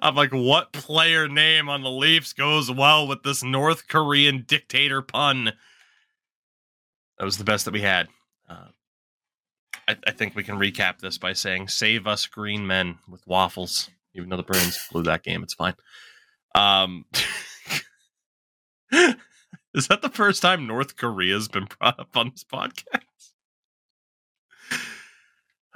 I'm 0.00 0.14
like, 0.14 0.32
what 0.32 0.72
player 0.72 1.28
name 1.28 1.68
on 1.68 1.82
the 1.82 1.90
Leafs 1.90 2.32
goes 2.32 2.70
well 2.70 3.06
with 3.06 3.22
this 3.22 3.42
North 3.42 3.88
Korean 3.88 4.44
dictator 4.46 5.02
pun? 5.02 5.52
That 7.22 7.26
was 7.26 7.38
the 7.38 7.44
best 7.44 7.66
that 7.66 7.72
we 7.72 7.82
had. 7.82 8.08
Uh, 8.50 8.66
I, 9.86 9.96
I, 10.08 10.10
think 10.10 10.34
we 10.34 10.42
can 10.42 10.58
recap 10.58 10.98
this 10.98 11.18
by 11.18 11.34
saying, 11.34 11.68
"Save 11.68 12.08
us, 12.08 12.26
green 12.26 12.66
men 12.66 12.98
with 13.08 13.24
waffles." 13.28 13.90
Even 14.12 14.28
though 14.28 14.36
the 14.36 14.42
Bruins 14.42 14.88
blew 14.90 15.04
that 15.04 15.22
game, 15.22 15.44
it's 15.44 15.54
fine. 15.54 15.74
Um, 16.56 17.04
is 19.72 19.86
that 19.86 20.02
the 20.02 20.10
first 20.12 20.42
time 20.42 20.66
North 20.66 20.96
Korea's 20.96 21.46
been 21.46 21.68
brought 21.78 22.00
up 22.00 22.16
on 22.16 22.30
this 22.30 22.42
podcast? 22.42 23.04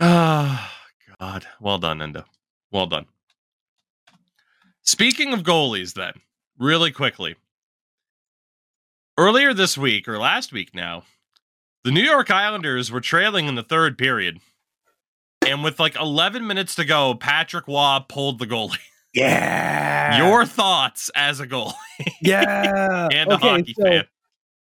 Ah, 0.01 0.75
oh, 1.13 1.15
God. 1.21 1.47
Well 1.61 1.79
done, 1.79 2.03
Endo. 2.03 2.25
Well 2.73 2.87
done. 2.87 3.07
Speaking 4.83 5.33
of 5.33 5.45
goalies, 5.45 5.95
then, 5.95 6.15
really 6.59 6.91
quickly. 6.91 7.37
Earlier 9.17 9.55
this 9.55 9.79
week, 9.79 10.09
or 10.09 10.19
last 10.19 10.53
week 10.53 10.75
now, 10.75 11.05
the 11.87 11.93
New 11.93 12.03
York 12.03 12.33
Islanders 12.33 12.91
were 12.91 13.01
trailing 13.01 13.47
in 13.47 13.55
the 13.55 13.63
third 13.63 13.97
period. 13.97 14.41
And 15.47 15.63
with 15.63 15.79
like 15.79 15.95
11 15.95 16.45
minutes 16.45 16.75
to 16.75 16.85
go, 16.85 17.15
Patrick 17.15 17.69
Roy 17.69 18.01
pulled 18.09 18.41
the 18.41 18.47
goalie. 18.47 18.79
Yeah. 19.15 20.19
Your 20.19 20.45
thoughts 20.45 21.13
as 21.15 21.39
a 21.39 21.47
goalie. 21.47 21.75
Yeah. 22.21 23.09
and 23.13 23.31
a 23.31 23.39
hockey 23.39 23.73
so, 23.79 23.85
fan. 23.85 24.05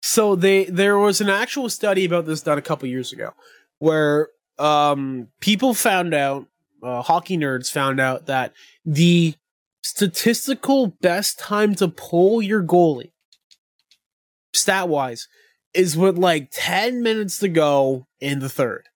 So 0.02 0.34
they 0.34 0.64
there 0.64 0.96
was 0.96 1.20
an 1.20 1.28
actual 1.28 1.68
study 1.68 2.06
about 2.06 2.24
this 2.24 2.40
done 2.40 2.56
a 2.56 2.62
couple 2.62 2.88
years 2.88 3.12
ago 3.12 3.32
where 3.80 4.28
um 4.58 5.28
people 5.40 5.74
found 5.74 6.14
out 6.14 6.46
uh, 6.82 7.02
hockey 7.02 7.36
nerds 7.36 7.70
found 7.70 8.00
out 8.00 8.26
that 8.26 8.54
the 8.86 9.34
statistical 9.82 10.96
best 11.02 11.38
time 11.38 11.74
to 11.74 11.86
pull 11.86 12.40
your 12.40 12.62
goalie 12.62 13.12
stat 14.54 14.88
wise 14.88 15.28
is 15.74 15.96
with 15.96 16.18
like 16.18 16.48
10 16.52 17.02
minutes 17.02 17.38
to 17.38 17.48
go 17.48 18.06
in 18.20 18.40
the 18.40 18.48
third. 18.48 18.88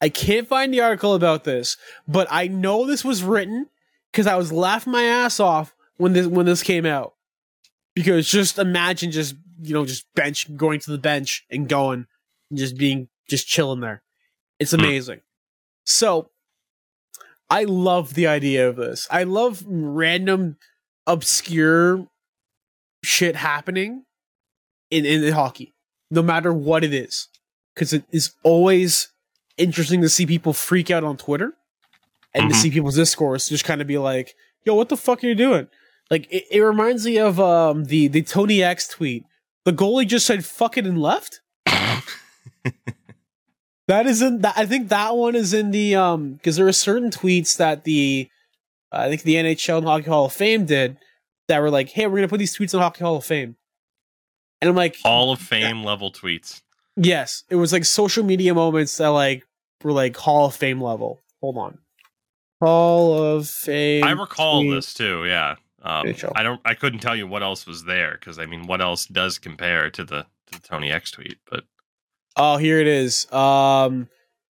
I 0.00 0.08
can't 0.08 0.48
find 0.48 0.74
the 0.74 0.80
article 0.80 1.14
about 1.14 1.44
this, 1.44 1.76
but 2.08 2.26
I 2.30 2.48
know 2.48 2.86
this 2.86 3.04
was 3.04 3.22
written 3.22 3.68
because 4.10 4.26
I 4.26 4.36
was 4.36 4.52
laughing 4.52 4.92
my 4.92 5.04
ass 5.04 5.38
off 5.38 5.74
when 5.96 6.12
this 6.12 6.26
when 6.26 6.44
this 6.44 6.62
came 6.62 6.84
out. 6.84 7.14
Because 7.94 8.28
just 8.28 8.58
imagine 8.58 9.12
just 9.12 9.36
you 9.62 9.74
know 9.74 9.84
just 9.84 10.12
bench 10.14 10.54
going 10.56 10.80
to 10.80 10.90
the 10.90 10.98
bench 10.98 11.46
and 11.50 11.68
going 11.68 12.06
and 12.50 12.58
just 12.58 12.76
being 12.76 13.08
just 13.28 13.46
chilling 13.46 13.80
there. 13.80 14.02
It's 14.58 14.72
hmm. 14.72 14.80
amazing. 14.80 15.20
So 15.84 16.30
I 17.48 17.64
love 17.64 18.14
the 18.14 18.26
idea 18.26 18.68
of 18.68 18.76
this. 18.76 19.06
I 19.10 19.22
love 19.22 19.62
random 19.66 20.56
obscure 21.06 22.08
shit 23.04 23.36
happening 23.36 24.04
in 24.90 25.06
in 25.06 25.32
hockey, 25.32 25.74
no 26.12 26.22
matter 26.22 26.52
what 26.52 26.84
it 26.84 26.92
is, 26.92 27.28
because 27.74 27.92
it 27.92 28.04
is 28.12 28.32
always 28.42 29.08
interesting 29.56 30.02
to 30.02 30.08
see 30.08 30.26
people 30.26 30.52
freak 30.52 30.90
out 30.90 31.04
on 31.04 31.16
Twitter 31.16 31.54
and 32.34 32.42
mm-hmm. 32.42 32.50
to 32.50 32.54
see 32.54 32.70
people's 32.70 32.96
discourse 32.96 33.48
just 33.48 33.64
kind 33.64 33.80
of 33.80 33.86
be 33.86 33.98
like, 33.98 34.34
"Yo, 34.64 34.74
what 34.74 34.88
the 34.90 34.96
fuck 34.96 35.24
are 35.24 35.26
you 35.26 35.34
doing?" 35.34 35.68
Like 36.10 36.30
it, 36.30 36.44
it 36.50 36.60
reminds 36.60 37.06
me 37.06 37.18
of 37.18 37.40
um 37.40 37.84
the 37.84 38.08
the 38.08 38.22
Tony 38.22 38.62
X 38.62 38.86
tweet. 38.88 39.24
The 39.64 39.72
goalie 39.72 40.06
just 40.06 40.26
said 40.26 40.44
"fuck 40.44 40.76
it" 40.76 40.86
and 40.86 41.00
left. 41.00 41.40
that 43.88 44.06
isn't 44.06 44.42
that. 44.42 44.54
I 44.56 44.66
think 44.66 44.90
that 44.90 45.16
one 45.16 45.34
is 45.34 45.54
in 45.54 45.70
the 45.70 45.96
um 45.96 46.34
because 46.34 46.56
there 46.56 46.68
are 46.68 46.72
certain 46.72 47.10
tweets 47.10 47.56
that 47.56 47.84
the 47.84 48.28
uh, 48.92 48.98
I 48.98 49.08
think 49.08 49.22
the 49.22 49.36
NHL 49.36 49.78
and 49.78 49.86
Hockey 49.86 50.10
Hall 50.10 50.26
of 50.26 50.34
Fame 50.34 50.66
did 50.66 50.98
that 51.48 51.60
were 51.60 51.70
like, 51.70 51.88
"Hey, 51.88 52.06
we're 52.06 52.18
gonna 52.18 52.28
put 52.28 52.38
these 52.38 52.56
tweets 52.56 52.74
in 52.74 52.80
Hockey 52.80 53.04
Hall 53.04 53.16
of 53.16 53.24
Fame," 53.24 53.56
and 54.62 54.70
I'm 54.70 54.76
like, 54.76 54.96
Hall 55.02 55.32
of 55.32 55.40
Fame 55.40 55.82
level 55.82 56.12
tweets. 56.12 56.62
Yes, 56.96 57.42
it 57.50 57.56
was 57.56 57.72
like 57.72 57.84
social 57.84 58.24
media 58.24 58.54
moments 58.54 58.96
that 58.98 59.08
like 59.08 59.44
were 59.82 59.92
like 59.92 60.16
Hall 60.16 60.46
of 60.46 60.54
Fame 60.54 60.80
level. 60.80 61.20
Hold 61.40 61.58
on, 61.58 61.78
Hall 62.62 63.20
of 63.20 63.48
Fame. 63.48 64.04
I 64.04 64.12
recall 64.12 64.62
tweet. 64.62 64.74
this 64.74 64.94
too. 64.94 65.26
Yeah, 65.26 65.56
um, 65.82 66.14
I 66.36 66.42
don't. 66.44 66.60
I 66.64 66.74
couldn't 66.74 67.00
tell 67.00 67.16
you 67.16 67.26
what 67.26 67.42
else 67.42 67.66
was 67.66 67.84
there 67.84 68.12
because 68.12 68.38
I 68.38 68.46
mean, 68.46 68.66
what 68.68 68.80
else 68.80 69.06
does 69.06 69.38
compare 69.38 69.90
to 69.90 70.04
the 70.04 70.26
to 70.52 70.60
the 70.60 70.66
Tony 70.66 70.92
X 70.92 71.10
tweet? 71.10 71.38
But 71.50 71.64
oh, 72.36 72.56
here 72.56 72.78
it 72.78 72.86
is. 72.86 73.30
Um, 73.32 74.08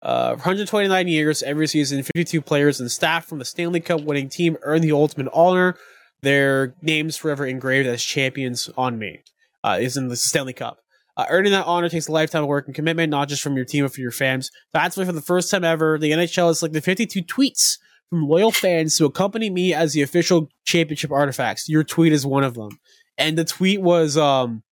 uh, 0.03 0.31
129 0.31 1.07
years 1.07 1.45
every 1.45 1.69
season, 1.69 2.03
52 2.03 2.41
players 2.43 2.81
and 2.81 2.91
staff 2.91 3.25
from 3.25 3.39
the 3.39 3.45
Stanley 3.45 3.79
Cup 3.79 4.01
winning 4.01 4.29
team 4.29 4.57
earn 4.63 4.81
the 4.81 4.91
ultimate 4.91 5.31
honor. 5.33 5.77
Their 6.23 6.75
names 6.83 7.17
forever 7.17 7.47
engraved 7.47 7.87
as 7.87 8.03
champions 8.03 8.69
on 8.77 8.99
me. 8.99 9.21
Uh, 9.65 9.79
is 9.81 9.97
in 9.97 10.09
the 10.09 10.17
Stanley 10.17 10.53
Cup. 10.53 10.79
Uh, 11.17 11.27
earning 11.29 11.53
that 11.53 11.67
honor 11.67 11.89
takes 11.89 12.09
a 12.09 12.13
lifetime 12.13 12.43
of 12.43 12.49
work 12.49 12.67
and 12.67 12.75
commitment, 12.75 13.11
not 13.11 13.29
just 13.29 13.43
from 13.43 13.55
your 13.55 13.67
team, 13.67 13.85
but 13.85 13.93
for 13.93 14.01
your 14.01 14.11
fans. 14.11 14.51
That's 14.73 14.97
why, 14.97 15.05
for 15.05 15.13
the 15.13 15.21
first 15.21 15.51
time 15.51 15.63
ever, 15.63 15.99
the 15.99 16.11
NHL 16.11 16.49
has 16.49 16.61
selected 16.61 16.83
52 16.83 17.23
tweets 17.23 17.77
from 18.13 18.29
loyal 18.29 18.51
fans 18.51 18.99
to 18.99 19.07
accompany 19.07 19.49
me 19.49 19.73
as 19.73 19.95
the 19.95 20.03
official 20.03 20.51
championship 20.65 21.11
artifacts. 21.11 21.67
Your 21.67 21.83
tweet 21.83 22.13
is 22.13 22.27
one 22.27 22.45
of 22.45 22.53
them. 22.53 22.79
And 23.17 23.39
the 23.39 23.45
tweet 23.45 23.81
was 23.81 24.19
um 24.19 24.63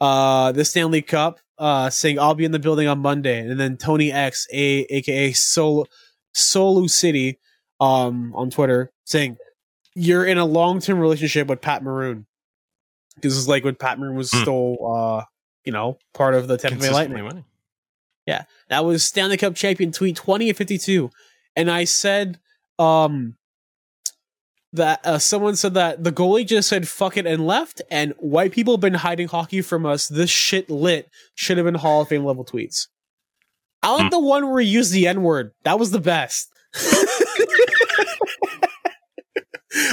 uh 0.00 0.52
the 0.52 0.64
Stanley 0.64 1.02
Cup 1.02 1.40
uh 1.58 1.90
saying 1.90 2.20
I'll 2.20 2.34
be 2.34 2.44
in 2.44 2.52
the 2.52 2.60
building 2.60 2.86
on 2.86 3.00
Monday 3.00 3.40
and 3.40 3.58
then 3.58 3.76
Tony 3.76 4.12
X 4.12 4.46
a 4.52 4.86
aka 4.88 5.32
Sol 5.32 5.88
Solu 6.36 6.88
City 6.88 7.40
um 7.80 8.32
on 8.36 8.50
Twitter 8.50 8.92
saying 9.04 9.36
you're 9.96 10.24
in 10.24 10.38
a 10.38 10.44
long-term 10.44 11.00
relationship 11.00 11.48
with 11.48 11.60
Pat 11.60 11.82
Maroon. 11.82 12.26
This 13.20 13.34
is 13.34 13.48
like 13.48 13.64
when 13.64 13.74
Pat 13.76 13.98
Maroon 13.98 14.16
was 14.16 14.30
mm. 14.30 14.40
still 14.40 14.76
uh 14.86 15.24
you 15.64 15.72
know 15.72 15.98
part 16.12 16.34
of 16.34 16.48
the 16.48 16.56
Tampa 16.56 16.78
Bay 16.78 16.90
Lightning. 16.90 17.24
Winning. 17.24 17.44
Yeah, 18.26 18.44
that 18.68 18.84
was 18.84 19.04
Stanley 19.04 19.36
Cup 19.36 19.54
champion 19.54 19.92
tweet 19.92 20.16
20 20.16 20.48
and 20.48 20.56
52 20.56 21.10
and 21.56 21.70
I 21.70 21.84
said 21.84 22.38
um 22.78 23.36
that 24.74 25.06
uh, 25.06 25.18
someone 25.18 25.54
said 25.54 25.74
that 25.74 26.02
the 26.02 26.10
goalie 26.10 26.44
just 26.46 26.68
said 26.68 26.88
fuck 26.88 27.16
it 27.16 27.26
and 27.26 27.46
left, 27.46 27.80
and 27.90 28.12
white 28.18 28.52
people 28.52 28.74
have 28.74 28.80
been 28.80 28.94
hiding 28.94 29.28
hockey 29.28 29.62
from 29.62 29.86
us. 29.86 30.08
This 30.08 30.30
shit 30.30 30.68
lit 30.68 31.08
should 31.36 31.56
have 31.58 31.64
been 31.64 31.76
Hall 31.76 32.02
of 32.02 32.08
Fame 32.08 32.24
level 32.24 32.44
tweets. 32.44 32.88
I 33.84 33.92
like 33.92 34.02
hmm. 34.02 34.08
the 34.08 34.18
one 34.18 34.50
where 34.50 34.60
he 34.60 34.68
used 34.68 34.92
the 34.92 35.06
N 35.06 35.22
word. 35.22 35.52
That 35.62 35.78
was 35.78 35.92
the 35.92 36.00
best. 36.00 36.50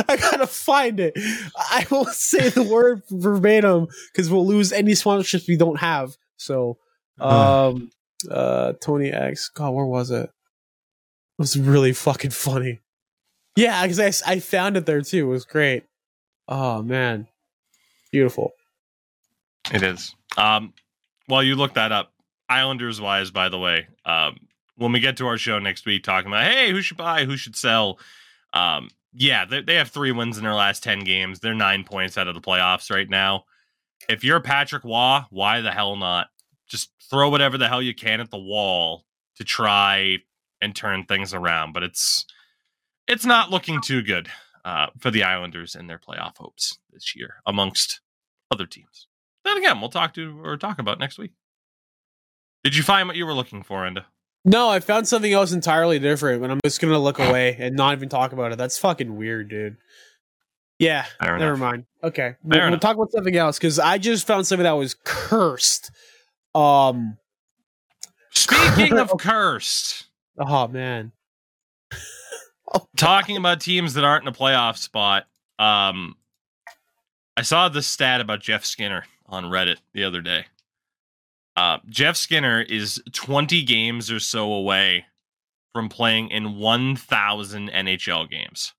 I 0.07 0.17
gotta 0.17 0.47
find 0.47 0.99
it. 0.99 1.13
I 1.55 1.85
will 1.89 2.05
say 2.11 2.49
the 2.49 2.63
word 2.63 3.03
verbatim 3.09 3.87
because 4.11 4.29
we'll 4.29 4.45
lose 4.45 4.71
any 4.71 4.91
sponsorships 4.91 5.47
we 5.47 5.57
don't 5.57 5.79
have. 5.79 6.15
So, 6.37 6.77
um, 7.19 7.91
uh, 8.29 8.73
Tony 8.81 9.11
X. 9.11 9.49
God, 9.49 9.71
where 9.71 9.85
was 9.85 10.11
it? 10.11 10.23
It 10.23 10.31
was 11.37 11.57
really 11.57 11.93
fucking 11.93 12.31
funny. 12.31 12.79
Yeah, 13.55 13.81
because 13.83 14.23
I, 14.23 14.33
I 14.33 14.39
found 14.39 14.77
it 14.77 14.85
there 14.85 15.01
too. 15.01 15.27
It 15.27 15.31
was 15.31 15.45
great. 15.45 15.83
Oh 16.47 16.81
man, 16.81 17.27
beautiful. 18.11 18.51
It 19.73 19.83
is. 19.83 20.15
Um, 20.37 20.73
while 21.27 21.43
you 21.43 21.55
look 21.55 21.75
that 21.75 21.91
up, 21.91 22.11
Islanders 22.49 22.99
wise, 22.99 23.31
by 23.31 23.49
the 23.49 23.59
way, 23.59 23.87
um, 24.05 24.37
when 24.75 24.91
we 24.91 24.99
get 24.99 25.17
to 25.17 25.27
our 25.27 25.37
show 25.37 25.59
next 25.59 25.85
week, 25.85 26.03
talking 26.03 26.27
about 26.27 26.43
hey, 26.43 26.71
who 26.71 26.81
should 26.81 26.97
buy, 26.97 27.25
who 27.25 27.37
should 27.37 27.55
sell. 27.55 27.99
Um, 28.53 28.89
yeah, 29.13 29.45
they, 29.45 29.61
they 29.61 29.75
have 29.75 29.89
three 29.89 30.11
wins 30.11 30.37
in 30.37 30.43
their 30.43 30.53
last 30.53 30.83
ten 30.83 30.99
games. 30.99 31.39
They're 31.39 31.53
nine 31.53 31.83
points 31.83 32.17
out 32.17 32.27
of 32.27 32.35
the 32.35 32.41
playoffs 32.41 32.91
right 32.91 33.09
now. 33.09 33.45
If 34.09 34.23
you're 34.23 34.39
Patrick 34.39 34.83
Roy, 34.83 35.21
why 35.29 35.61
the 35.61 35.71
hell 35.71 35.95
not? 35.95 36.27
Just 36.67 36.91
throw 37.09 37.29
whatever 37.29 37.57
the 37.57 37.67
hell 37.67 37.81
you 37.81 37.93
can 37.93 38.19
at 38.19 38.31
the 38.31 38.37
wall 38.37 39.05
to 39.35 39.43
try 39.43 40.17
and 40.61 40.75
turn 40.75 41.05
things 41.05 41.33
around. 41.33 41.73
But 41.73 41.83
it's 41.83 42.25
it's 43.07 43.25
not 43.25 43.51
looking 43.51 43.81
too 43.81 44.01
good 44.01 44.29
uh, 44.63 44.87
for 44.99 45.11
the 45.11 45.23
Islanders 45.23 45.75
and 45.75 45.89
their 45.89 45.99
playoff 45.99 46.37
hopes 46.37 46.77
this 46.91 47.15
year, 47.15 47.35
amongst 47.45 48.01
other 48.49 48.65
teams. 48.65 49.07
then 49.43 49.57
again, 49.57 49.79
we'll 49.79 49.89
talk 49.89 50.13
to 50.13 50.39
or 50.43 50.57
talk 50.57 50.79
about 50.79 50.99
next 50.99 51.17
week. 51.17 51.31
Did 52.63 52.75
you 52.75 52.83
find 52.83 53.07
what 53.07 53.17
you 53.17 53.25
were 53.25 53.33
looking 53.33 53.63
for, 53.63 53.85
Endo? 53.85 54.03
No, 54.43 54.69
I 54.69 54.79
found 54.79 55.07
something 55.07 55.31
else 55.31 55.51
entirely 55.51 55.99
different, 55.99 56.41
and 56.43 56.51
I'm 56.51 56.59
just 56.65 56.81
gonna 56.81 56.97
look 56.97 57.19
away 57.19 57.55
and 57.59 57.75
not 57.75 57.93
even 57.95 58.09
talk 58.09 58.33
about 58.33 58.51
it. 58.51 58.57
That's 58.57 58.77
fucking 58.77 59.15
weird, 59.15 59.49
dude. 59.49 59.77
Yeah, 60.79 61.05
Fair 61.19 61.37
never 61.37 61.53
enough. 61.53 61.59
mind. 61.59 61.85
Okay, 62.03 62.35
we'll, 62.43 62.69
we'll 62.71 62.79
talk 62.79 62.95
about 62.95 63.11
something 63.11 63.35
else 63.35 63.59
because 63.59 63.77
I 63.77 63.99
just 63.99 64.25
found 64.25 64.47
something 64.47 64.63
that 64.63 64.71
was 64.71 64.95
cursed. 65.03 65.91
Um, 66.55 67.17
Speaking 68.33 68.97
of 68.97 69.11
cursed, 69.19 70.07
oh 70.39 70.67
man, 70.67 71.11
oh, 72.73 72.87
talking 72.97 73.37
about 73.37 73.61
teams 73.61 73.93
that 73.93 74.03
aren't 74.03 74.23
in 74.23 74.27
a 74.29 74.31
playoff 74.31 74.77
spot, 74.77 75.27
um, 75.59 76.15
I 77.37 77.43
saw 77.43 77.69
this 77.69 77.85
stat 77.85 78.19
about 78.19 78.39
Jeff 78.41 78.65
Skinner 78.65 79.03
on 79.27 79.45
Reddit 79.45 79.77
the 79.93 80.03
other 80.03 80.21
day. 80.21 80.45
Uh, 81.55 81.77
Jeff 81.89 82.15
Skinner 82.15 82.61
is 82.61 83.01
20 83.11 83.63
games 83.63 84.09
or 84.09 84.19
so 84.19 84.51
away 84.51 85.05
from 85.73 85.89
playing 85.89 86.29
in 86.29 86.57
1,000 86.57 87.69
NHL 87.69 88.29
games. 88.29 88.73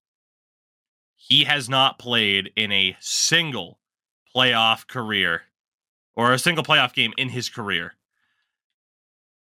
He 1.17 1.45
has 1.45 1.69
not 1.69 1.99
played 1.99 2.51
in 2.57 2.73
a 2.73 2.97
single 3.01 3.79
playoff 4.35 4.87
career 4.87 5.43
or 6.15 6.33
a 6.33 6.39
single 6.39 6.65
playoff 6.65 6.93
game 6.93 7.13
in 7.17 7.31
his 7.31 7.49
career. 7.49 7.95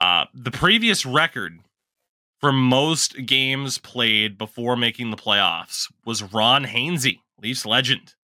Uh, 0.02 0.26
the 0.34 0.52
previous 0.52 1.06
record 1.06 1.60
for 2.40 2.52
most 2.52 3.26
games 3.26 3.78
played 3.78 4.38
before 4.38 4.76
making 4.76 5.12
the 5.12 5.18
playoffs 5.18 5.92
was 6.06 6.24
Ron 6.34 6.66
Hainsey, 6.66 7.20
Leafs 7.42 7.66
legend, 7.66 8.16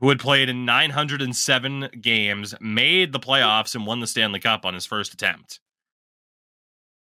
who 0.00 0.08
had 0.08 0.20
played 0.20 0.48
in 0.48 0.64
907 0.64 1.88
games, 2.00 2.54
made 2.60 3.12
the 3.12 3.18
playoffs, 3.18 3.74
and 3.74 3.86
won 3.86 4.00
the 4.00 4.06
Stanley 4.06 4.40
Cup 4.40 4.64
on 4.64 4.74
his 4.74 4.86
first 4.86 5.12
attempt. 5.12 5.60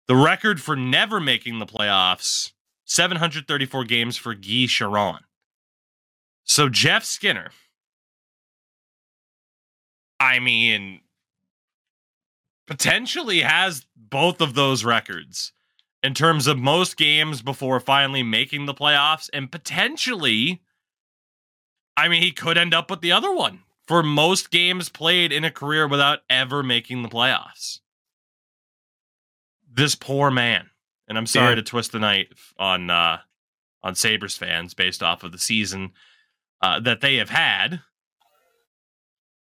The 0.07 0.17
record 0.17 0.61
for 0.61 0.75
never 0.75 1.21
making 1.21 1.59
the 1.59 1.67
playoffs 1.67 2.53
734 2.87 3.85
games 3.85 4.17
for 4.17 4.35
Guy 4.35 4.67
Charron. 4.67 5.21
So 6.45 6.71
Jeff 6.71 7.05
Skinner, 7.05 7.51
I 10.19 10.39
mean, 10.39 11.01
potentially 12.67 13.41
has 13.41 13.87
both 13.95 14.41
of 14.41 14.55
those 14.55 14.85
records 14.85 15.53
in 16.03 16.15
terms 16.15 16.47
of 16.47 16.59
most 16.59 16.97
games 16.97 17.43
before 17.43 17.81
finally 17.81 18.23
making 18.23 18.67
the 18.67 18.75
playoffs, 18.75 19.29
and 19.33 19.53
potentially, 19.53 20.63
I 21.99 22.09
mean, 22.09 22.23
he 22.23 22.31
could 22.33 22.57
end 22.57 22.75
up 22.75 22.91
with 22.91 23.01
the 23.01 23.13
other 23.13 23.35
one 23.35 23.61
for 23.87 24.03
most 24.03 24.51
games 24.51 24.89
played 24.89 25.33
in 25.33 25.45
a 25.45 25.51
career 25.51 25.89
without 25.89 26.21
ever 26.31 26.63
making 26.63 27.03
the 27.03 27.09
playoffs. 27.09 27.81
This 29.71 29.95
poor 29.95 30.31
man, 30.31 30.71
and 31.09 31.19
I'm 31.19 31.27
sorry 31.27 31.51
Yeah. 31.51 31.55
to 31.57 31.63
twist 31.63 31.93
the 31.93 31.99
knife 31.99 32.53
on 32.59 32.91
uh, 32.91 33.19
on 33.83 33.95
Sabres 33.95 34.37
fans 34.37 34.75
based 34.75 35.03
off 35.03 35.25
of 35.25 35.33
the 35.33 35.39
season 35.39 35.93
uh, 36.63 36.81
that 36.81 37.01
they 37.01 37.17
have 37.17 37.31
had, 37.31 37.81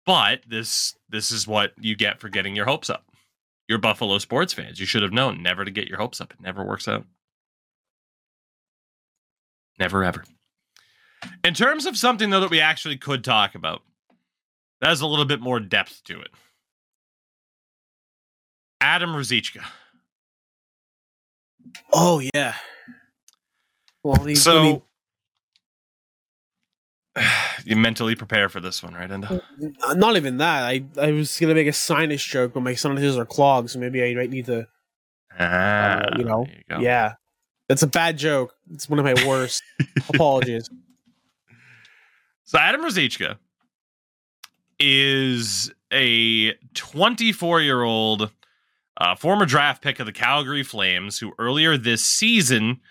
but 0.05 0.41
this 0.47 0.95
this 1.09 1.31
is 1.31 1.47
what 1.47 1.73
you 1.79 1.95
get 1.95 2.19
for 2.19 2.29
getting 2.29 2.55
your 2.55 2.65
hopes 2.65 2.89
up 2.89 3.05
you're 3.71 3.79
Buffalo 3.79 4.17
sports 4.17 4.51
fans. 4.51 4.81
You 4.81 4.85
should 4.85 5.01
have 5.01 5.13
known 5.13 5.41
never 5.41 5.63
to 5.63 5.71
get 5.71 5.87
your 5.87 5.97
hopes 5.97 6.19
up. 6.19 6.33
It 6.33 6.41
never 6.41 6.61
works 6.61 6.89
out. 6.89 7.05
Never 9.79 10.03
ever. 10.03 10.25
In 11.43 11.53
terms 11.53 11.85
of 11.85 11.97
something 11.97 12.29
though 12.29 12.39
that 12.39 12.49
we 12.49 12.61
actually 12.61 12.97
could 12.97 13.23
talk 13.23 13.55
about, 13.55 13.81
that 14.79 14.89
has 14.89 15.01
a 15.01 15.07
little 15.07 15.25
bit 15.25 15.41
more 15.41 15.59
depth 15.59 16.03
to 16.05 16.19
it. 16.19 16.29
Adam 18.79 19.11
Ruzicka. 19.11 19.63
oh 21.93 22.21
yeah. 22.33 22.55
Well, 24.03 24.35
So 24.35 24.83
you 27.65 27.75
mentally 27.75 28.15
prepare 28.15 28.49
for 28.49 28.59
this 28.59 28.81
one, 28.81 28.93
right? 28.93 29.09
Endo? 29.09 29.41
Uh, 29.83 29.93
not 29.93 30.15
even 30.15 30.37
that. 30.37 30.63
I 30.63 30.83
I 30.99 31.11
was 31.11 31.37
gonna 31.39 31.53
make 31.53 31.67
a 31.67 31.73
sinus 31.73 32.23
joke, 32.23 32.53
but 32.53 32.61
my 32.61 32.73
sinuses 32.73 33.17
are 33.17 33.25
clogged, 33.25 33.69
so 33.69 33.79
maybe 33.79 34.03
I 34.03 34.15
might 34.15 34.29
need 34.29 34.47
to. 34.47 34.67
Ah, 35.39 36.03
you 36.17 36.23
know, 36.23 36.45
you. 36.69 36.81
Yeah, 36.81 37.13
that's 37.69 37.83
a 37.83 37.87
bad 37.87 38.17
joke. 38.17 38.55
It's 38.73 38.89
one 38.89 38.99
of 38.99 39.05
my 39.05 39.15
worst. 39.27 39.63
Apologies. 40.09 40.69
So 42.51 42.59
Adam 42.59 42.81
Ruzicka 42.81 43.37
is 44.77 45.71
a 45.89 46.51
24 46.73 47.61
year 47.61 47.81
old 47.81 48.29
uh, 48.97 49.15
former 49.15 49.45
draft 49.45 49.81
pick 49.81 50.01
of 50.01 50.05
the 50.05 50.11
Calgary 50.11 50.63
Flames 50.63 51.17
who 51.17 51.31
earlier 51.39 51.77
this 51.77 52.03
season 52.03 52.81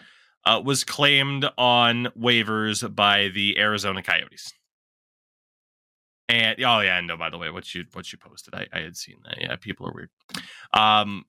uh, 0.47 0.63
was 0.65 0.83
claimed 0.83 1.45
on 1.59 2.07
waivers 2.19 2.95
by 2.97 3.29
the 3.29 3.59
Arizona 3.59 4.03
Coyotes. 4.03 4.51
And 6.31 6.57
oh 6.65 6.81
yeah, 6.81 6.99
no. 7.03 7.19
By 7.19 7.29
the 7.29 7.37
way, 7.37 7.51
what 7.51 7.75
you 7.75 7.85
what 7.93 8.11
you 8.11 8.17
posted, 8.17 8.55
I, 8.55 8.67
I 8.73 8.81
had 8.81 8.97
seen 8.97 9.17
that. 9.25 9.43
Yeah, 9.43 9.57
people 9.57 9.87
are 9.87 9.93
weird. 9.93 10.09
Um, 10.73 11.27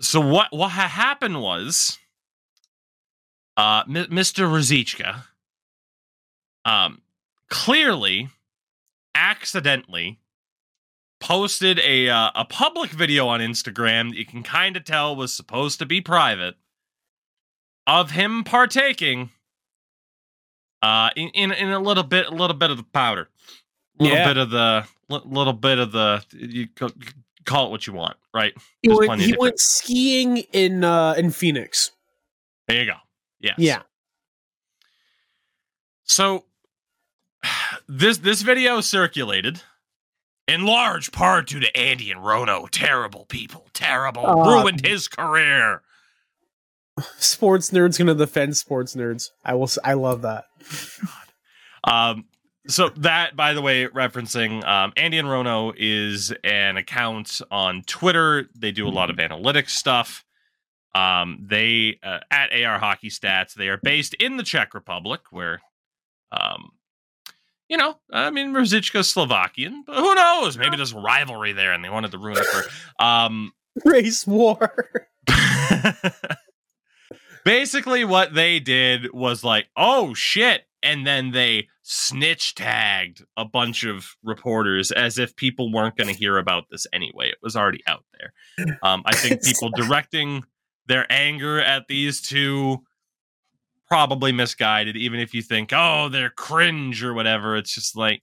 so 0.00 0.20
what 0.20 0.48
what 0.50 0.72
ha- 0.72 0.88
happened 0.88 1.40
was, 1.40 1.96
uh, 3.56 3.84
M- 3.86 4.10
Mr. 4.10 4.50
Ruzicka, 4.50 5.26
um, 6.64 7.02
clearly, 7.50 8.28
accidentally 9.14 10.18
posted 11.20 11.78
a 11.80 12.08
uh, 12.08 12.30
a 12.34 12.44
public 12.46 12.90
video 12.90 13.28
on 13.28 13.40
Instagram 13.40 14.10
that 14.10 14.16
you 14.16 14.24
can 14.24 14.42
kind 14.42 14.76
of 14.76 14.84
tell 14.84 15.14
was 15.14 15.34
supposed 15.34 15.78
to 15.80 15.84
be 15.86 16.00
private 16.00 16.54
of 17.86 18.12
him 18.12 18.42
partaking 18.44 19.30
uh 20.82 21.10
in, 21.16 21.28
in 21.30 21.52
in 21.52 21.68
a 21.70 21.78
little 21.78 22.04
bit 22.04 22.26
a 22.26 22.30
little 22.30 22.56
bit 22.56 22.70
of 22.70 22.76
the 22.78 22.82
powder 22.84 23.28
a 23.98 24.02
little 24.02 24.16
Yeah. 24.18 24.26
bit 24.28 24.36
of 24.38 24.50
the 24.50 24.86
little 25.08 25.52
bit 25.52 25.78
of 25.78 25.92
the 25.92 26.24
you 26.32 26.68
call 27.44 27.66
it 27.66 27.70
what 27.70 27.86
you 27.86 27.92
want 27.92 28.16
right 28.32 28.54
He 28.82 28.88
went, 28.88 29.20
he 29.20 29.34
went 29.38 29.58
skiing 29.58 30.38
in 30.52 30.84
uh 30.84 31.14
in 31.18 31.30
Phoenix. 31.32 31.90
there 32.68 32.80
you 32.80 32.86
go 32.86 32.96
yes 33.40 33.56
Yeah. 33.58 33.82
So 36.04 36.44
this 37.90 38.18
this 38.18 38.42
video 38.42 38.80
circulated 38.80 39.62
in 40.46 40.64
large 40.64 41.12
part 41.12 41.48
due 41.48 41.60
to 41.60 41.76
Andy 41.76 42.10
and 42.10 42.24
Rono. 42.24 42.66
Terrible 42.70 43.24
people, 43.26 43.68
terrible, 43.72 44.26
Uh, 44.26 44.34
ruined 44.48 44.86
his 44.86 45.08
career. 45.08 45.82
Sports 47.18 47.70
nerds 47.70 47.98
gonna 47.98 48.14
defend 48.14 48.56
sports 48.56 48.94
nerds. 48.94 49.30
I 49.44 49.54
will. 49.54 49.70
I 49.84 49.94
love 49.94 50.22
that. 50.22 50.44
Um, 51.84 52.26
so 52.68 52.90
that, 52.90 53.34
by 53.36 53.54
the 53.54 53.62
way, 53.62 53.86
referencing 53.86 54.64
um, 54.66 54.92
Andy 54.96 55.18
and 55.18 55.28
Rono 55.30 55.72
is 55.76 56.32
an 56.44 56.76
account 56.76 57.40
on 57.50 57.82
Twitter. 57.86 58.48
They 58.54 58.70
do 58.70 58.86
a 58.86 58.90
lot 58.90 59.08
of 59.10 59.16
analytics 59.16 59.70
stuff. 59.70 60.24
Um, 60.94 61.38
they 61.48 61.98
uh, 62.02 62.18
at 62.30 62.52
AR 62.52 62.78
Hockey 62.78 63.08
Stats. 63.08 63.54
They 63.54 63.68
are 63.68 63.78
based 63.78 64.14
in 64.14 64.36
the 64.36 64.42
Czech 64.42 64.74
Republic, 64.74 65.20
where, 65.30 65.62
um, 66.32 66.72
you 67.70 67.76
know, 67.76 67.94
I 68.12 68.30
mean, 68.30 68.52
Ruzicka's 68.52 69.08
Slovakian, 69.08 69.84
but 69.86 69.96
who 69.96 70.14
knows? 70.14 70.58
Maybe 70.58 70.76
there's 70.76 70.92
a 70.92 71.00
rivalry 71.00 71.52
there, 71.52 71.72
and 71.72 71.84
they 71.84 71.88
wanted 71.88 72.10
to 72.10 72.18
ruin 72.18 72.36
it 72.38 72.44
for. 72.44 73.02
Um, 73.02 73.52
Race 73.84 74.26
war. 74.26 74.98
basically 77.44 78.04
what 78.04 78.34
they 78.34 78.60
did 78.60 79.12
was 79.12 79.42
like 79.44 79.68
oh 79.76 80.14
shit 80.14 80.62
and 80.82 81.06
then 81.06 81.30
they 81.30 81.68
snitch 81.82 82.54
tagged 82.54 83.24
a 83.36 83.44
bunch 83.44 83.84
of 83.84 84.14
reporters 84.22 84.90
as 84.90 85.18
if 85.18 85.34
people 85.36 85.72
weren't 85.72 85.96
going 85.96 86.12
to 86.12 86.18
hear 86.18 86.38
about 86.38 86.64
this 86.70 86.86
anyway 86.92 87.28
it 87.28 87.38
was 87.42 87.56
already 87.56 87.82
out 87.86 88.04
there 88.18 88.76
um, 88.82 89.02
i 89.06 89.14
think 89.14 89.42
people 89.42 89.70
directing 89.74 90.42
their 90.86 91.10
anger 91.10 91.60
at 91.60 91.86
these 91.88 92.20
two 92.20 92.78
probably 93.90 94.32
misguided 94.32 94.96
even 94.96 95.18
if 95.18 95.34
you 95.34 95.42
think 95.42 95.72
oh 95.72 96.08
they're 96.08 96.30
cringe 96.30 97.02
or 97.02 97.12
whatever. 97.14 97.56
It's 97.56 97.74
just 97.74 97.96
like 97.96 98.20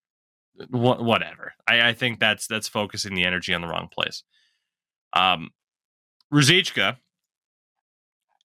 wha- 0.70 1.02
whatever. 1.02 1.52
I, 1.68 1.88
I 1.88 1.92
think 1.92 2.18
that's 2.18 2.46
that's 2.46 2.68
focusing 2.68 3.14
the 3.14 3.24
energy 3.24 3.54
on 3.54 3.60
the 3.60 3.68
wrong 3.68 3.88
place. 3.92 4.22
Um 5.12 5.50
Ruzicka 6.32 6.96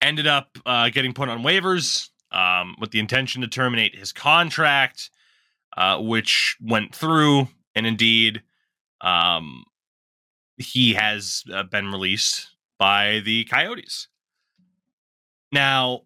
ended 0.01 0.27
up 0.27 0.57
uh, 0.65 0.89
getting 0.89 1.13
put 1.13 1.29
on 1.29 1.43
waivers 1.43 2.09
um, 2.31 2.75
with 2.79 2.91
the 2.91 2.99
intention 2.99 3.41
to 3.41 3.47
terminate 3.47 3.95
his 3.95 4.11
contract, 4.11 5.09
uh, 5.77 5.99
which 5.99 6.57
went 6.61 6.93
through, 6.93 7.47
and 7.75 7.85
indeed, 7.85 8.41
um, 9.01 9.63
he 10.57 10.93
has 10.93 11.43
uh, 11.53 11.63
been 11.63 11.87
released 11.87 12.49
by 12.77 13.21
the 13.25 13.45
Coyotes. 13.45 14.07
Now, 15.51 16.01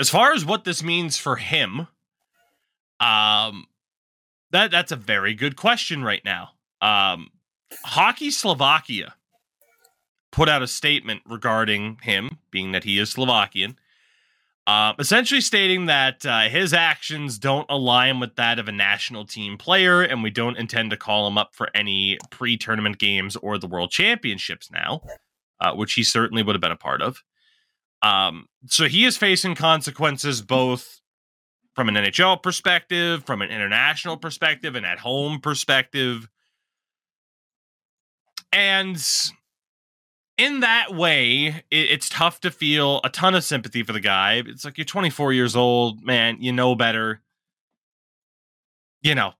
as 0.00 0.08
far 0.08 0.32
as 0.32 0.44
what 0.44 0.64
this 0.64 0.82
means 0.82 1.18
for 1.18 1.36
him, 1.36 1.86
um, 2.98 3.66
that 4.50 4.70
that's 4.70 4.90
a 4.90 4.96
very 4.96 5.34
good 5.34 5.56
question 5.56 6.02
right 6.02 6.24
now. 6.24 6.50
Um, 6.80 7.30
Hockey 7.84 8.30
Slovakia 8.30 9.14
put 10.32 10.48
out 10.48 10.62
a 10.62 10.66
statement 10.66 11.20
regarding 11.26 11.98
him, 12.02 12.38
being 12.50 12.72
that 12.72 12.84
he 12.84 12.98
is 12.98 13.10
Slovakian, 13.10 13.78
uh, 14.66 14.94
essentially 14.98 15.40
stating 15.40 15.86
that 15.86 16.24
uh, 16.24 16.42
his 16.42 16.72
actions 16.72 17.38
don't 17.38 17.66
align 17.68 18.20
with 18.20 18.36
that 18.36 18.58
of 18.58 18.68
a 18.68 18.72
national 18.72 19.26
team 19.26 19.58
player, 19.58 20.02
and 20.02 20.22
we 20.22 20.30
don't 20.30 20.56
intend 20.56 20.90
to 20.90 20.96
call 20.96 21.26
him 21.26 21.36
up 21.36 21.54
for 21.54 21.68
any 21.74 22.18
pre 22.30 22.56
tournament 22.56 22.98
games 22.98 23.36
or 23.36 23.58
the 23.58 23.66
world 23.66 23.90
championships 23.90 24.70
now, 24.70 25.02
uh, 25.60 25.74
which 25.74 25.92
he 25.92 26.02
certainly 26.02 26.42
would 26.42 26.54
have 26.54 26.62
been 26.62 26.72
a 26.72 26.76
part 26.76 27.02
of. 27.02 27.22
Um, 28.02 28.46
so 28.66 28.86
he 28.86 29.04
is 29.04 29.16
facing 29.16 29.54
consequences 29.54 30.42
both 30.42 31.00
from 31.74 31.88
an 31.88 31.94
NHL 31.94 32.42
perspective, 32.42 33.24
from 33.24 33.42
an 33.42 33.50
international 33.50 34.16
perspective, 34.16 34.74
and 34.74 34.86
at 34.86 34.98
home 34.98 35.40
perspective. 35.40 36.28
And 38.52 39.02
in 40.36 40.60
that 40.60 40.94
way, 40.94 41.46
it, 41.70 41.90
it's 41.90 42.08
tough 42.08 42.40
to 42.40 42.50
feel 42.50 43.00
a 43.04 43.10
ton 43.10 43.34
of 43.34 43.44
sympathy 43.44 43.82
for 43.82 43.92
the 43.92 44.00
guy. 44.00 44.42
It's 44.46 44.64
like 44.64 44.78
you're 44.78 44.84
24 44.84 45.32
years 45.32 45.54
old, 45.54 46.02
man. 46.02 46.38
You 46.40 46.52
know 46.52 46.74
better. 46.74 47.20
You 49.02 49.14
know, 49.14 49.32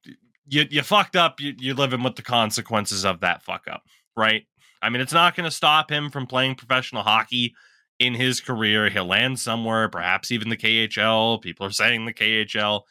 you 0.47 0.67
you 0.71 0.83
fucked 0.83 1.17
up. 1.17 1.41
You, 1.41 1.55
you're 1.59 1.75
living 1.75 2.03
with 2.03 2.17
the 2.17 2.23
consequences 2.23 3.05
of 3.05 3.21
that 3.21 3.43
fuck 3.43 3.67
up, 3.71 3.83
right? 4.17 4.47
I 4.83 4.89
mean, 4.89 5.03
it's 5.03 5.13
not 5.13 5.37
going 5.37 5.45
to 5.45 5.51
stop 5.51 5.91
him 5.91 6.11
from 6.11 6.27
playing 6.27 6.55
professional 6.55 7.03
hockey 7.03 7.55
in 8.01 8.15
his 8.15 8.41
career. 8.41 8.89
He'll 8.89 9.05
land 9.05 9.39
somewhere, 9.39 9.89
perhaps 9.89 10.33
even 10.33 10.49
the 10.49 10.57
KHL. 10.57 11.41
People 11.41 11.67
are 11.67 11.71
saying 11.71 12.07
the 12.07 12.15
KHL. 12.15 12.83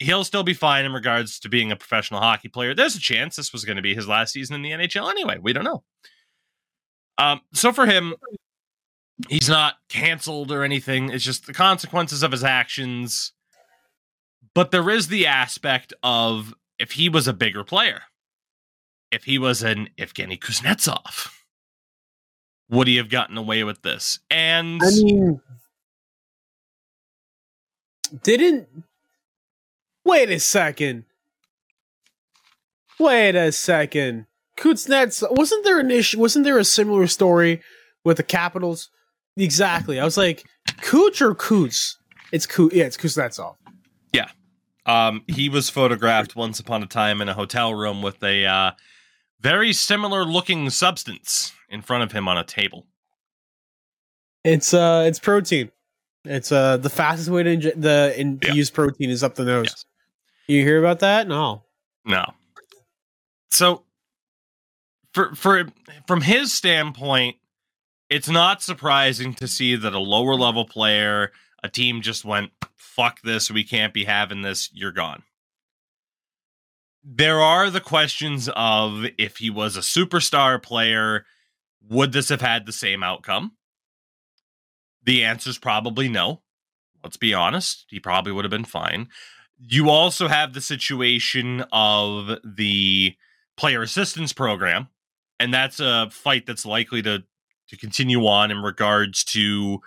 He'll 0.00 0.24
still 0.24 0.42
be 0.42 0.54
fine 0.54 0.84
in 0.84 0.92
regards 0.92 1.38
to 1.40 1.48
being 1.48 1.70
a 1.72 1.76
professional 1.76 2.20
hockey 2.20 2.48
player. 2.48 2.74
There's 2.74 2.96
a 2.96 3.00
chance 3.00 3.36
this 3.36 3.52
was 3.52 3.64
going 3.64 3.76
to 3.76 3.82
be 3.82 3.94
his 3.94 4.08
last 4.08 4.32
season 4.32 4.56
in 4.56 4.62
the 4.62 4.70
NHL 4.72 5.08
anyway. 5.08 5.38
We 5.40 5.52
don't 5.52 5.64
know. 5.64 5.84
Um, 7.16 7.40
so 7.52 7.72
for 7.72 7.86
him, 7.86 8.14
he's 9.28 9.48
not 9.48 9.74
canceled 9.88 10.50
or 10.50 10.64
anything. 10.64 11.10
It's 11.10 11.24
just 11.24 11.46
the 11.46 11.54
consequences 11.54 12.22
of 12.22 12.32
his 12.32 12.42
actions. 12.42 13.32
But 14.54 14.72
there 14.72 14.90
is 14.90 15.08
the 15.08 15.26
aspect 15.26 15.92
of 16.02 16.54
if 16.78 16.92
he 16.92 17.08
was 17.08 17.28
a 17.28 17.32
bigger 17.32 17.62
player, 17.62 18.02
if 19.12 19.24
he 19.24 19.38
was 19.38 19.62
an 19.62 19.90
Evgeny 19.98 20.38
Kuznetsov, 20.40 21.30
would 22.70 22.86
he 22.86 22.96
have 22.96 23.10
gotten 23.10 23.36
away 23.36 23.64
with 23.64 23.82
this? 23.82 24.20
And 24.30 24.80
I 24.82 24.90
mean, 24.90 25.40
didn't. 28.22 28.68
Wait 30.04 30.30
a 30.30 30.40
second. 30.40 31.04
Wait 32.98 33.34
a 33.34 33.52
second. 33.52 34.26
Kuznets 34.56 35.24
wasn't 35.36 35.64
there 35.64 35.78
an 35.78 35.90
issue? 35.90 36.18
Wasn't 36.18 36.44
there 36.44 36.58
a 36.58 36.64
similar 36.64 37.06
story 37.06 37.60
with 38.04 38.18
the 38.18 38.22
Capitals? 38.22 38.90
Exactly. 39.36 39.98
I 39.98 40.04
was 40.04 40.16
like, 40.16 40.44
Cooch 40.82 41.22
or 41.22 41.34
Coots? 41.34 41.98
It's 42.32 42.46
Cooch. 42.46 42.72
Yeah, 42.72 42.84
it's 42.84 42.96
Kuznetsov. 42.96 43.56
Yeah. 44.12 44.28
Um, 44.86 45.22
he 45.26 45.48
was 45.48 45.70
photographed 45.70 46.36
once 46.36 46.60
upon 46.60 46.82
a 46.82 46.86
time 46.86 47.20
in 47.20 47.28
a 47.28 47.34
hotel 47.34 47.74
room 47.74 48.02
with 48.02 48.22
a 48.22 48.44
uh, 48.44 48.72
very 49.40 49.72
similar 49.72 50.24
looking 50.24 50.68
substance 50.68 51.52
in 51.70 51.82
front 51.82 52.02
of 52.02 52.12
him 52.12 52.28
on 52.28 52.36
a 52.36 52.44
table. 52.44 52.86
It's 54.44 54.74
uh, 54.74 55.04
it's 55.06 55.18
protein. 55.18 55.70
It's 56.24 56.52
uh, 56.52 56.76
the 56.76 56.90
fastest 56.90 57.30
way 57.30 57.42
to 57.42 57.56
inje- 57.56 57.80
the 57.80 58.14
in- 58.18 58.38
Yeah. 58.42 58.52
use 58.52 58.70
protein 58.70 59.10
is 59.10 59.22
up 59.22 59.34
the 59.36 59.44
nose. 59.44 59.66
Yes. 59.68 59.84
You 60.48 60.62
hear 60.62 60.78
about 60.78 61.00
that? 61.00 61.28
No. 61.28 61.62
No. 62.04 62.24
So 63.50 63.84
for 65.14 65.34
for 65.34 65.66
from 66.06 66.22
his 66.22 66.52
standpoint, 66.52 67.36
it's 68.08 68.28
not 68.28 68.62
surprising 68.62 69.34
to 69.34 69.46
see 69.46 69.76
that 69.76 69.94
a 69.94 69.98
lower 69.98 70.34
level 70.34 70.64
player, 70.64 71.32
a 71.62 71.68
team 71.68 72.00
just 72.02 72.24
went, 72.24 72.50
fuck 72.76 73.20
this, 73.22 73.50
we 73.50 73.62
can't 73.64 73.94
be 73.94 74.04
having 74.04 74.42
this, 74.42 74.68
you're 74.72 74.92
gone. 74.92 75.22
There 77.04 77.40
are 77.40 77.70
the 77.70 77.80
questions 77.80 78.48
of 78.54 79.04
if 79.16 79.38
he 79.38 79.48
was 79.48 79.76
a 79.76 79.80
superstar 79.80 80.62
player, 80.62 81.24
would 81.88 82.12
this 82.12 82.28
have 82.28 82.40
had 82.40 82.66
the 82.66 82.72
same 82.72 83.02
outcome? 83.02 83.52
The 85.04 85.24
answer 85.24 85.50
is 85.50 85.58
probably 85.58 86.08
no. 86.08 86.42
Let's 87.02 87.16
be 87.16 87.32
honest. 87.32 87.86
He 87.88 87.98
probably 87.98 88.32
would 88.32 88.44
have 88.44 88.50
been 88.50 88.64
fine. 88.64 89.08
You 89.58 89.88
also 89.88 90.28
have 90.28 90.52
the 90.52 90.60
situation 90.60 91.64
of 91.72 92.38
the 92.44 93.14
player 93.56 93.82
assistance 93.82 94.32
program, 94.32 94.88
and 95.38 95.52
that's 95.52 95.80
a 95.80 96.08
fight 96.10 96.46
that's 96.46 96.66
likely 96.66 97.02
to 97.02 97.24
to 97.68 97.76
continue 97.76 98.26
on 98.26 98.50
in 98.50 98.58
regards 98.58 99.22
to 99.24 99.80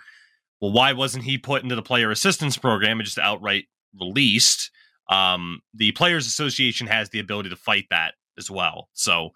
well, 0.60 0.72
why 0.72 0.92
wasn't 0.92 1.24
he 1.24 1.36
put 1.36 1.62
into 1.62 1.76
the 1.76 1.82
player 1.82 2.10
assistance 2.10 2.56
program 2.56 2.98
and 2.98 3.04
just 3.04 3.18
outright 3.18 3.64
released? 4.00 4.70
Um, 5.10 5.60
the 5.74 5.92
Players 5.92 6.26
Association 6.26 6.86
has 6.86 7.10
the 7.10 7.18
ability 7.18 7.50
to 7.50 7.56
fight 7.56 7.86
that 7.90 8.14
as 8.38 8.50
well. 8.50 8.88
So 8.94 9.30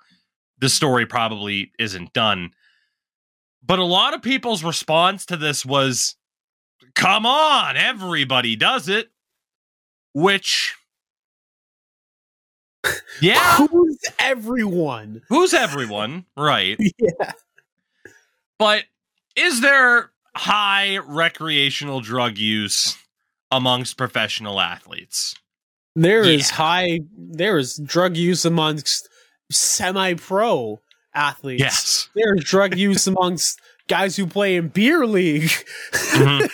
this 0.61 0.75
story 0.75 1.07
probably 1.07 1.73
isn't 1.79 2.13
done. 2.13 2.51
But 3.65 3.79
a 3.79 3.85
lot 3.85 4.15
of 4.15 4.23
people's 4.23 4.65
response 4.65 5.27
to 5.27 5.37
this 5.37 5.65
was, 5.65 6.17
come 6.95 7.27
on, 7.27 7.77
everybody 7.77 8.57
does 8.57 8.89
it. 8.89 9.11
Which, 10.15 10.75
yeah, 13.21 13.57
Who's 13.67 13.99
everyone? 14.19 15.23
who's 15.29 15.55
everyone? 15.55 16.25
Right. 16.37 16.77
Yeah. 16.99 17.33
But 18.59 18.85
is 19.37 19.61
there 19.61 20.11
high 20.35 20.99
recreational 20.99 22.01
drug 22.01 22.39
use 22.39 22.97
amongst 23.51 23.97
professional 23.97 24.61
athletes? 24.61 25.35
There 25.95 26.23
is 26.23 26.49
Yeah. 26.51 26.57
high. 26.57 27.01
There 27.17 27.59
is 27.59 27.77
drug 27.85 28.17
use 28.17 28.45
amongst 28.45 29.09
semi-pro 29.51 30.81
athletes. 31.15 31.61
Yes. 31.61 32.09
There's 32.15 32.45
drug 32.45 32.77
use 32.77 33.07
amongst 33.07 33.61
guys 33.89 34.17
who 34.17 34.27
play 34.27 34.57
in 34.57 34.69
beer 34.69 35.07
league. 35.07 35.51
Mhm. 35.93 36.51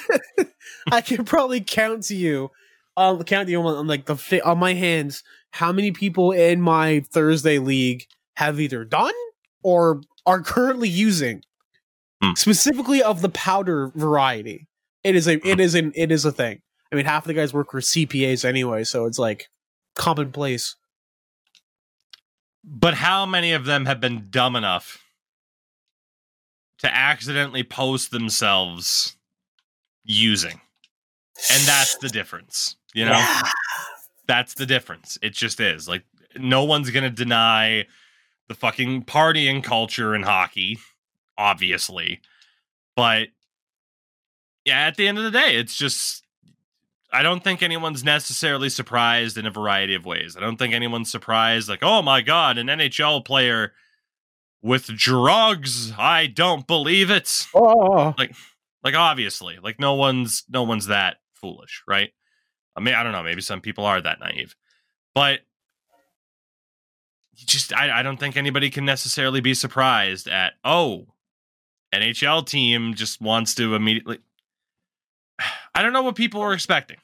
I 0.93 1.01
can 1.01 1.25
probably 1.25 1.61
count 1.61 2.03
to 2.05 2.15
you, 2.15 2.51
um, 2.97 3.23
count 3.25 3.47
to 3.47 3.53
you 3.53 3.61
on, 3.61 3.75
on 3.75 3.87
like 3.87 4.05
the 4.07 4.43
on 4.45 4.59
my 4.59 4.75
hands 4.75 5.23
how 5.53 5.71
many 5.73 5.93
people 5.93 6.33
in 6.33 6.61
my 6.61 7.05
Thursday 7.13 7.59
league 7.59 8.05
have 8.37 8.61
either 8.61 8.85
done 8.85 9.15
or 9.63 10.01
are 10.27 10.43
currently 10.43 10.89
using, 10.89 11.43
Hmm. 12.23 12.33
specifically 12.37 13.03
of 13.03 13.21
the 13.23 13.29
powder 13.29 13.91
variety. 13.95 14.67
It 15.05 15.15
is 15.17 15.27
a 15.29 15.35
it 15.47 15.61
is 15.61 15.75
an 15.75 15.93
it 15.95 16.11
is 16.13 16.25
a 16.25 16.33
thing. 16.33 16.61
I 16.93 16.97
mean, 16.97 17.05
half 17.07 17.25
the 17.25 17.35
guys 17.35 17.53
work 17.55 17.71
for 17.71 17.81
CPAs 17.81 18.45
anyway, 18.45 18.85
so 18.85 19.07
it's 19.07 19.19
like 19.19 19.47
commonplace. 19.97 20.77
But 22.67 22.95
how 22.95 23.27
many 23.27 23.53
of 23.53 23.67
them 23.67 23.85
have 23.87 24.01
been 24.01 24.29
dumb 24.31 24.57
enough 24.57 24.99
to 26.79 26.93
accidentally 26.95 27.63
post 27.63 28.11
themselves 28.11 29.17
using? 30.03 30.61
And 31.53 31.63
that's 31.65 31.97
the 31.99 32.09
difference. 32.09 32.77
You 32.95 33.05
know, 33.07 33.13
Yeah. 33.13 33.43
that's 34.27 34.55
the 34.55 34.67
difference. 34.67 35.19
It 35.21 35.35
just 35.35 35.61
is. 35.61 35.87
Like, 35.89 36.05
no 36.37 36.65
one's 36.65 36.91
going 36.91 37.05
to 37.05 37.11
deny 37.11 37.87
the 38.49 38.55
fucking 38.55 39.05
partying 39.05 39.63
culture 39.63 40.15
in 40.15 40.23
hockey, 40.23 40.79
obviously. 41.37 42.21
But 42.97 43.29
yeah, 44.65 44.87
at 44.87 44.97
the 44.97 45.07
end 45.07 45.19
of 45.19 45.25
the 45.25 45.31
day, 45.31 45.57
it's 45.57 45.77
just. 45.77 46.24
I 47.15 47.23
don't 47.23 47.45
think 47.45 47.63
anyone's 47.63 48.03
necessarily 48.03 48.69
surprised 48.69 49.39
in 49.39 49.47
a 49.47 49.51
variety 49.51 49.95
of 49.95 50.05
ways. 50.05 50.37
I 50.37 50.41
don't 50.41 50.57
think 50.57 50.75
anyone's 50.75 51.11
surprised, 51.11 51.69
like, 51.69 51.83
oh 51.83 52.03
my 52.03 52.21
God, 52.23 52.59
an 52.59 52.67
NHL 52.67 53.25
player 53.25 53.73
with 54.63 54.87
drugs. 54.87 55.93
I 55.97 56.27
don't 56.27 56.67
believe 56.67 57.11
it. 57.11 57.47
Oh, 57.55 58.15
Like, 58.19 58.35
like 58.83 58.95
obviously, 58.95 59.59
like 59.63 59.79
no 59.79 59.95
one's 59.95 60.43
no 60.49 60.65
one's 60.65 60.87
that 60.87 61.19
foolish, 61.35 61.83
right? 61.87 62.11
I 62.75 62.81
mean, 62.81 62.95
I 62.95 63.05
don't 63.05 63.13
know. 63.13 63.23
Maybe 63.23 63.43
some 63.43 63.61
people 63.61 63.85
are 63.85 64.01
that 64.01 64.19
naive, 64.19 64.57
but 65.15 65.41
just 67.35 67.73
I, 67.73 68.01
I 68.01 68.03
don't 68.03 68.19
think 68.19 68.37
anybody 68.37 68.71
can 68.71 68.85
necessarily 68.85 69.41
be 69.41 69.55
surprised 69.55 70.27
at 70.27 70.55
oh, 70.65 71.07
NHL 71.95 72.47
team 72.47 72.95
just 72.95 73.21
wants 73.21 73.55
to 73.55 73.75
immediately. 73.75 74.19
I 75.75 75.83
don't 75.83 75.93
know 75.93 76.03
what 76.03 76.15
people 76.15 76.41
were 76.41 76.53
expecting, 76.53 76.99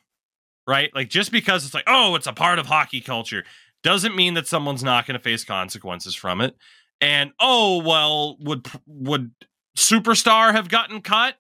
right? 0.71 0.95
Like 0.95 1.11
just 1.11 1.33
because 1.33 1.67
it's 1.67 1.75
like 1.75 1.85
oh, 1.89 2.15
it's 2.15 2.29
a 2.29 2.33
part 2.33 2.61
of 2.61 2.67
hockey 2.67 3.01
culture 3.01 3.45
doesn't 3.83 4.17
mean 4.17 4.35
that 4.35 4.47
someone's 4.47 4.85
not 4.85 5.07
going 5.07 5.19
to 5.19 5.23
face 5.23 5.45
consequences 5.45 6.15
from 6.15 6.41
it. 6.41 6.57
And 7.01 7.33
oh 7.41 7.83
well, 7.83 8.37
would 8.41 8.69
would 8.87 9.33
superstar 9.77 10.53
have 10.53 10.69
gotten 10.69 11.03
cut? 11.03 11.37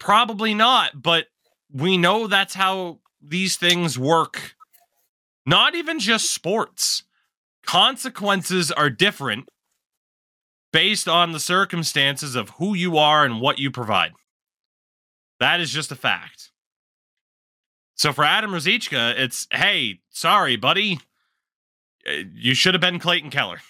Probably 0.00 0.54
not, 0.54 1.00
but 1.00 1.26
we 1.72 1.96
know 1.96 2.26
that's 2.26 2.54
how 2.54 3.00
these 3.22 3.56
things 3.56 3.98
work 3.98 4.54
Not 5.46 5.74
even 5.74 6.00
just 6.00 6.32
sports. 6.32 7.04
Consequences 7.66 8.72
are 8.72 8.90
different 8.90 9.48
based 10.72 11.08
on 11.08 11.32
the 11.32 11.40
circumstances 11.40 12.34
of 12.34 12.50
who 12.50 12.74
you 12.74 12.98
are 12.98 13.24
and 13.24 13.40
what 13.40 13.58
you 13.58 13.70
provide. 13.70 14.12
That 15.40 15.60
is 15.60 15.72
just 15.72 15.92
a 15.92 15.96
fact. 15.96 16.50
So 17.94 18.12
for 18.12 18.24
Adam 18.24 18.50
Ruzicka, 18.50 19.18
it's 19.18 19.46
hey, 19.50 20.00
sorry, 20.10 20.56
buddy. 20.56 20.98
Uh, 22.06 22.24
you 22.34 22.54
should 22.54 22.74
have 22.74 22.80
been 22.80 22.98
Clayton 22.98 23.30
Keller. 23.30 23.60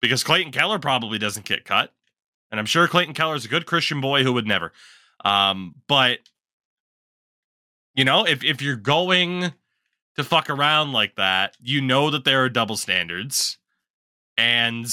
Because 0.00 0.24
Clayton 0.24 0.52
Keller 0.52 0.78
probably 0.78 1.18
doesn't 1.18 1.46
get 1.46 1.64
cut. 1.64 1.92
And 2.50 2.58
I'm 2.58 2.66
sure 2.66 2.88
Clayton 2.88 3.14
Keller 3.14 3.36
is 3.36 3.44
a 3.44 3.48
good 3.48 3.66
Christian 3.66 4.00
boy 4.00 4.24
who 4.24 4.32
would 4.32 4.46
never. 4.46 4.72
Um, 5.24 5.74
but 5.86 6.18
you 7.94 8.04
know, 8.04 8.24
if 8.24 8.42
if 8.42 8.62
you're 8.62 8.76
going 8.76 9.52
to 10.16 10.24
fuck 10.24 10.50
around 10.50 10.92
like 10.92 11.16
that, 11.16 11.56
you 11.60 11.80
know 11.80 12.10
that 12.10 12.24
there 12.24 12.42
are 12.44 12.48
double 12.48 12.76
standards. 12.76 13.58
And 14.36 14.86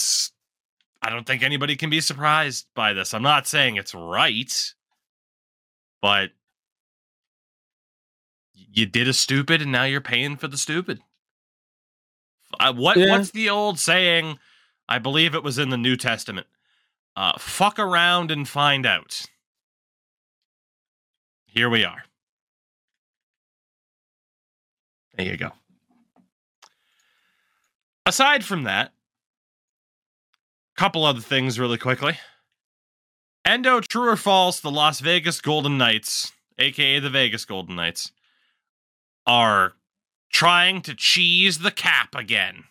I 1.01 1.09
don't 1.09 1.25
think 1.25 1.41
anybody 1.41 1.75
can 1.75 1.89
be 1.89 2.01
surprised 2.01 2.67
by 2.75 2.93
this. 2.93 3.13
I'm 3.13 3.23
not 3.23 3.47
saying 3.47 3.77
it's 3.77 3.95
right, 3.95 4.73
but 6.01 6.31
you 8.57 8.85
did 8.85 9.07
a 9.07 9.13
stupid 9.13 9.61
and 9.61 9.71
now 9.71 9.83
you're 9.83 10.01
paying 10.01 10.35
for 10.37 10.47
the 10.47 10.57
stupid. 10.57 11.01
Uh, 12.59 12.73
what 12.73 12.97
Yeah. 12.97 13.11
what's 13.11 13.31
the 13.31 13.49
old 13.49 13.79
saying? 13.79 14.39
I 14.89 14.99
believe 14.99 15.35
it 15.35 15.43
was 15.43 15.57
in 15.57 15.69
the 15.69 15.77
New 15.77 15.95
Testament. 15.97 16.47
Uh, 17.15 17.37
fuck 17.37 17.77
around 17.79 18.31
and 18.31 18.47
find 18.47 18.85
out. 18.85 19.25
Here 21.45 21.69
we 21.69 21.83
are. 21.83 22.03
There 25.15 25.25
you 25.25 25.37
go. 25.37 25.51
Aside 28.05 28.45
from 28.45 28.63
that, 28.63 28.93
couple 30.77 31.03
other 31.03 31.19
things 31.21 31.59
really 31.59 31.77
quickly. 31.77 32.17
Endo, 33.43 33.79
true 33.81 34.09
or 34.09 34.15
false, 34.15 34.59
the 34.59 34.71
Las 34.71 34.99
Vegas 34.99 35.41
Golden 35.41 35.77
Knights, 35.77 36.31
aka 36.59 36.99
the 36.99 37.09
Vegas 37.09 37.45
Golden 37.45 37.75
Knights, 37.75 38.11
are 39.27 39.73
trying 40.31 40.81
to 40.81 40.95
cheese 40.95 41.59
the 41.59 41.71
cap 41.71 42.15
again. 42.15 42.63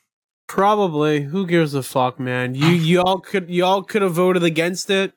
Probably. 0.48 1.22
Who 1.22 1.46
gives 1.46 1.74
a 1.74 1.82
fuck, 1.82 2.18
man? 2.18 2.54
You 2.54 2.68
y'all 2.68 3.18
could 3.18 3.50
y'all 3.50 3.82
could 3.82 4.02
have 4.02 4.14
voted 4.14 4.42
against 4.42 4.90
it 4.90 5.12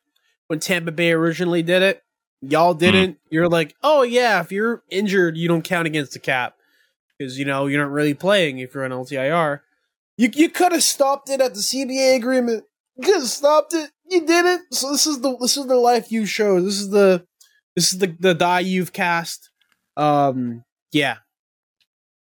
when 0.48 0.60
Tampa 0.60 0.92
Bay 0.92 1.12
originally 1.12 1.64
did 1.64 1.82
it. 1.82 2.04
Y'all 2.42 2.74
didn't. 2.74 3.18
You're 3.30 3.50
like, 3.50 3.76
oh 3.84 4.04
yeah, 4.04 4.40
if 4.42 4.52
you're 4.52 4.84
injured, 4.90 5.38
you 5.38 5.48
don't 5.48 5.64
count 5.64 5.88
against 5.88 6.14
the 6.14 6.20
cap 6.20 6.56
because 7.18 7.38
you 7.38 7.46
know 7.46 7.68
you're 7.68 7.84
not 7.84 7.92
really 7.92 8.14
playing 8.14 8.60
if 8.60 8.74
you're 8.74 8.86
on 8.86 8.92
LTIR. 8.92 9.62
You 10.18 10.30
you 10.34 10.50
could 10.50 10.72
have 10.72 10.84
stopped 10.84 11.30
it 11.30 11.42
at 11.42 11.54
the 11.54 11.60
CBA 11.60 12.16
agreement. 12.16 12.64
You 12.96 13.04
could 13.04 13.22
have 13.22 13.30
stopped 13.30 13.74
it. 13.74 13.92
You 14.10 14.26
didn't. 14.26 14.74
So 14.74 14.92
this 14.92 15.06
is 15.06 15.22
the 15.22 15.38
this 15.38 15.58
is 15.58 15.68
the 15.68 15.76
life 15.76 16.12
you 16.12 16.26
show. 16.26 16.62
This 16.62 16.80
is 16.80 16.90
the 16.90 17.26
this 17.76 17.94
is 17.94 18.00
the 18.00 18.16
the 18.20 18.34
die 18.34 18.62
you've 18.62 18.94
cast. 18.94 19.50
Um, 19.96 20.64
yeah. 20.92 21.18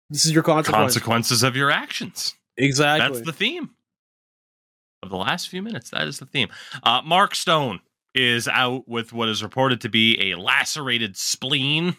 This 0.09 0.25
is 0.25 0.31
your 0.31 0.43
consequence. 0.43 0.93
Consequences 0.93 1.43
of 1.43 1.55
your 1.55 1.69
actions. 1.71 2.35
exactly. 2.57 3.07
That's 3.15 3.25
the 3.25 3.33
theme 3.33 3.69
of 5.03 5.09
the 5.09 5.17
last 5.17 5.49
few 5.49 5.61
minutes. 5.61 5.91
That 5.91 6.07
is 6.07 6.19
the 6.19 6.25
theme. 6.25 6.49
Uh, 6.83 7.01
Mark 7.05 7.35
Stone 7.35 7.79
is 8.15 8.47
out 8.47 8.87
with 8.87 9.13
what 9.13 9.29
is 9.29 9.43
reported 9.43 9.81
to 9.81 9.89
be 9.89 10.31
a 10.31 10.37
lacerated 10.37 11.15
spleen, 11.15 11.95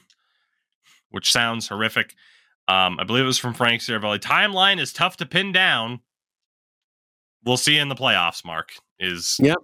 which 1.11 1.31
sounds 1.33 1.69
horrific. 1.69 2.15
Um, 2.69 2.99
I 3.01 3.05
believe 3.05 3.25
it 3.25 3.27
was 3.27 3.39
from 3.39 3.55
Frank 3.55 3.81
Seravalli. 3.81 4.19
Timeline 4.19 4.79
is 4.81 4.93
tough 4.93 5.17
to 5.19 5.27
pin 5.27 5.53
down. 5.53 6.01
We'll 7.45 7.57
see 7.57 7.79
in 7.79 7.89
the 7.89 7.95
playoffs, 7.95 8.45
Mark, 8.45 8.73
is 8.99 9.37
Yep. 9.41 9.57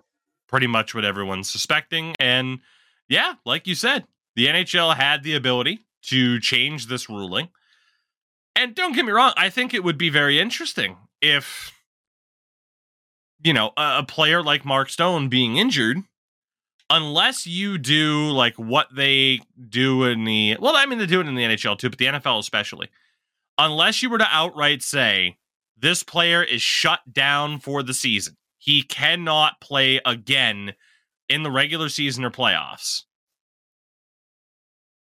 pretty 0.49 0.67
much 0.67 0.95
what 0.95 1.05
everyone's 1.05 1.51
suspecting. 1.51 2.15
And 2.19 2.61
yeah, 3.09 3.35
like 3.45 3.67
you 3.67 3.75
said, 3.75 4.07
the 4.35 4.47
NHL 4.47 4.97
had 4.97 5.23
the 5.25 5.35
ability 5.35 5.81
to 6.05 6.41
change 6.41 6.87
this 6.87 7.09
ruling. 7.09 7.49
And 8.57 8.75
don't 8.75 8.95
get 8.95 9.05
me 9.05 9.13
wrong, 9.13 9.35
I 9.37 9.51
think 9.51 9.75
it 9.75 9.85
would 9.85 9.99
be 9.99 10.09
very 10.09 10.41
interesting 10.41 10.97
if, 11.21 11.73
you 13.45 13.53
know, 13.53 13.73
a, 13.77 13.99
a 13.99 14.03
player 14.03 14.43
like 14.43 14.65
Mark 14.65 14.89
Stone 14.89 15.29
being 15.29 15.59
injured, 15.59 15.99
unless 16.89 17.47
you 17.47 17.77
do 17.77 18.31
like 18.31 18.55
what 18.55 18.89
they 18.95 19.43
do 19.69 20.05
in 20.05 20.25
the, 20.25 20.57
well, 20.59 20.75
I 20.75 20.87
mean, 20.87 20.99
they 20.99 21.05
do 21.05 21.21
it 21.21 21.27
in 21.27 21.35
the 21.35 21.43
NHL 21.43 21.79
too, 21.79 21.91
but 21.91 21.99
the 21.99 22.07
NFL 22.07 22.39
especially, 22.39 22.89
unless 23.59 24.03
you 24.03 24.09
were 24.09 24.19
to 24.19 24.29
outright 24.31 24.83
say, 24.83 25.37
this 25.77 26.03
player 26.03 26.43
is 26.43 26.63
shut 26.63 27.01
down 27.13 27.59
for 27.59 27.83
the 27.83 27.93
season, 27.93 28.37
he 28.57 28.83
cannot 28.83 29.61
play 29.61 30.01
again 30.07 30.73
in 31.29 31.43
the 31.43 31.51
regular 31.51 31.91
season 31.91 32.25
or 32.25 32.31
playoffs. 32.31 33.03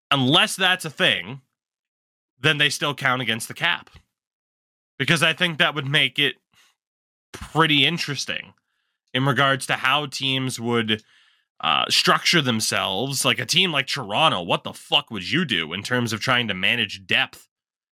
Unless 0.09 0.55
that's 0.55 0.85
a 0.85 0.89
thing, 0.89 1.41
then 2.39 2.57
they 2.57 2.69
still 2.69 2.93
count 2.93 3.21
against 3.21 3.47
the 3.47 3.53
cap. 3.53 3.89
Because 4.97 5.21
I 5.21 5.33
think 5.33 5.57
that 5.57 5.75
would 5.75 5.87
make 5.87 6.17
it 6.17 6.35
pretty 7.31 7.85
interesting 7.85 8.53
in 9.13 9.25
regards 9.25 9.65
to 9.67 9.73
how 9.73 10.05
teams 10.07 10.59
would 10.59 11.03
uh, 11.59 11.85
structure 11.89 12.41
themselves. 12.41 13.25
Like 13.25 13.39
a 13.39 13.45
team 13.45 13.71
like 13.71 13.87
Toronto, 13.87 14.41
what 14.41 14.63
the 14.63 14.73
fuck 14.73 15.11
would 15.11 15.29
you 15.29 15.45
do 15.45 15.73
in 15.73 15.83
terms 15.83 16.13
of 16.13 16.19
trying 16.19 16.47
to 16.47 16.53
manage 16.53 17.05
depth? 17.05 17.47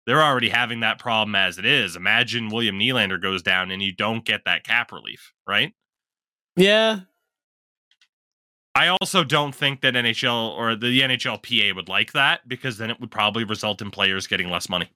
They're 0.07 0.22
already 0.22 0.49
having 0.49 0.80
that 0.80 0.99
problem 0.99 1.34
as 1.34 1.59
it 1.59 1.66
is. 1.66 1.95
Imagine 1.95 2.49
William 2.49 2.78
Nylander 2.78 3.20
goes 3.20 3.43
down 3.43 3.70
and 3.70 3.82
you 3.82 3.93
don't 3.93 4.24
get 4.24 4.45
that 4.47 4.64
cap 4.64 4.91
relief, 4.91 5.32
right? 5.47 5.74
yeah. 6.57 7.01
I 8.79 8.97
also 9.01 9.24
don't 9.24 9.57
think 9.57 9.81
that 9.81 9.95
NHL 9.95 10.57
or 10.57 10.76
the 10.76 11.01
NHLPA 11.01 11.74
would 11.74 11.89
like 11.89 12.12
that 12.12 12.49
because 12.49 12.79
then 12.79 12.91
it 12.91 13.01
would 13.01 13.11
probably 13.11 13.43
result 13.43 13.83
in 13.83 13.91
players 13.91 14.29
getting 14.29 14.51
less 14.51 14.68
money. 14.68 14.89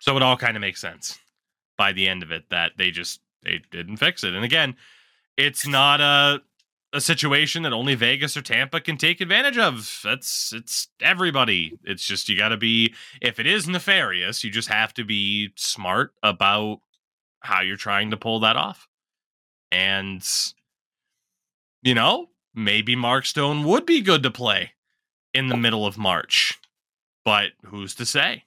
So 0.00 0.16
it 0.16 0.22
all 0.24 0.36
kind 0.36 0.56
of 0.56 0.62
makes 0.62 0.80
sense 0.80 1.16
by 1.78 1.92
the 1.92 2.08
end 2.08 2.24
of 2.24 2.32
it 2.32 2.50
that 2.50 2.72
they 2.76 2.90
just 2.90 3.20
they 3.44 3.60
didn't 3.70 3.98
fix 3.98 4.24
it. 4.24 4.34
And 4.34 4.44
again, 4.44 4.74
it's 5.36 5.64
not 5.64 6.00
a 6.00 6.42
a 6.92 7.00
situation 7.00 7.62
that 7.62 7.72
only 7.72 7.94
Vegas 7.94 8.36
or 8.36 8.42
Tampa 8.42 8.80
can 8.80 8.96
take 8.96 9.20
advantage 9.20 9.58
of. 9.58 10.00
That's 10.02 10.52
it's 10.52 10.88
everybody. 11.00 11.78
It's 11.84 12.04
just 12.04 12.28
you 12.28 12.36
got 12.36 12.48
to 12.48 12.56
be 12.56 12.94
if 13.20 13.38
it 13.38 13.46
is 13.46 13.68
nefarious, 13.68 14.42
you 14.42 14.50
just 14.50 14.70
have 14.70 14.92
to 14.94 15.04
be 15.04 15.50
smart 15.54 16.14
about 16.24 16.80
how 17.38 17.60
you're 17.60 17.76
trying 17.76 18.10
to 18.10 18.16
pull 18.16 18.40
that 18.40 18.56
off. 18.56 18.88
And 19.70 20.26
you 21.86 21.94
know, 21.94 22.30
maybe 22.52 22.96
Mark 22.96 23.24
Stone 23.26 23.62
would 23.62 23.86
be 23.86 24.00
good 24.00 24.24
to 24.24 24.30
play 24.30 24.72
in 25.32 25.46
the 25.46 25.56
middle 25.56 25.86
of 25.86 25.96
March. 25.96 26.58
But 27.24 27.52
who's 27.66 27.94
to 27.94 28.04
say? 28.04 28.42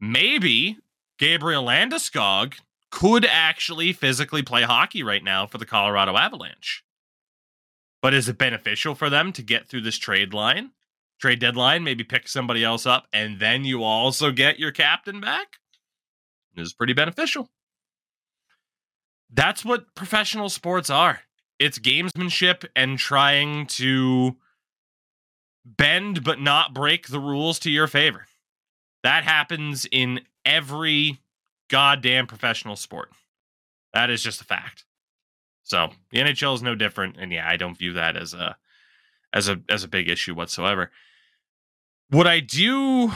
Maybe 0.00 0.78
Gabriel 1.18 1.64
Landeskog 1.64 2.54
could 2.90 3.26
actually 3.26 3.92
physically 3.92 4.42
play 4.42 4.62
hockey 4.62 5.02
right 5.02 5.22
now 5.22 5.46
for 5.46 5.58
the 5.58 5.66
Colorado 5.66 6.16
Avalanche. 6.16 6.82
But 8.00 8.14
is 8.14 8.26
it 8.26 8.38
beneficial 8.38 8.94
for 8.94 9.10
them 9.10 9.32
to 9.34 9.42
get 9.42 9.68
through 9.68 9.82
this 9.82 9.98
trade 9.98 10.32
line? 10.32 10.70
Trade 11.20 11.40
deadline, 11.40 11.84
maybe 11.84 12.04
pick 12.04 12.26
somebody 12.26 12.64
else 12.64 12.86
up, 12.86 13.06
and 13.12 13.38
then 13.38 13.66
you 13.66 13.82
also 13.82 14.30
get 14.30 14.58
your 14.58 14.72
captain 14.72 15.20
back? 15.20 15.58
It 16.56 16.62
is 16.62 16.72
pretty 16.72 16.94
beneficial. 16.94 17.50
That's 19.30 19.62
what 19.62 19.94
professional 19.94 20.48
sports 20.48 20.88
are 20.88 21.20
it's 21.62 21.78
gamesmanship 21.78 22.66
and 22.74 22.98
trying 22.98 23.66
to 23.66 24.36
bend 25.64 26.24
but 26.24 26.40
not 26.40 26.74
break 26.74 27.06
the 27.06 27.20
rules 27.20 27.60
to 27.60 27.70
your 27.70 27.86
favor. 27.86 28.26
That 29.04 29.22
happens 29.22 29.86
in 29.92 30.22
every 30.44 31.20
goddamn 31.70 32.26
professional 32.26 32.74
sport. 32.74 33.10
That 33.94 34.10
is 34.10 34.24
just 34.24 34.40
a 34.40 34.44
fact. 34.44 34.84
So 35.62 35.90
the 36.10 36.18
NHL 36.18 36.56
is 36.56 36.62
no 36.64 36.74
different, 36.74 37.16
and 37.16 37.32
yeah, 37.32 37.48
I 37.48 37.56
don't 37.56 37.78
view 37.78 37.92
that 37.92 38.16
as 38.16 38.34
a 38.34 38.56
as 39.32 39.48
a 39.48 39.60
as 39.68 39.84
a 39.84 39.88
big 39.88 40.10
issue 40.10 40.34
whatsoever. 40.34 40.90
What 42.10 42.26
I 42.26 42.40
do 42.40 43.12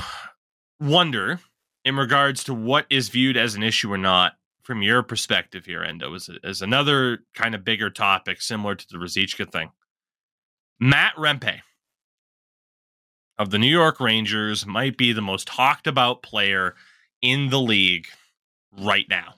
wonder 0.81 1.41
in 1.85 1.97
regards 1.97 2.45
to 2.45 2.55
what 2.55 2.87
is 2.91 3.09
viewed 3.09 3.37
as 3.37 3.57
an 3.57 3.65
issue 3.65 3.93
or 3.93 3.99
not 3.99 4.35
from 4.67 4.83
your 4.83 5.01
perspective 5.05 5.65
here, 5.65 5.85
Endo, 5.85 6.13
is, 6.15 6.29
is 6.43 6.61
another 6.61 7.21
kind 7.35 7.55
of 7.55 7.65
bigger 7.65 7.89
topic 7.89 8.43
similar 8.43 8.75
to 8.75 8.87
the 8.91 8.99
Ruzicka 8.99 9.51
thing. 9.51 9.71
Matt 10.81 11.15
Rempe 11.15 11.61
of 13.39 13.51
the 13.51 13.61
New 13.61 13.71
York 13.71 14.01
Rangers 14.01 14.67
might 14.67 14.97
be 14.97 15.13
the 15.13 15.23
most 15.23 15.47
talked 15.47 15.87
about 15.87 16.25
player 16.25 16.75
in 17.23 17.51
the 17.51 17.61
league 17.61 18.09
right 18.77 19.07
now. 19.09 19.35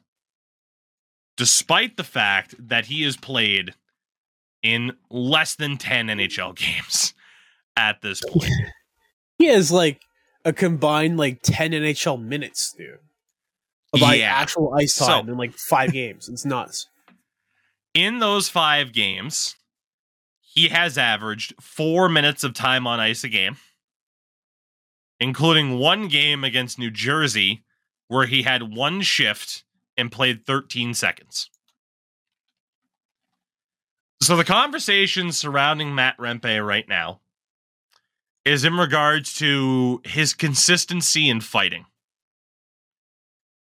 Despite 1.36 1.98
the 1.98 2.04
fact 2.04 2.54
that 2.58 2.86
he 2.86 3.02
has 3.02 3.18
played 3.18 3.74
in 4.62 4.92
less 5.10 5.56
than 5.56 5.76
10 5.76 6.06
NHL 6.06 6.56
games 6.56 7.12
at 7.76 8.00
this 8.00 8.22
point. 8.26 8.50
He 9.40 9.46
has 9.46 9.70
like 9.70 10.00
a 10.44 10.52
combined 10.52 11.16
like 11.16 11.42
10 11.44 11.70
NHL 11.70 12.20
minutes, 12.20 12.72
dude. 12.72 12.98
Of 13.92 14.00
like 14.02 14.20
Yeah. 14.20 14.34
actual 14.34 14.74
ice 14.74 14.94
So- 14.94 15.06
time 15.06 15.28
in 15.28 15.36
like 15.36 15.54
five 15.54 15.92
games. 15.92 16.28
It's 16.28 16.44
nuts. 16.44 16.86
In 17.94 18.18
those 18.18 18.48
five 18.48 18.92
games, 18.92 19.56
he 20.40 20.68
has 20.68 20.98
averaged 20.98 21.54
four 21.60 22.08
minutes 22.08 22.44
of 22.44 22.52
time 22.54 22.86
on 22.86 23.00
ice 23.00 23.24
a 23.24 23.28
game, 23.28 23.56
including 25.18 25.78
one 25.78 26.06
game 26.06 26.44
against 26.44 26.78
New 26.78 26.90
Jersey 26.90 27.64
where 28.08 28.26
he 28.26 28.42
had 28.42 28.74
one 28.74 29.00
shift 29.00 29.64
and 29.96 30.12
played 30.12 30.46
13 30.46 30.94
seconds. 30.94 31.50
So 34.22 34.36
the 34.36 34.44
conversation 34.44 35.32
surrounding 35.32 35.94
Matt 35.94 36.16
Rempe 36.18 36.64
right 36.64 36.88
now 36.88 37.20
is 38.44 38.64
in 38.64 38.74
regards 38.76 39.34
to 39.34 40.00
his 40.04 40.34
consistency 40.34 41.28
in 41.28 41.40
fighting. 41.40 41.86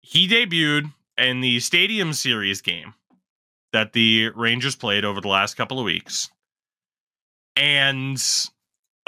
He 0.07 0.27
debuted 0.27 0.93
in 1.17 1.41
the 1.41 1.59
Stadium 1.59 2.13
Series 2.13 2.61
game 2.61 2.93
that 3.73 3.93
the 3.93 4.29
Rangers 4.35 4.75
played 4.75 5.03
over 5.03 5.19
the 5.19 5.27
last 5.27 5.57
couple 5.57 5.79
of 5.79 5.85
weeks 5.85 6.29
and 7.55 8.21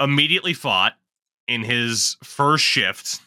immediately 0.00 0.54
fought 0.54 0.94
in 1.46 1.62
his 1.62 2.16
first 2.24 2.64
shift 2.64 3.20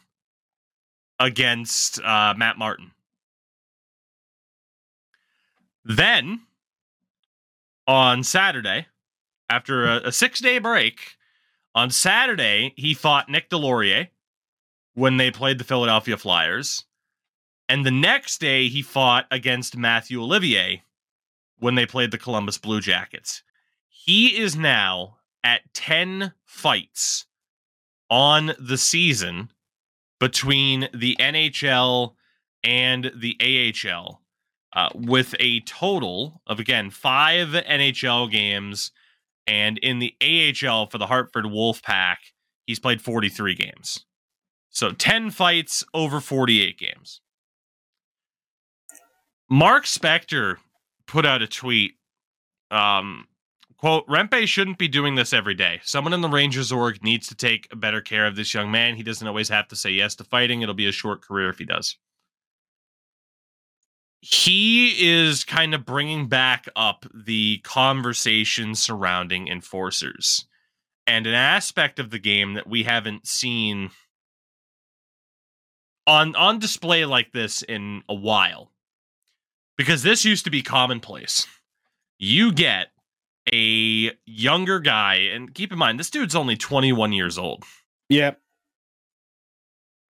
against 1.17 2.01
uh, 2.01 2.33
Matt 2.35 2.57
Martin. 2.57 2.91
Then 5.85 6.41
on 7.87 8.21
Saturday, 8.25 8.87
after 9.49 9.85
a, 9.85 10.07
a 10.07 10.11
six 10.11 10.41
day 10.41 10.59
break, 10.59 11.15
on 11.73 11.89
Saturday, 11.89 12.73
he 12.75 12.93
fought 12.93 13.29
Nick 13.29 13.49
Deslauriers 13.49 14.09
when 14.93 15.15
they 15.15 15.31
played 15.31 15.57
the 15.57 15.63
Philadelphia 15.63 16.17
Flyers. 16.17 16.83
And 17.71 17.85
the 17.85 17.89
next 17.89 18.41
day, 18.41 18.67
he 18.67 18.81
fought 18.81 19.27
against 19.31 19.77
Matthew 19.77 20.21
Olivier 20.21 20.83
when 21.57 21.75
they 21.75 21.85
played 21.85 22.11
the 22.11 22.17
Columbus 22.17 22.57
Blue 22.57 22.81
Jackets. 22.81 23.43
He 23.87 24.37
is 24.37 24.57
now 24.57 25.19
at 25.41 25.73
10 25.73 26.33
fights 26.43 27.27
on 28.09 28.51
the 28.59 28.77
season 28.77 29.53
between 30.19 30.89
the 30.93 31.15
NHL 31.17 32.15
and 32.61 33.09
the 33.15 33.37
AHL, 33.39 34.21
uh, 34.73 34.89
with 34.93 35.33
a 35.39 35.61
total 35.61 36.41
of, 36.45 36.59
again, 36.59 36.89
five 36.89 37.51
NHL 37.51 38.29
games. 38.29 38.91
And 39.47 39.77
in 39.77 39.99
the 39.99 40.13
AHL 40.21 40.87
for 40.87 40.97
the 40.97 41.07
Hartford 41.07 41.45
Wolfpack, 41.45 42.17
he's 42.65 42.81
played 42.81 43.01
43 43.01 43.55
games. 43.55 44.05
So 44.71 44.91
10 44.91 45.31
fights 45.31 45.85
over 45.93 46.19
48 46.19 46.77
games. 46.77 47.21
Mark 49.51 49.83
Spector 49.83 50.55
put 51.07 51.25
out 51.25 51.41
a 51.41 51.47
tweet. 51.47 51.95
Um, 52.71 53.27
quote, 53.75 54.07
Rempe 54.07 54.47
shouldn't 54.47 54.77
be 54.77 54.87
doing 54.87 55.15
this 55.15 55.33
every 55.33 55.55
day. 55.55 55.81
Someone 55.83 56.13
in 56.13 56.21
the 56.21 56.29
Rangers 56.29 56.71
org 56.71 57.03
needs 57.03 57.27
to 57.27 57.35
take 57.35 57.67
better 57.77 57.99
care 57.99 58.25
of 58.25 58.37
this 58.37 58.53
young 58.53 58.71
man. 58.71 58.95
He 58.95 59.03
doesn't 59.03 59.27
always 59.27 59.49
have 59.49 59.67
to 59.67 59.75
say 59.75 59.89
yes 59.89 60.15
to 60.15 60.23
fighting. 60.23 60.61
It'll 60.61 60.73
be 60.73 60.87
a 60.87 60.93
short 60.93 61.21
career 61.21 61.49
if 61.49 61.59
he 61.59 61.65
does. 61.65 61.97
He 64.21 65.05
is 65.05 65.43
kind 65.43 65.73
of 65.73 65.85
bringing 65.85 66.29
back 66.29 66.69
up 66.77 67.05
the 67.13 67.57
conversation 67.65 68.73
surrounding 68.73 69.49
enforcers 69.49 70.47
and 71.05 71.27
an 71.27 71.33
aspect 71.33 71.99
of 71.99 72.09
the 72.09 72.19
game 72.19 72.53
that 72.53 72.67
we 72.67 72.83
haven't 72.83 73.27
seen 73.27 73.89
on 76.07 76.35
on 76.37 76.59
display 76.59 77.03
like 77.03 77.33
this 77.33 77.63
in 77.63 78.03
a 78.07 78.13
while 78.13 78.71
because 79.81 80.03
this 80.03 80.23
used 80.23 80.45
to 80.45 80.51
be 80.51 80.61
commonplace. 80.61 81.47
You 82.19 82.51
get 82.51 82.89
a 83.51 84.11
younger 84.27 84.79
guy, 84.79 85.15
and 85.15 85.51
keep 85.55 85.71
in 85.71 85.79
mind, 85.79 85.99
this 85.99 86.11
dude's 86.11 86.35
only 86.35 86.55
21 86.55 87.13
years 87.13 87.39
old. 87.39 87.63
Yep. 88.09 88.39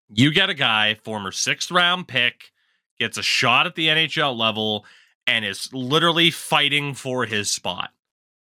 You 0.10 0.34
get 0.34 0.50
a 0.50 0.54
guy, 0.54 0.96
former 0.96 1.32
sixth 1.32 1.72
round 1.72 2.10
pick, 2.10 2.52
gets 3.00 3.18
a 3.18 3.24
shot 3.24 3.66
at 3.66 3.76
the 3.76 3.88
NHL 3.88 4.38
level, 4.38 4.86
and 5.26 5.46
is 5.46 5.70
literally 5.72 6.32
fighting 6.32 6.94
for 6.94 7.26
his 7.26 7.50
spot, 7.50 7.92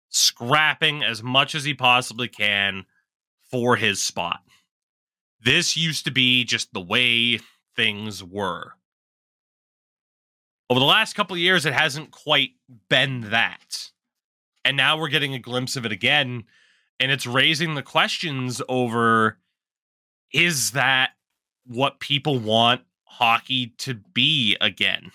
scrapping 0.09 1.03
as 1.03 1.23
much 1.23 1.55
as 1.55 1.63
he 1.63 1.73
possibly 1.73 2.27
can 2.27 2.85
for 3.49 3.77
his 3.77 3.99
spot. 3.99 4.41
This 5.41 5.75
used 5.75 6.05
to 6.05 6.11
be 6.11 6.43
just 6.43 6.71
the 6.71 6.81
way 6.81 7.39
things 7.75 8.23
were 8.23 8.73
over 10.69 10.79
the 10.79 10.85
last 10.85 11.13
couple 11.13 11.35
of 11.35 11.39
years, 11.39 11.65
it 11.65 11.73
hasn't 11.73 12.11
quite 12.11 12.51
been 12.89 13.29
that. 13.31 13.89
And 14.63 14.75
now 14.75 14.97
we're 14.97 15.09
getting 15.09 15.33
a 15.33 15.39
glimpse 15.39 15.75
of 15.75 15.85
it 15.85 15.91
again. 15.91 16.45
And 16.99 17.11
it's 17.11 17.27
raising 17.27 17.75
the 17.75 17.83
questions 17.83 18.61
over 18.67 19.37
is 20.31 20.71
that 20.71 21.11
what 21.65 21.99
people 21.99 22.39
want 22.39 22.81
hockey 23.03 23.67
to 23.77 23.93
be 23.93 24.57
again? 24.59 25.11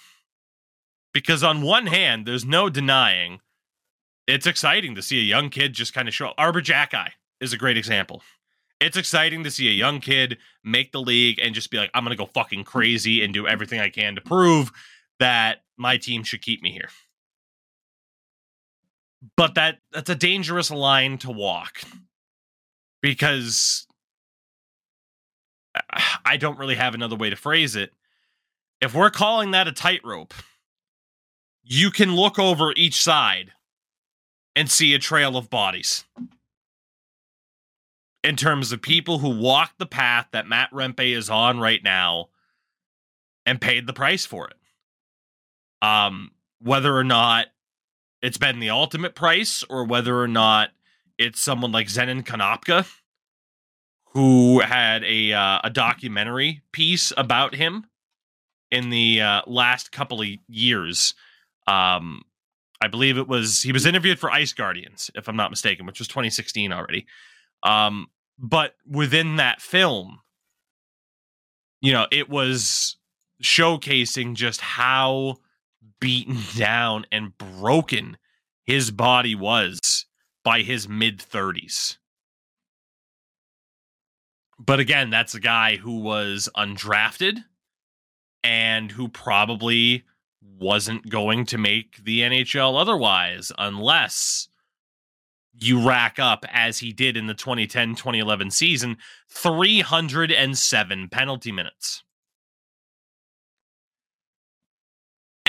Because 1.13 1.43
on 1.43 1.63
one 1.63 1.87
hand, 1.87 2.27
there's 2.27 2.45
no 2.45 2.71
denying 2.71 3.41
it's 4.31 4.47
exciting 4.47 4.95
to 4.95 5.03
see 5.03 5.19
a 5.19 5.25
young 5.25 5.51
kid 5.51 5.73
just 5.73 5.93
kind 5.93 6.07
of 6.07 6.15
show 6.15 6.29
up. 6.29 6.35
Arber 6.39 6.63
Xhekaj 6.63 7.11
is 7.41 7.53
a 7.53 7.57
great 7.57 7.77
example. 7.77 8.23
It's 8.81 8.97
exciting 8.97 9.43
to 9.45 9.51
see 9.51 9.69
a 9.69 9.73
young 9.73 10.01
kid 10.01 10.39
make 10.63 10.93
the 10.93 11.01
league 11.01 11.41
and 11.43 11.55
just 11.55 11.71
be 11.71 11.79
like, 11.79 11.91
I'm 11.95 12.05
going 12.05 12.17
to 12.17 12.23
go 12.23 12.31
fucking 12.33 12.65
crazy 12.65 13.25
and 13.25 13.35
do 13.35 13.49
everything 13.49 13.81
I 13.81 13.91
can 13.91 14.15
to 14.15 14.21
prove 14.21 14.71
that 15.21 15.59
my 15.77 15.97
team 15.97 16.25
should 16.25 16.43
keep 16.43 16.63
me 16.63 16.73
here. 16.73 16.89
But 19.37 19.55
that 19.55 19.79
that's 19.93 20.11
a 20.11 20.15
dangerous 20.15 20.71
line 20.71 21.19
to 21.19 21.31
walk 21.31 21.83
because 23.03 23.87
I 26.25 26.37
don't 26.37 26.59
really 26.59 26.75
have 26.75 26.95
another 26.95 27.17
way 27.17 27.31
to 27.31 27.37
phrase 27.37 27.77
it. 27.77 27.93
If 28.81 28.95
we're 28.95 29.11
calling 29.11 29.51
that 29.51 29.69
a 29.69 29.73
tightrope, 29.73 30.35
you 31.63 31.91
can 31.91 32.17
look 32.17 32.39
over 32.39 32.73
each 32.77 33.03
side 33.03 33.53
and 34.57 34.71
see 34.71 34.95
a 34.95 34.99
trail 34.99 35.37
of 35.37 35.51
bodies. 35.51 36.05
In 38.25 38.37
terms 38.37 38.73
of 38.73 38.83
people 38.83 39.19
who 39.19 39.39
walked 39.39 39.79
the 39.79 39.87
path 39.87 40.29
that 40.33 40.47
Matt 40.47 40.71
Rempe 40.73 41.15
is 41.15 41.31
on 41.31 41.61
right 41.61 41.83
now 41.83 42.29
and 43.47 43.61
paid 43.61 43.87
the 43.87 43.93
price 43.93 44.27
for 44.27 44.49
it 44.49 44.57
um, 45.83 46.31
whether 46.61 46.97
or 46.97 47.05
not 47.05 47.47
it's 48.23 48.39
been 48.39 48.61
the 48.61 48.71
ultimate 48.71 49.15
price 49.15 49.65
or 49.69 49.85
whether 49.85 50.21
or 50.21 50.29
not 50.29 50.71
it's 51.19 51.41
someone 51.41 51.73
like 51.73 51.89
Zenon 51.89 52.25
Konopka 52.25 52.87
who 54.13 54.61
had 54.61 55.05
a 55.05 55.33
uh, 55.33 55.61
a 55.63 55.71
documentary 55.71 56.63
piece 56.73 57.13
about 57.17 57.55
him 57.55 57.87
in 58.71 58.91
the 58.91 59.21
uh, 59.21 59.43
last 59.47 59.93
couple 59.93 60.21
of 60.21 60.29
years. 60.49 61.15
Um, 61.67 62.23
I 62.81 62.89
believe 62.89 63.19
it 63.19 63.29
was 63.29 63.63
he 63.63 63.73
was 63.73 63.87
interviewed 63.87 64.19
for 64.19 64.31
Ice 64.31 64.53
Guardians, 64.53 65.11
if 65.15 65.29
I'm 65.29 65.37
not 65.37 65.51
mistaken, 65.51 65.87
which 65.87 65.99
was 65.99 66.09
2016 66.09 66.73
already. 66.73 67.07
Um, 67.63 68.09
but 68.39 68.75
within 68.89 69.37
that 69.37 69.61
film, 69.61 70.21
you 71.81 71.93
know, 71.93 72.07
it 72.11 72.29
was 72.29 72.97
showcasing 73.43 74.35
just 74.35 74.61
how 74.61 75.37
beaten 76.01 76.39
down 76.57 77.07
and 77.13 77.37
broken 77.39 78.17
his 78.65 78.91
body 78.91 79.35
was 79.35 80.07
by 80.45 80.63
his 80.63 80.89
mid 80.89 81.19
30s. 81.19 81.97
But 84.59 84.81
again, 84.81 85.11
that's 85.11 85.35
a 85.35 85.41
guy 85.41 85.77
who 85.77 86.01
was 86.01 86.49
undrafted 86.57 87.45
and 88.43 88.93
who 88.93 89.09
probably 89.09 90.05
wasn't 90.43 91.09
going 91.09 91.47
to 91.47 91.59
make 91.59 92.05
the 92.05 92.21
NHL 92.21 92.81
otherwise 92.81 93.53
unless 93.59 94.49
you 95.59 95.87
rack 95.87 96.19
up 96.19 96.45
as 96.51 96.79
he 96.79 96.93
did 96.93 97.17
in 97.17 97.27
the 97.27 97.35
2010-2011 97.35 98.53
season 98.53 98.97
307 99.29 101.09
penalty 101.09 101.53
minutes. 101.53 102.03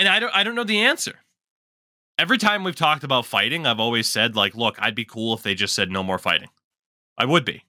And 0.02 0.08
I 0.08 0.18
don't 0.18 0.34
I 0.34 0.42
don't 0.42 0.56
know 0.56 0.64
the 0.64 0.80
answer. 0.80 1.20
Every 2.18 2.36
time 2.36 2.64
we've 2.64 2.74
talked 2.74 3.04
about 3.04 3.24
fighting, 3.24 3.68
I've 3.68 3.78
always 3.78 4.08
said 4.08 4.34
like, 4.34 4.56
look, 4.56 4.74
I'd 4.80 4.96
be 4.96 5.04
cool 5.04 5.32
if 5.32 5.44
they 5.44 5.54
just 5.54 5.76
said 5.76 5.92
no 5.92 6.02
more 6.02 6.18
fighting. 6.18 6.48
I 7.16 7.24
would 7.24 7.44
be. 7.44 7.62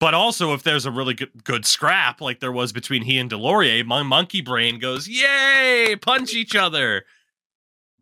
But 0.00 0.14
also 0.14 0.54
if 0.54 0.62
there's 0.62 0.86
a 0.86 0.90
really 0.90 1.12
good, 1.12 1.44
good 1.44 1.66
scrap 1.66 2.22
like 2.22 2.40
there 2.40 2.52
was 2.52 2.72
between 2.72 3.02
he 3.02 3.18
and 3.18 3.30
Deslauriers, 3.30 3.84
my 3.84 4.02
monkey 4.02 4.40
brain 4.40 4.78
goes, 4.78 5.06
"Yay, 5.08 5.94
punch 6.00 6.32
each 6.32 6.56
other." 6.56 7.04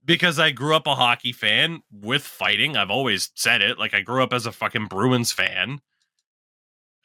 Because 0.05 0.39
I 0.39 0.53
grew 0.53 0.76
up 0.76 0.87
a 0.87 0.95
hockey 0.95 1.32
fan 1.32 1.82
with 1.91 2.22
fighting. 2.22 2.76
I've 2.76 2.91
always 2.91 3.32
said 3.35 3.62
it. 3.62 3.80
Like 3.80 3.95
I 3.95 4.01
grew 4.01 4.22
up 4.22 4.32
as 4.32 4.47
a 4.47 4.53
fucking 4.53 4.87
Bruins 4.87 5.32
fan. 5.32 5.80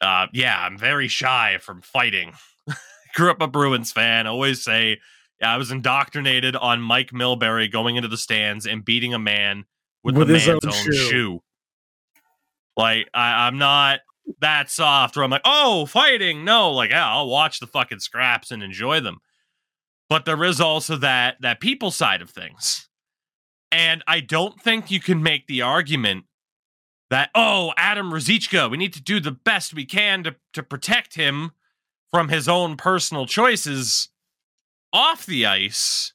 Uh, 0.00 0.28
yeah, 0.32 0.60
I'm 0.64 0.78
very 0.78 1.08
shy 1.08 1.58
from 1.60 1.82
fighting. 1.82 2.34
Grew 3.14 3.32
up 3.32 3.42
a 3.42 3.48
Bruins 3.48 3.90
fan. 3.90 4.26
Always 4.26 4.62
say, 4.62 5.00
I 5.42 5.56
was 5.56 5.70
indoctrinated 5.70 6.56
on 6.56 6.82
Mike 6.82 7.10
Milbury 7.10 7.70
going 7.70 7.96
into 7.96 8.08
the 8.08 8.16
stands 8.18 8.66
and 8.66 8.84
beating 8.84 9.14
a 9.14 9.18
man 9.18 9.64
with, 10.04 10.16
With 10.16 10.28
the 10.28 10.34
his 10.34 10.46
man's 10.46 10.64
own 10.64 10.72
own, 10.72 10.84
shoe. 10.84 10.92
shoe. 10.92 11.42
Like 12.76 13.08
I, 13.14 13.46
I'm 13.46 13.58
not 13.58 14.00
that 14.40 14.70
soft 14.70 15.16
where 15.16 15.24
I'm 15.24 15.30
like, 15.30 15.42
oh, 15.44 15.86
fighting. 15.86 16.44
No, 16.44 16.70
like 16.72 16.90
yeah, 16.90 17.08
I'll 17.08 17.28
watch 17.28 17.60
the 17.60 17.66
fucking 17.66 18.00
scraps 18.00 18.50
and 18.50 18.62
enjoy 18.62 19.00
them. 19.00 19.18
But 20.08 20.24
there 20.24 20.42
is 20.44 20.60
also 20.60 20.96
that 20.96 21.36
that 21.40 21.60
people 21.60 21.90
side 21.90 22.22
of 22.22 22.30
things. 22.30 22.88
And 23.72 24.02
I 24.06 24.20
don't 24.20 24.60
think 24.60 24.90
you 24.90 25.00
can 25.00 25.22
make 25.22 25.46
the 25.46 25.62
argument 25.62 26.24
that, 27.08 27.30
oh, 27.34 27.72
Adam 27.76 28.10
Ruzicka, 28.10 28.70
we 28.70 28.76
need 28.76 28.92
to 28.94 29.02
do 29.02 29.20
the 29.20 29.30
best 29.30 29.74
we 29.74 29.84
can 29.84 30.24
to, 30.24 30.34
to 30.54 30.62
protect 30.62 31.14
him 31.14 31.52
from 32.10 32.28
his 32.28 32.48
own 32.48 32.76
personal 32.76 33.26
choices 33.26 34.08
off 34.92 35.26
the 35.26 35.46
ice. 35.46 36.12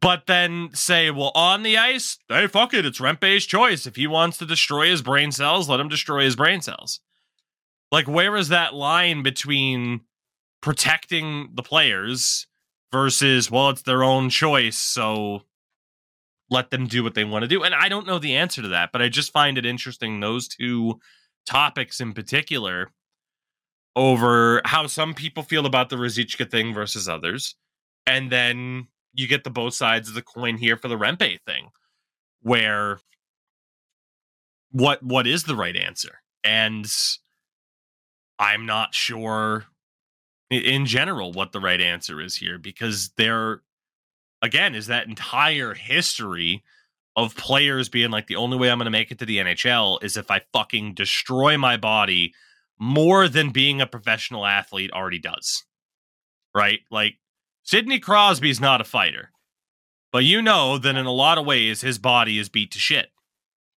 But 0.00 0.26
then 0.26 0.70
say, 0.72 1.10
well, 1.10 1.32
on 1.34 1.62
the 1.62 1.76
ice, 1.76 2.18
hey, 2.28 2.46
fuck 2.46 2.72
it, 2.72 2.86
it's 2.86 2.98
Rempe's 2.98 3.44
choice. 3.44 3.86
If 3.86 3.96
he 3.96 4.06
wants 4.06 4.38
to 4.38 4.46
destroy 4.46 4.88
his 4.88 5.02
brain 5.02 5.32
cells, 5.32 5.68
let 5.68 5.80
him 5.80 5.88
destroy 5.88 6.24
his 6.24 6.34
brain 6.34 6.62
cells. 6.62 7.00
Like, 7.90 8.08
where 8.08 8.34
is 8.36 8.48
that 8.48 8.72
line 8.72 9.22
between 9.22 10.00
protecting 10.62 11.50
the 11.54 11.62
players 11.62 12.46
versus, 12.90 13.50
well, 13.50 13.68
it's 13.68 13.82
their 13.82 14.02
own 14.02 14.30
choice, 14.30 14.78
so 14.78 15.42
let 16.48 16.70
them 16.70 16.86
do 16.86 17.02
what 17.02 17.12
they 17.12 17.24
want 17.24 17.42
to 17.42 17.48
do? 17.48 17.62
And 17.62 17.74
I 17.74 17.90
don't 17.90 18.06
know 18.06 18.18
the 18.18 18.34
answer 18.34 18.62
to 18.62 18.68
that, 18.68 18.92
but 18.92 19.02
I 19.02 19.10
just 19.10 19.30
find 19.30 19.58
it 19.58 19.66
interesting, 19.66 20.20
those 20.20 20.48
two 20.48 21.00
topics 21.44 22.00
in 22.00 22.14
particular, 22.14 22.92
over 23.94 24.62
how 24.64 24.86
some 24.86 25.14
people 25.14 25.42
feel 25.42 25.66
about 25.66 25.90
the 25.90 25.96
Ruzicka 25.96 26.50
thing 26.50 26.72
versus 26.72 27.08
others. 27.08 27.54
And 28.06 28.30
then 28.30 28.88
you 29.12 29.28
get 29.28 29.44
the 29.44 29.50
both 29.50 29.74
sides 29.74 30.08
of 30.08 30.14
the 30.14 30.22
coin 30.22 30.56
here 30.56 30.76
for 30.76 30.88
the 30.88 30.98
Rempe 30.98 31.40
thing, 31.46 31.68
where 32.40 32.98
what 34.70 35.02
what 35.02 35.26
is 35.26 35.44
the 35.44 35.56
right 35.56 35.76
answer? 35.76 36.20
And 36.42 36.90
I'm 38.38 38.66
not 38.66 38.94
sure 38.94 39.66
in 40.50 40.86
general 40.86 41.32
what 41.32 41.52
the 41.52 41.60
right 41.60 41.80
answer 41.80 42.20
is 42.20 42.36
here 42.36 42.58
because 42.58 43.10
there 43.16 43.62
again 44.42 44.74
is 44.74 44.88
that 44.88 45.06
entire 45.06 45.74
history 45.74 46.62
of 47.16 47.36
players 47.36 47.88
being 47.88 48.10
like 48.10 48.26
the 48.26 48.36
only 48.36 48.56
way 48.56 48.70
I'm 48.70 48.78
going 48.78 48.86
to 48.86 48.90
make 48.90 49.10
it 49.10 49.18
to 49.20 49.26
the 49.26 49.38
NHL 49.38 50.02
is 50.02 50.16
if 50.16 50.30
I 50.30 50.40
fucking 50.52 50.94
destroy 50.94 51.56
my 51.58 51.76
body 51.76 52.34
more 52.78 53.28
than 53.28 53.50
being 53.50 53.80
a 53.80 53.86
professional 53.86 54.46
athlete 54.46 54.90
already 54.92 55.18
does. 55.18 55.64
Right? 56.54 56.80
Like 56.90 57.14
Sidney 57.62 57.98
Crosby's 57.98 58.60
not 58.60 58.80
a 58.80 58.84
fighter. 58.84 59.30
But 60.12 60.24
you 60.24 60.42
know 60.42 60.76
that 60.76 60.96
in 60.96 61.06
a 61.06 61.12
lot 61.12 61.38
of 61.38 61.46
ways 61.46 61.80
his 61.80 61.98
body 61.98 62.38
is 62.38 62.50
beat 62.50 62.70
to 62.72 62.78
shit 62.78 63.08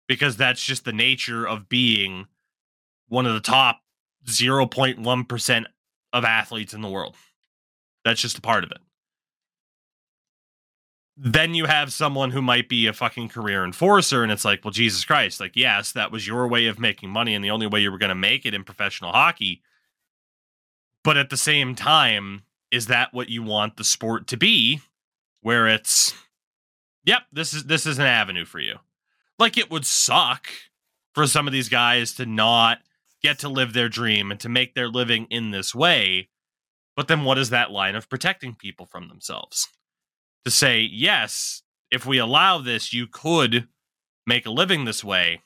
because 0.07 0.35
that's 0.35 0.63
just 0.63 0.83
the 0.83 0.91
nature 0.91 1.47
of 1.47 1.69
being 1.69 2.25
one 3.07 3.27
of 3.27 3.33
the 3.33 3.39
top 3.39 3.81
0.1% 4.25 5.65
of 6.11 6.25
athletes 6.25 6.73
in 6.73 6.81
the 6.81 6.89
world. 6.89 7.15
That's 8.03 8.21
just 8.21 8.37
a 8.37 8.41
part 8.41 8.63
of 8.63 8.71
it. 8.71 8.79
Then 11.15 11.53
you 11.53 11.65
have 11.65 11.93
someone 11.93 12.31
who 12.31 12.41
might 12.41 12.67
be 12.67 12.87
a 12.87 12.93
fucking 12.93 13.29
career 13.29 13.63
enforcer, 13.63 14.23
and 14.23 14.31
it's 14.31 14.45
like, 14.45 14.63
well, 14.63 14.71
Jesus 14.71 15.05
Christ, 15.05 15.39
like, 15.39 15.55
yes, 15.55 15.91
that 15.91 16.11
was 16.11 16.27
your 16.27 16.47
way 16.47 16.65
of 16.65 16.79
making 16.79 17.09
money, 17.09 17.35
and 17.35 17.45
the 17.45 17.51
only 17.51 17.67
way 17.67 17.81
you 17.81 17.91
were 17.91 17.99
going 17.99 18.09
to 18.09 18.15
make 18.15 18.45
it 18.45 18.53
in 18.53 18.63
professional 18.63 19.11
hockey. 19.11 19.61
But 21.03 21.17
at 21.17 21.29
the 21.29 21.37
same 21.37 21.75
time, 21.75 22.43
is 22.71 22.87
that 22.87 23.13
what 23.13 23.29
you 23.29 23.43
want 23.43 23.77
the 23.77 23.83
sport 23.83 24.25
to 24.27 24.37
be? 24.37 24.81
Where 25.41 25.67
it's, 25.67 26.15
yep, 27.03 27.23
this 27.31 27.53
is 27.53 27.65
this 27.65 27.85
is 27.85 27.99
an 27.99 28.05
avenue 28.05 28.45
for 28.45 28.59
you. 28.59 28.77
Like 29.37 29.57
it 29.57 29.69
would 29.69 29.85
suck 29.85 30.47
for 31.13 31.27
some 31.27 31.47
of 31.47 31.53
these 31.53 31.69
guys 31.69 32.13
to 32.13 32.25
not 32.25 32.79
get 33.21 33.39
to 33.39 33.49
live 33.49 33.73
their 33.73 33.89
dream 33.89 34.31
and 34.31 34.39
to 34.39 34.49
make 34.49 34.73
their 34.73 34.87
living 34.87 35.27
in 35.29 35.51
this 35.51 35.75
way. 35.75 36.29
But 36.95 37.07
then 37.07 37.23
what 37.23 37.37
is 37.37 37.49
that 37.49 37.71
line 37.71 37.95
of 37.95 38.09
protecting 38.09 38.55
people 38.55 38.85
from 38.85 39.07
themselves? 39.07 39.67
To 40.45 40.51
say, 40.51 40.81
yes, 40.81 41.63
if 41.91 42.05
we 42.05 42.17
allow 42.17 42.59
this, 42.59 42.93
you 42.93 43.07
could 43.07 43.67
make 44.27 44.45
a 44.45 44.51
living 44.51 44.85
this 44.85 45.03
way, 45.03 45.41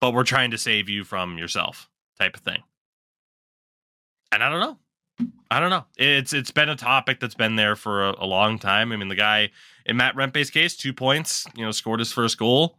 but 0.00 0.12
we're 0.12 0.24
trying 0.24 0.50
to 0.52 0.58
save 0.58 0.88
you 0.88 1.04
from 1.04 1.38
yourself, 1.38 1.88
type 2.18 2.36
of 2.36 2.42
thing. 2.42 2.62
And 4.30 4.42
I 4.42 4.48
don't 4.48 4.60
know. 4.60 4.78
I 5.50 5.60
don't 5.60 5.70
know. 5.70 5.84
It's 5.98 6.32
it's 6.32 6.50
been 6.50 6.70
a 6.70 6.76
topic 6.76 7.20
that's 7.20 7.34
been 7.34 7.56
there 7.56 7.76
for 7.76 8.08
a, 8.08 8.24
a 8.24 8.26
long 8.26 8.58
time. 8.58 8.90
I 8.90 8.96
mean, 8.96 9.08
the 9.08 9.14
guy 9.14 9.50
in 9.84 9.98
Matt 9.98 10.16
Rempe's 10.16 10.50
case, 10.50 10.76
two 10.76 10.94
points, 10.94 11.46
you 11.54 11.64
know, 11.64 11.70
scored 11.70 12.00
his 12.00 12.12
first 12.12 12.38
goal. 12.38 12.78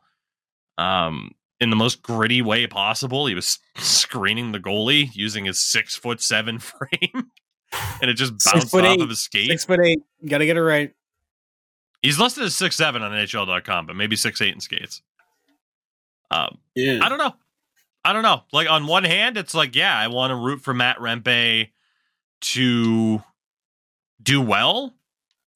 Um, 0.80 1.36
in 1.63 1.69
the 1.69 1.76
most 1.78 2.01
gritty 2.01 2.41
way 2.41 2.67
possible. 2.67 3.26
He 3.26 3.36
was 3.36 3.57
screening 3.78 4.51
the 4.51 4.59
goalie 4.59 5.09
using 5.13 5.45
his 5.45 5.59
six 5.59 5.95
foot 5.95 6.21
seven 6.21 6.59
frame, 6.59 7.32
and 8.01 8.09
it 8.09 8.15
just 8.15 8.32
bounced 8.32 8.69
foot 8.71 8.86
off 8.86 8.95
eight. 8.97 9.01
of 9.01 9.09
his 9.09 9.19
skate. 9.19 9.47
Six 9.49 9.65
foot 9.65 9.80
eight. 9.84 10.01
Got 10.28 10.39
to 10.39 10.45
get 10.45 10.57
it 10.57 10.63
right. 10.63 10.93
He's 12.01 12.19
listed 12.19 12.43
as 12.43 12.55
six 12.55 12.76
seven 12.76 13.01
on 13.01 13.11
NHL.com, 13.11 13.86
but 13.88 13.95
maybe 13.95 14.15
six 14.15 14.41
eight 14.41 14.53
in 14.53 14.59
skates. 14.59 15.01
Um, 16.32 16.57
Yeah. 16.76 16.99
I 17.01 17.09
don't 17.09 17.17
know. 17.17 17.34
I 18.05 18.11
don't 18.11 18.24
know. 18.24 18.43
Like 18.51 18.69
on 18.69 18.88
one 18.88 19.05
hand, 19.05 19.38
it's 19.38 19.53
like, 19.53 19.76
yeah, 19.76 19.97
I 19.97 20.07
want 20.07 20.32
to 20.32 20.36
root 20.36 20.61
for 20.61 20.74
Matt 20.74 20.97
Rempe 20.97 21.69
to 22.41 23.24
do 24.21 24.41
well, 24.41 24.93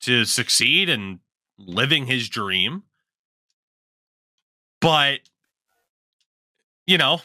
to 0.02 0.24
succeed 0.24 0.88
and 0.90 1.20
living 1.58 2.06
his 2.06 2.30
dream. 2.30 2.84
But 4.80 5.20
you 6.86 6.98
know, 6.98 7.20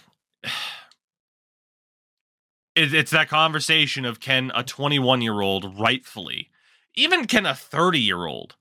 it, 2.75 2.95
it's 2.95 3.11
that 3.11 3.29
conversation 3.29 4.05
of 4.05 4.21
can 4.21 4.51
a 4.55 4.63
21 4.63 5.23
year 5.23 5.41
old 5.41 5.79
rightfully, 5.79 6.51
even 6.95 7.27
can 7.27 7.47
a 7.47 7.55
30 7.55 7.99
year 8.01 8.27
old 8.27 8.57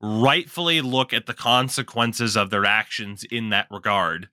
rightfully 0.00 0.80
look 0.80 1.12
at 1.12 1.26
the 1.26 1.34
consequences 1.34 2.36
of 2.36 2.50
their 2.50 2.64
actions 2.64 3.24
in 3.24 3.50
that 3.50 3.68
regard 3.70 4.28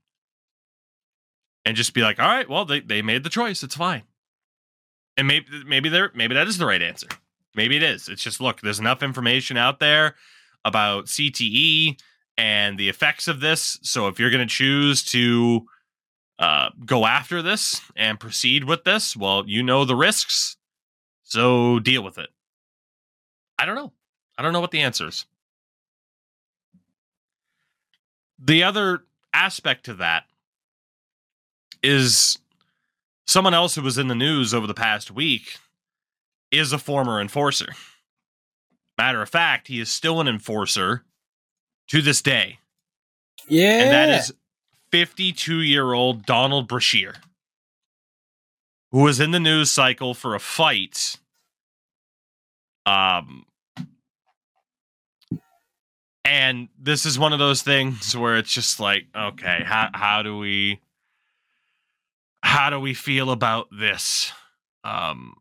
and 1.65 1.77
just 1.77 1.93
be 1.93 2.01
like, 2.01 2.19
all 2.19 2.27
right, 2.27 2.49
well, 2.49 2.65
they, 2.65 2.79
they 2.79 3.01
made 3.01 3.23
the 3.23 3.29
choice. 3.29 3.61
It's 3.61 3.75
fine. 3.75 4.03
And 5.17 5.27
maybe 5.27 5.45
maybe 5.67 5.89
they're 5.89 6.11
maybe 6.15 6.33
that 6.33 6.47
is 6.47 6.57
the 6.57 6.65
right 6.65 6.81
answer. 6.81 7.07
Maybe 7.53 7.75
it 7.75 7.83
is. 7.83 8.07
It's 8.07 8.23
just 8.23 8.39
look, 8.39 8.61
there's 8.61 8.79
enough 8.79 9.03
information 9.03 9.57
out 9.57 9.79
there 9.79 10.15
about 10.63 11.05
CTE 11.05 11.99
and 12.37 12.77
the 12.77 12.89
effects 12.89 13.27
of 13.27 13.41
this. 13.41 13.79
So 13.81 14.07
if 14.07 14.17
you're 14.17 14.29
going 14.29 14.47
to 14.47 14.53
choose 14.53 15.03
to 15.05 15.65
uh, 16.39 16.69
go 16.85 17.05
after 17.05 17.41
this 17.41 17.81
and 17.95 18.19
proceed 18.19 18.63
with 18.63 18.85
this, 18.85 19.15
well, 19.15 19.43
you 19.45 19.61
know 19.61 19.83
the 19.83 19.95
risks. 19.95 20.55
So 21.23 21.79
deal 21.79 22.01
with 22.01 22.17
it. 22.17 22.29
I 23.59 23.65
don't 23.65 23.75
know. 23.75 23.91
I 24.37 24.41
don't 24.41 24.53
know 24.53 24.61
what 24.61 24.71
the 24.71 24.79
answer 24.79 25.09
is. 25.09 25.25
The 28.39 28.63
other 28.63 29.03
aspect 29.33 29.85
to 29.85 29.95
that 29.95 30.23
is 31.83 32.39
someone 33.27 33.53
else 33.53 33.75
who 33.75 33.81
was 33.81 33.97
in 33.97 34.07
the 34.07 34.15
news 34.15 34.53
over 34.53 34.65
the 34.65 34.73
past 34.73 35.11
week 35.11 35.57
is 36.51 36.71
a 36.71 36.79
former 36.79 37.19
enforcer. 37.19 37.73
Matter 38.97 39.21
of 39.21 39.29
fact, 39.29 39.67
he 39.67 39.79
is 39.79 39.89
still 39.89 40.21
an 40.21 40.27
enforcer 40.27 41.03
to 41.89 42.01
this 42.01 42.21
day. 42.21 42.59
Yeah. 43.47 43.83
And 43.83 43.91
that 43.91 44.09
is 44.09 44.33
52 44.91 45.61
year 45.61 45.93
old 45.93 46.25
Donald 46.25 46.67
Brashear, 46.67 47.15
who 48.91 49.01
was 49.03 49.19
in 49.19 49.31
the 49.31 49.39
news 49.39 49.71
cycle 49.71 50.13
for 50.13 50.35
a 50.35 50.39
fight. 50.39 51.17
Um, 52.85 53.45
and 56.25 56.69
this 56.77 57.05
is 57.05 57.17
one 57.17 57.33
of 57.33 57.39
those 57.39 57.61
things 57.61 58.15
where 58.15 58.37
it's 58.37 58.51
just 58.51 58.79
like, 58.79 59.05
okay, 59.15 59.63
how 59.65 59.89
how 59.93 60.21
do 60.21 60.37
we 60.37 60.79
how 62.41 62.69
do 62.69 62.79
we 62.79 62.93
feel 62.93 63.31
about 63.31 63.67
this 63.71 64.31
um 64.83 65.35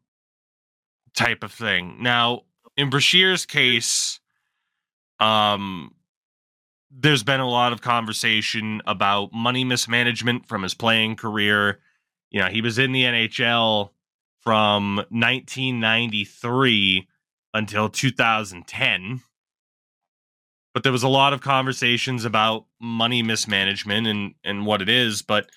type 1.15 1.43
of 1.43 1.53
thing? 1.53 1.97
Now, 2.01 2.43
in 2.77 2.91
Brashear's 2.91 3.45
case, 3.47 4.21
um 5.21 5.95
there's 6.91 7.23
been 7.23 7.41
a 7.41 7.49
lot 7.49 7.73
of 7.73 7.81
conversation 7.81 8.83
about 8.87 9.33
money 9.33 9.65
mismanagement 9.65 10.47
from 10.47 10.63
his 10.63 10.75
playing 10.75 11.17
career. 11.17 11.81
You 12.31 12.41
know, 12.41 12.49
he 12.49 12.63
was 12.63 12.79
in 12.79 12.93
the 12.93 13.05
NHL 13.05 13.91
from 14.41 14.97
1993 14.97 17.09
until 17.55 17.89
2010. 17.89 19.23
But 20.75 20.83
there 20.83 20.93
was 20.93 21.03
a 21.03 21.09
lot 21.09 21.33
of 21.33 21.41
conversations 21.41 22.25
about 22.25 22.67
money 22.81 23.23
mismanagement 23.23 24.07
and 24.07 24.35
and 24.45 24.65
what 24.65 24.81
it 24.81 24.89
is, 24.89 25.23
but 25.23 25.51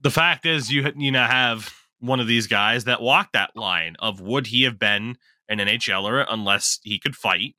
the 0.00 0.10
fact 0.10 0.46
is, 0.46 0.72
you 0.72 0.90
you 0.96 1.12
now 1.12 1.26
have 1.26 1.74
one 1.98 2.20
of 2.20 2.26
these 2.26 2.46
guys 2.46 2.84
that 2.84 3.02
walked 3.02 3.34
that 3.34 3.54
line 3.54 3.96
of 3.98 4.20
would 4.20 4.46
he 4.46 4.64
have 4.64 4.78
been 4.78 5.16
an 5.48 5.58
NHLer 5.58 6.24
unless 6.28 6.80
he 6.82 6.98
could 6.98 7.14
fight? 7.14 7.54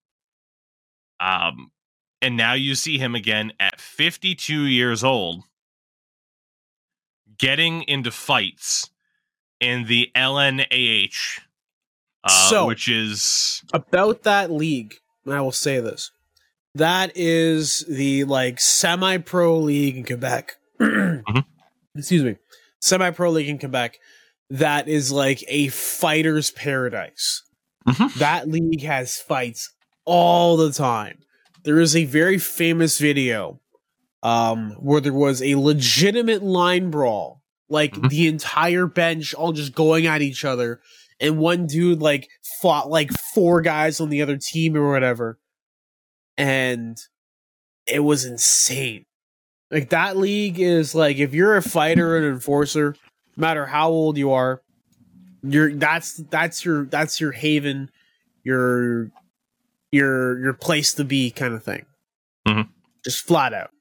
Um, 1.20 1.72
and 2.22 2.38
now 2.38 2.54
you 2.54 2.76
see 2.76 2.98
him 2.98 3.16
again 3.16 3.52
at 3.60 3.80
52 3.82 4.66
years 4.66 5.04
old, 5.04 5.44
getting 7.38 7.84
into 7.84 8.12
fights 8.12 8.90
in 9.60 9.86
the 9.86 10.12
LNAH, 10.16 11.40
uh, 12.24 12.50
So- 12.50 12.66
which 12.68 12.88
is 12.88 13.64
about 13.74 14.24
that 14.24 14.52
league, 14.52 14.96
I 15.28 15.42
will 15.42 15.52
say 15.52 15.80
this. 15.80 16.12
That 16.76 17.12
is 17.16 17.86
the 17.90 18.24
like 18.24 18.60
semi 18.60 19.18
pro 19.18 19.58
league 19.60 19.98
in 19.98 20.06
Quebec. 20.06 20.56
Excuse 21.96 22.24
me. 22.24 22.38
Semi 22.80 23.12
pro 23.12 23.30
league 23.32 23.50
in 23.50 23.60
Quebec. 23.60 24.00
That 24.50 24.88
is 24.88 25.12
like 25.12 25.44
a 25.48 25.68
fighter's 25.70 26.50
paradise. 26.52 27.44
Mhm. 27.88 28.14
That 28.16 28.48
league 28.48 28.84
has 28.84 29.18
fights 29.18 29.74
all 30.06 30.56
the 30.58 30.72
time. 30.72 31.20
There 31.64 31.80
is 31.80 31.96
a 31.96 32.06
very 32.06 32.38
famous 32.38 32.98
video 33.00 33.60
um 34.24 34.72
where 34.80 35.02
there 35.02 35.14
was 35.14 35.42
a 35.42 35.56
legitimate 35.56 36.44
line 36.44 36.92
brawl. 36.92 37.42
Like 37.70 37.94
Mhm. 37.94 38.10
the 38.10 38.28
entire 38.28 38.86
bench 38.86 39.34
all 39.34 39.52
just 39.54 39.74
going 39.74 40.06
at 40.06 40.22
each 40.22 40.44
other 40.44 40.82
and 41.20 41.38
one 41.40 41.66
dude 41.68 42.02
like 42.02 42.28
fought 42.62 42.90
like 42.90 43.10
four 43.34 43.62
guys 43.62 44.00
on 44.02 44.10
the 44.10 44.22
other 44.22 44.38
team 44.38 44.76
or 44.76 44.92
whatever 44.92 45.40
and 46.38 46.98
it 47.88 48.00
was 48.00 48.26
insane 48.26 49.06
like 49.72 49.90
that 49.90 50.18
league 50.18 50.60
is 50.60 50.94
like 50.94 51.18
if 51.18 51.34
you're 51.34 51.56
a 51.56 51.62
fighter 51.62 52.18
and 52.18 52.26
enforcer 52.26 52.96
no 53.38 53.42
matter 53.42 53.66
how 53.68 53.90
old 53.90 54.18
you 54.18 54.32
are 54.32 54.62
you're 55.44 55.74
that's 55.74 56.14
that's 56.30 56.66
your 56.66 56.86
that's 56.86 57.22
your 57.22 57.32
haven 57.32 57.90
your 58.44 59.12
your 59.92 60.40
your 60.40 60.54
place 60.54 60.94
to 60.94 61.04
be 61.04 61.30
kind 61.32 61.54
of 61.54 61.64
thing 61.64 61.86
Mhm. 62.48 62.70
just 63.04 63.26
flat 63.26 63.54
out 63.54 63.72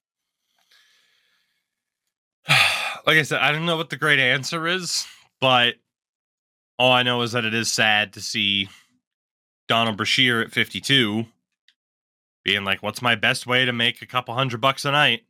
like 3.07 3.17
I 3.17 3.23
said, 3.23 3.41
I 3.41 3.53
don't 3.53 3.67
know 3.67 3.77
what 3.77 3.91
the 3.91 3.97
great 3.97 4.19
answer 4.19 4.67
is, 4.67 5.07
but 5.41 5.75
all 6.79 6.93
I 6.93 7.03
know 7.03 7.23
is 7.23 7.33
that 7.33 7.45
it 7.45 7.55
is 7.55 7.71
sad 7.73 8.15
to 8.15 8.21
see 8.21 8.69
Donald 9.69 9.97
Brashear 9.97 10.41
at 10.41 10.51
52 10.51 11.27
being 12.45 12.65
like, 12.65 12.83
what's 12.83 13.03
my 13.03 13.15
best 13.15 13.47
way 13.47 13.65
to 13.65 13.73
make 13.73 14.01
a 14.03 14.07
couple 14.07 14.35
hundred 14.35 14.61
bucks 14.61 14.85
a 14.85 14.91
night? 14.91 15.25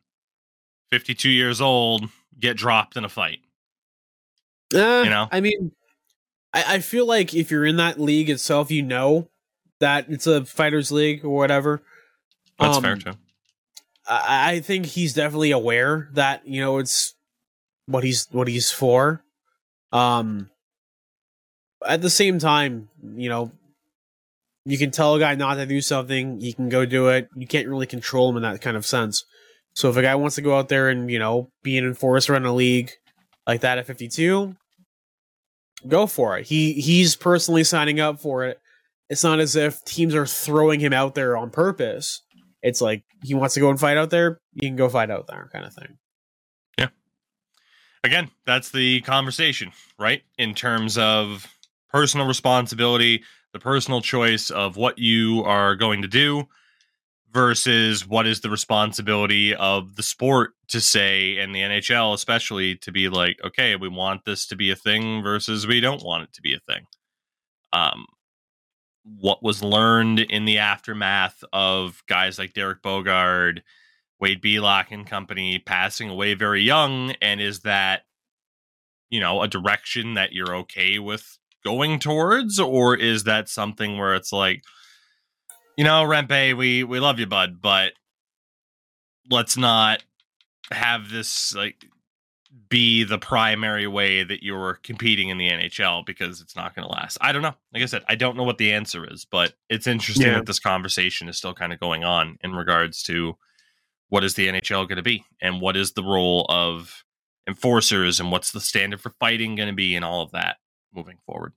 52 0.89 1.29
years 1.29 1.61
old, 1.61 2.09
get 2.39 2.57
dropped 2.57 2.95
in 2.97 3.03
a 3.05 3.09
fight. 3.09 3.39
Uh, 4.73 5.01
You 5.03 5.09
know? 5.09 5.27
I 5.31 5.41
mean, 5.41 5.73
I, 6.53 6.75
I 6.75 6.79
feel 6.79 7.05
like 7.05 7.33
if 7.33 7.51
you're 7.51 7.65
in 7.65 7.77
that 7.77 7.99
league 7.99 8.29
itself, 8.29 8.71
you 8.71 8.81
know 8.81 9.29
that 9.81 10.05
it's 10.09 10.25
a 10.27 10.45
fighters 10.45 10.91
league 10.91 11.25
or 11.25 11.29
whatever. 11.35 11.81
That's 12.59 12.77
Um, 12.77 12.83
fair 12.83 12.95
too. 12.95 13.13
I, 14.07 14.53
I 14.53 14.59
think 14.61 14.85
he's 14.85 15.13
definitely 15.13 15.51
aware 15.51 16.09
that 16.13 16.47
you 16.47 16.61
know 16.61 16.77
it's 16.77 17.13
what 17.87 18.03
he's 18.03 18.27
what 18.31 18.47
he's 18.47 18.71
for. 18.71 19.23
Um, 19.91 20.49
at 21.85 22.01
the 22.01 22.09
same 22.09 22.39
time, 22.39 22.89
you 23.15 23.27
know, 23.27 23.51
you 24.65 24.77
can 24.77 24.91
tell 24.91 25.15
a 25.15 25.19
guy 25.19 25.35
not 25.35 25.55
to 25.55 25.65
do 25.65 25.81
something, 25.81 26.39
he 26.39 26.53
can 26.53 26.69
go 26.69 26.85
do 26.85 27.09
it. 27.09 27.27
You 27.35 27.47
can't 27.47 27.67
really 27.67 27.87
control 27.87 28.29
him 28.29 28.37
in 28.37 28.43
that 28.43 28.61
kind 28.61 28.77
of 28.77 28.85
sense. 28.85 29.25
So 29.73 29.89
if 29.89 29.97
a 29.97 30.01
guy 30.01 30.15
wants 30.15 30.35
to 30.35 30.41
go 30.41 30.57
out 30.57 30.69
there 30.69 30.89
and 30.89 31.09
you 31.09 31.19
know 31.19 31.49
be 31.63 31.77
an 31.77 31.85
enforcer 31.85 32.35
in 32.35 32.45
a 32.45 32.53
league 32.53 32.91
like 33.47 33.61
that 33.61 33.79
at 33.79 33.87
52, 33.87 34.55
go 35.87 36.05
for 36.05 36.37
it. 36.37 36.45
He 36.47 36.73
he's 36.73 37.15
personally 37.15 37.63
signing 37.63 37.99
up 37.99 38.19
for 38.19 38.45
it. 38.45 38.60
It's 39.11 39.25
not 39.25 39.41
as 39.41 39.57
if 39.57 39.83
teams 39.83 40.15
are 40.15 40.25
throwing 40.25 40.79
him 40.79 40.93
out 40.93 41.15
there 41.15 41.35
on 41.35 41.49
purpose. 41.49 42.21
It's 42.63 42.79
like 42.79 43.03
he 43.21 43.33
wants 43.33 43.55
to 43.55 43.59
go 43.59 43.69
and 43.69 43.77
fight 43.77 43.97
out 43.97 44.09
there, 44.09 44.39
you 44.53 44.69
can 44.69 44.77
go 44.77 44.87
fight 44.87 45.11
out 45.11 45.27
there, 45.27 45.49
kind 45.51 45.65
of 45.65 45.73
thing. 45.73 45.97
Yeah. 46.79 46.87
Again, 48.05 48.31
that's 48.45 48.71
the 48.71 49.01
conversation, 49.01 49.73
right? 49.99 50.21
In 50.37 50.55
terms 50.55 50.97
of 50.97 51.45
personal 51.89 52.25
responsibility, 52.25 53.25
the 53.51 53.59
personal 53.59 53.99
choice 53.99 54.49
of 54.49 54.77
what 54.77 54.97
you 54.97 55.43
are 55.43 55.75
going 55.75 56.03
to 56.03 56.07
do 56.07 56.47
versus 57.33 58.07
what 58.07 58.25
is 58.25 58.39
the 58.39 58.49
responsibility 58.49 59.53
of 59.53 59.97
the 59.97 60.03
sport 60.03 60.51
to 60.69 60.79
say 60.79 61.37
and 61.37 61.53
the 61.53 61.59
NHL 61.59 62.13
especially 62.13 62.75
to 62.75 62.91
be 62.91 63.07
like 63.07 63.37
okay 63.41 63.77
we 63.77 63.87
want 63.87 64.25
this 64.25 64.45
to 64.47 64.57
be 64.57 64.69
a 64.69 64.75
thing 64.75 65.21
versus 65.23 65.65
we 65.65 65.79
don't 65.79 66.03
want 66.03 66.23
it 66.23 66.33
to 66.33 66.41
be 66.41 66.53
a 66.53 66.59
thing 66.59 66.85
um 67.71 68.05
what 69.03 69.43
was 69.43 69.63
learned 69.63 70.19
in 70.19 70.45
the 70.45 70.57
aftermath 70.57 71.43
of 71.51 72.03
guys 72.07 72.37
like 72.37 72.53
Derek 72.53 72.81
Boogaard 72.81 73.61
Wade 74.19 74.41
Belak 74.41 74.91
and 74.91 75.07
company 75.07 75.59
passing 75.59 76.09
away 76.09 76.35
very 76.35 76.61
young 76.61 77.11
and 77.21 77.41
is 77.41 77.61
that 77.61 78.03
you 79.09 79.19
know 79.19 79.41
a 79.41 79.47
direction 79.47 80.13
that 80.13 80.33
you're 80.33 80.55
okay 80.55 80.99
with 80.99 81.37
going 81.63 81.99
towards? 81.99 82.59
Or 82.59 82.95
is 82.95 83.23
that 83.23 83.49
something 83.49 83.97
where 83.97 84.15
it's 84.15 84.31
like 84.31 84.61
you 85.77 85.83
know, 85.83 86.03
Rempe, 86.03 86.55
we 86.55 86.83
we 86.83 86.99
love 86.99 87.19
you, 87.19 87.25
bud, 87.25 87.61
but 87.61 87.93
let's 89.29 89.57
not 89.57 90.03
have 90.71 91.09
this 91.09 91.55
like 91.55 91.85
be 92.71 93.03
the 93.03 93.19
primary 93.19 93.85
way 93.85 94.23
that 94.23 94.41
you're 94.41 94.79
competing 94.81 95.29
in 95.29 95.37
the 95.37 95.49
NHL 95.49 96.05
because 96.05 96.39
it's 96.41 96.55
not 96.55 96.73
going 96.73 96.87
to 96.87 96.91
last. 96.91 97.17
I 97.21 97.33
don't 97.33 97.41
know. 97.41 97.53
Like 97.73 97.83
I 97.83 97.85
said, 97.85 98.03
I 98.07 98.15
don't 98.15 98.37
know 98.37 98.43
what 98.43 98.57
the 98.57 98.71
answer 98.71 99.05
is, 99.05 99.25
but 99.29 99.53
it's 99.69 99.85
interesting 99.85 100.27
Yeah. 100.27 100.35
that 100.35 100.45
this 100.47 100.57
conversation 100.59 101.27
is 101.29 101.37
still 101.37 101.53
kind 101.53 101.73
of 101.73 101.79
going 101.81 102.05
on 102.05 102.37
in 102.41 102.53
regards 102.53 103.03
to 103.03 103.37
what 104.07 104.23
is 104.23 104.35
the 104.35 104.47
NHL 104.47 104.87
going 104.87 104.95
to 104.95 105.03
be 105.03 105.23
and 105.41 105.59
what 105.61 105.75
is 105.75 105.91
the 105.91 106.03
role 106.03 106.45
of 106.49 107.03
enforcers 107.45 108.21
and 108.21 108.31
what's 108.31 108.51
the 108.51 108.61
standard 108.61 109.01
for 109.01 109.11
fighting 109.19 109.55
going 109.55 109.69
to 109.69 109.75
be 109.75 109.93
and 109.95 110.05
all 110.05 110.21
of 110.21 110.31
that 110.31 110.55
moving 110.95 111.17
forward. 111.25 111.51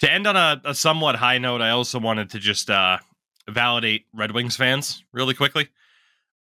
To 0.00 0.12
end 0.12 0.28
on 0.28 0.36
a, 0.36 0.60
a 0.64 0.74
somewhat 0.76 1.16
high 1.16 1.38
note, 1.38 1.60
I 1.60 1.70
also 1.70 1.98
wanted 1.98 2.30
to 2.30 2.38
just 2.38 2.70
uh, 2.70 2.98
validate 3.50 4.06
Red 4.14 4.30
Wings 4.30 4.54
fans 4.56 5.02
really 5.12 5.34
quickly. 5.34 5.68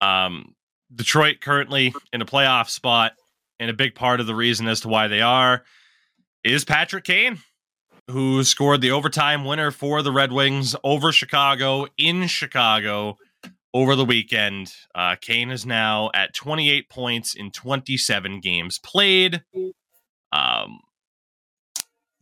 Um, 0.02 0.56
Detroit 0.94 1.38
currently 1.42 1.94
in 2.12 2.22
a 2.22 2.26
playoff 2.26 2.70
spot, 2.70 3.14
and 3.60 3.70
a 3.70 3.74
big 3.74 3.96
part 3.96 4.20
of 4.20 4.28
the 4.28 4.36
reason 4.36 4.68
as 4.68 4.82
to 4.82 4.88
why 4.88 5.08
they 5.08 5.22
are 5.22 5.64
is 6.44 6.66
Patrick 6.66 7.06
Kane, 7.06 7.40
who 8.10 8.44
scored 8.44 8.82
the 8.82 8.92
overtime 8.92 9.46
winner 9.46 9.72
for 9.72 10.02
the 10.02 10.12
Red 10.12 10.32
Wings 10.32 10.76
over 10.84 11.12
Chicago 11.12 11.88
in 11.98 12.28
Chicago 12.28 13.18
over 13.74 13.96
the 13.96 14.06
weekend. 14.06 14.74
Uh, 14.94 15.16
Kane 15.20 15.50
is 15.50 15.66
now 15.66 16.12
at 16.14 16.34
28 16.34 16.90
points 16.90 17.34
in 17.34 17.52
27 17.52 18.40
games 18.42 18.80
played. 18.80 19.44
Um, 20.32 20.80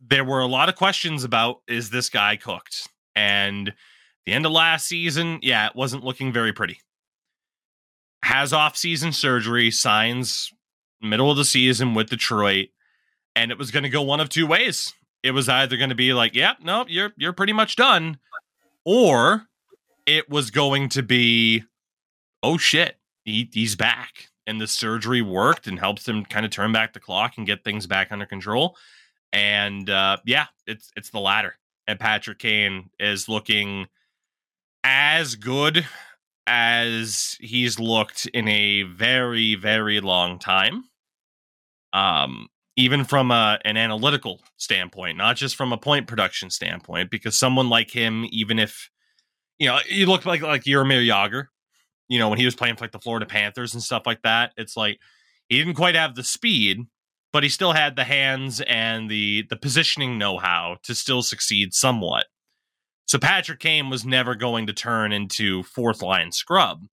there 0.00 0.24
were 0.24 0.40
a 0.40 0.46
lot 0.46 0.68
of 0.68 0.76
questions 0.76 1.24
about 1.24 1.58
is 1.66 1.90
this 1.90 2.08
guy 2.08 2.36
cooked? 2.36 2.88
And 3.14 3.72
the 4.26 4.32
end 4.32 4.46
of 4.46 4.52
last 4.52 4.86
season, 4.86 5.38
yeah, 5.42 5.66
it 5.66 5.76
wasn't 5.76 6.04
looking 6.04 6.32
very 6.32 6.52
pretty. 6.52 6.78
Has 8.24 8.52
off-season 8.52 9.12
surgery, 9.12 9.70
signs 9.70 10.52
middle 11.00 11.30
of 11.30 11.36
the 11.36 11.44
season 11.44 11.94
with 11.94 12.08
Detroit, 12.08 12.68
and 13.34 13.50
it 13.50 13.58
was 13.58 13.70
going 13.70 13.82
to 13.82 13.88
go 13.88 14.02
one 14.02 14.20
of 14.20 14.28
two 14.28 14.46
ways. 14.46 14.94
It 15.22 15.32
was 15.32 15.48
either 15.48 15.76
going 15.76 15.90
to 15.90 15.96
be 15.96 16.12
like, 16.12 16.34
"Yep, 16.34 16.56
yeah, 16.60 16.64
no, 16.64 16.84
you're 16.88 17.12
you're 17.16 17.32
pretty 17.32 17.52
much 17.52 17.76
done," 17.76 18.18
or 18.84 19.46
it 20.06 20.28
was 20.30 20.50
going 20.50 20.88
to 20.90 21.02
be, 21.02 21.64
"Oh 22.42 22.58
shit, 22.58 22.96
he, 23.24 23.48
he's 23.52 23.76
back." 23.76 24.28
And 24.46 24.60
the 24.60 24.66
surgery 24.66 25.22
worked 25.22 25.68
and 25.68 25.78
helps 25.78 26.08
him 26.08 26.24
kind 26.24 26.44
of 26.44 26.50
turn 26.50 26.72
back 26.72 26.92
the 26.92 27.00
clock 27.00 27.34
and 27.36 27.46
get 27.46 27.62
things 27.62 27.86
back 27.86 28.10
under 28.10 28.26
control. 28.26 28.76
And 29.32 29.88
uh, 29.88 30.18
yeah, 30.24 30.46
it's 30.66 30.90
it's 30.96 31.10
the 31.10 31.20
latter. 31.20 31.56
And 31.86 31.98
Patrick 31.98 32.38
Kane 32.38 32.90
is 32.98 33.28
looking 33.28 33.86
as 34.84 35.36
good 35.36 35.86
as 36.46 37.36
he's 37.40 37.78
looked 37.78 38.26
in 38.26 38.48
a 38.48 38.82
very 38.82 39.54
very 39.54 40.00
long 40.00 40.38
time. 40.38 40.84
Um, 41.92 42.48
even 42.76 43.04
from 43.04 43.30
a, 43.30 43.58
an 43.64 43.76
analytical 43.76 44.40
standpoint, 44.56 45.18
not 45.18 45.36
just 45.36 45.56
from 45.56 45.72
a 45.72 45.78
point 45.78 46.06
production 46.06 46.48
standpoint, 46.48 47.10
because 47.10 47.38
someone 47.38 47.68
like 47.68 47.90
him, 47.90 48.26
even 48.30 48.58
if 48.58 48.90
you 49.58 49.68
know, 49.68 49.78
you 49.88 50.06
look 50.06 50.24
like 50.24 50.42
like 50.42 50.64
Jaromir 50.64 51.06
Jagr, 51.06 51.46
you 52.08 52.18
know, 52.18 52.28
when 52.28 52.38
he 52.38 52.44
was 52.44 52.54
playing 52.54 52.76
for 52.76 52.84
like 52.84 52.92
the 52.92 52.98
Florida 52.98 53.26
Panthers 53.26 53.74
and 53.74 53.82
stuff 53.82 54.02
like 54.06 54.22
that, 54.22 54.52
it's 54.56 54.76
like 54.76 54.98
he 55.48 55.58
didn't 55.58 55.74
quite 55.74 55.94
have 55.94 56.14
the 56.14 56.24
speed, 56.24 56.86
but 57.32 57.42
he 57.42 57.48
still 57.48 57.72
had 57.72 57.94
the 57.94 58.04
hands 58.04 58.60
and 58.62 59.10
the 59.10 59.46
the 59.50 59.56
positioning 59.56 60.18
know-how 60.18 60.78
to 60.82 60.94
still 60.94 61.22
succeed 61.22 61.74
somewhat. 61.74 62.24
So 63.06 63.18
Patrick 63.18 63.60
Kane 63.60 63.90
was 63.90 64.04
never 64.06 64.34
going 64.34 64.66
to 64.66 64.72
turn 64.72 65.12
into 65.12 65.62
fourth 65.64 66.02
line 66.02 66.32
scrub. 66.32 66.86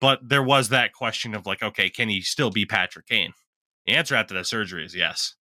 but 0.00 0.18
there 0.28 0.42
was 0.42 0.68
that 0.70 0.92
question 0.92 1.32
of 1.34 1.46
like, 1.46 1.62
okay, 1.62 1.88
can 1.88 2.08
he 2.08 2.20
still 2.20 2.50
be 2.50 2.66
Patrick 2.66 3.06
Kane? 3.06 3.32
The 3.86 3.94
answer 3.94 4.16
after 4.16 4.34
that 4.34 4.46
surgery 4.46 4.84
is 4.84 4.94
yes. 4.96 5.34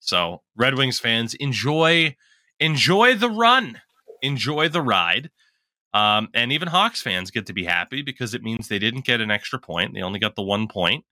So 0.00 0.42
Red 0.56 0.76
Wings 0.76 0.98
fans, 0.98 1.34
enjoy 1.34 2.16
enjoy 2.58 3.14
the 3.16 3.30
run, 3.30 3.80
enjoy 4.22 4.68
the 4.68 4.82
ride. 4.82 5.30
Um, 5.94 6.28
and 6.34 6.52
even 6.52 6.68
Hawks 6.68 7.02
fans 7.02 7.30
get 7.30 7.46
to 7.46 7.52
be 7.52 7.64
happy 7.64 8.02
because 8.02 8.34
it 8.34 8.42
means 8.42 8.68
they 8.68 8.78
didn't 8.78 9.04
get 9.04 9.20
an 9.20 9.30
extra 9.30 9.58
point. 9.58 9.94
They 9.94 10.02
only 10.02 10.18
got 10.18 10.36
the 10.36 10.42
one 10.42 10.68
point. 10.68 11.04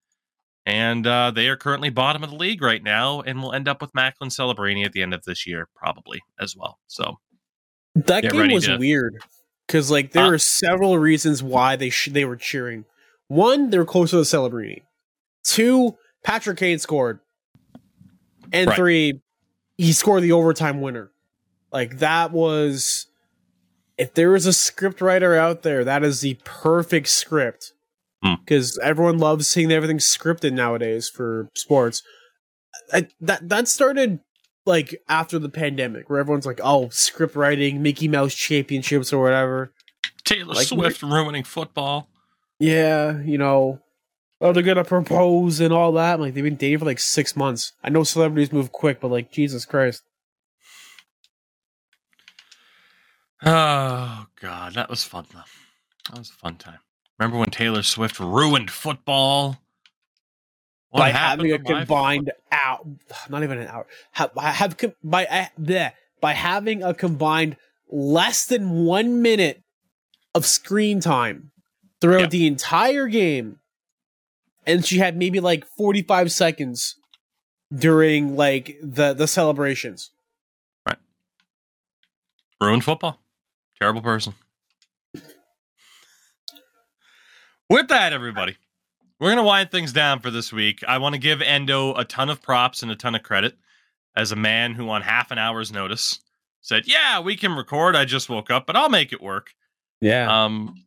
And 0.64 1.06
uh, 1.06 1.30
they 1.30 1.48
are 1.48 1.56
currently 1.56 1.90
bottom 1.90 2.24
of 2.24 2.30
the 2.30 2.36
league 2.36 2.62
right 2.62 2.82
now 2.82 3.20
and 3.20 3.40
will 3.42 3.52
end 3.52 3.68
up 3.68 3.80
with 3.80 3.94
Macklin 3.94 4.30
Celebrini 4.30 4.84
at 4.84 4.92
the 4.92 5.02
end 5.02 5.14
of 5.14 5.24
this 5.24 5.46
year, 5.46 5.68
probably 5.76 6.22
as 6.40 6.56
well. 6.56 6.78
So 6.88 7.18
that 8.04 8.22
Get 8.22 8.32
game 8.32 8.52
was 8.52 8.66
to- 8.66 8.76
weird 8.76 9.16
because 9.66 9.90
like 9.90 10.12
there 10.12 10.24
Uh, 10.26 10.30
were 10.30 10.38
several 10.38 10.98
reasons 10.98 11.42
why 11.42 11.76
they 11.76 11.90
sh- 11.90 12.10
they 12.12 12.24
were 12.24 12.36
cheering. 12.36 12.84
One, 13.28 13.70
they 13.70 13.78
were 13.78 13.84
close 13.84 14.10
to 14.10 14.16
the 14.16 14.22
Celebrini. 14.22 14.82
Two, 15.44 15.96
Patrick 16.22 16.58
Kane 16.58 16.78
scored, 16.78 17.20
and 18.52 18.68
Right. 18.68 18.76
three, 18.76 19.22
he 19.76 19.92
scored 19.92 20.22
the 20.22 20.32
overtime 20.32 20.80
winner. 20.80 21.10
Like 21.72 21.98
that 21.98 22.32
was, 22.32 23.06
if 23.98 24.14
there 24.14 24.30
was 24.30 24.46
a 24.46 24.52
script 24.52 25.00
writer 25.00 25.34
out 25.34 25.62
there, 25.62 25.84
that 25.84 26.04
is 26.04 26.20
the 26.20 26.38
perfect 26.44 27.08
script. 27.08 27.72
Hmm. 28.22 28.34
Because 28.44 28.78
everyone 28.78 29.18
loves 29.18 29.46
seeing 29.46 29.70
everything 29.72 29.98
scripted 29.98 30.52
nowadays 30.52 31.08
for 31.08 31.48
sports. 31.54 32.02
I, 32.92 33.08
that 33.20 33.48
that 33.48 33.68
started 33.68 34.20
like 34.66 35.00
after 35.08 35.38
the 35.38 35.48
pandemic, 35.48 36.10
where 36.10 36.18
everyone's 36.18 36.46
like, 36.46 36.60
"Oh, 36.62 36.88
script 36.90 37.36
writing, 37.36 37.82
Mickey 37.82 38.08
Mouse 38.08 38.34
championships, 38.34 39.12
or 39.12 39.22
whatever." 39.22 39.72
Taylor 40.24 40.54
Like- 40.54 40.66
Swift 40.66 41.02
ruining 41.02 41.44
football. 41.44 42.08
Yeah, 42.58 43.20
you 43.22 43.38
know, 43.38 43.80
oh, 44.40 44.52
they're 44.52 44.62
gonna 44.62 44.84
propose 44.84 45.60
and 45.60 45.72
all 45.72 45.92
that. 45.92 46.18
Like, 46.20 46.34
they've 46.34 46.42
been 46.44 46.56
dating 46.56 46.78
for 46.78 46.84
like 46.84 46.98
six 46.98 47.36
months. 47.36 47.72
I 47.84 47.90
know 47.90 48.02
celebrities 48.02 48.52
move 48.52 48.72
quick, 48.72 49.00
but 49.00 49.10
like, 49.10 49.30
Jesus 49.30 49.64
Christ. 49.64 50.02
Oh 53.44 54.26
God, 54.40 54.74
that 54.74 54.88
was 54.88 55.04
fun 55.04 55.26
though. 55.32 55.40
That 56.10 56.18
was 56.18 56.30
a 56.30 56.34
fun 56.34 56.56
time. 56.56 56.78
Remember 57.18 57.38
when 57.38 57.50
Taylor 57.50 57.82
Swift 57.82 58.18
ruined 58.20 58.70
football? 58.70 59.58
By 60.96 61.10
having 61.10 61.52
a 61.52 61.58
combined 61.58 62.32
out, 62.50 62.86
not 63.30 63.42
even 63.42 63.58
an 63.58 63.68
hour, 63.68 63.86
have, 64.12 64.30
have 64.36 64.76
by 65.04 65.26
uh, 65.26 65.46
bleh, 65.60 65.92
by 66.20 66.32
having 66.32 66.82
a 66.82 66.94
combined 66.94 67.56
less 67.90 68.46
than 68.46 68.84
one 68.84 69.22
minute 69.22 69.62
of 70.34 70.44
screen 70.46 71.00
time 71.00 71.50
throughout 72.00 72.20
Yeah. 72.20 72.26
the 72.28 72.46
entire 72.46 73.06
game, 73.08 73.58
and 74.66 74.84
she 74.84 74.98
had 74.98 75.16
maybe 75.16 75.40
like 75.40 75.64
forty 75.76 76.02
five 76.02 76.32
seconds 76.32 76.96
during 77.74 78.36
like 78.36 78.76
the 78.82 79.12
the 79.14 79.26
celebrations. 79.26 80.10
Right, 80.86 80.98
ruined 82.60 82.84
football? 82.84 83.20
Terrible 83.80 84.02
person. 84.02 84.34
With 87.68 87.88
that, 87.88 88.12
everybody, 88.12 88.56
we're 89.20 89.28
going 89.28 89.36
to 89.38 89.42
wind 89.42 89.70
things 89.70 89.92
down 89.92 90.20
for 90.20 90.30
this 90.30 90.52
week. 90.52 90.80
I 90.86 90.98
want 90.98 91.14
to 91.14 91.18
give 91.20 91.40
Endo 91.42 91.94
a 91.94 92.04
ton 92.04 92.28
of 92.30 92.42
props 92.42 92.82
and 92.82 92.90
a 92.90 92.96
ton 92.96 93.14
of 93.14 93.22
credit 93.22 93.56
as 94.14 94.32
a 94.32 94.36
man 94.36 94.74
who, 94.74 94.88
on 94.90 95.02
half 95.02 95.30
an 95.30 95.38
hour's 95.38 95.72
notice, 95.72 96.18
said, 96.60 96.84
Yeah, 96.86 97.20
we 97.20 97.36
can 97.36 97.52
record. 97.52 97.96
I 97.96 98.04
just 98.04 98.28
woke 98.28 98.50
up, 98.50 98.66
but 98.66 98.76
I'll 98.76 98.88
make 98.88 99.12
it 99.12 99.22
work. 99.22 99.54
Yeah, 100.00 100.44
Um, 100.44 100.84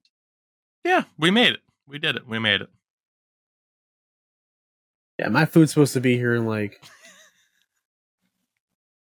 yeah, 0.83 1.03
we 1.17 1.31
made 1.31 1.53
it. 1.53 1.61
We 1.87 1.97
did 1.99 2.15
it. 2.15 2.27
We 2.27 2.37
made 2.39 2.61
it. 2.61 2.69
yeah. 5.17 5.29
My 5.29 5.45
food's 5.45 5.71
supposed 5.71 5.93
to 5.93 6.01
be 6.01 6.15
here 6.17 6.35
in 6.35 6.45
like. 6.45 6.81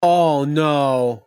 Oh 0.03 0.45
no! 0.45 1.26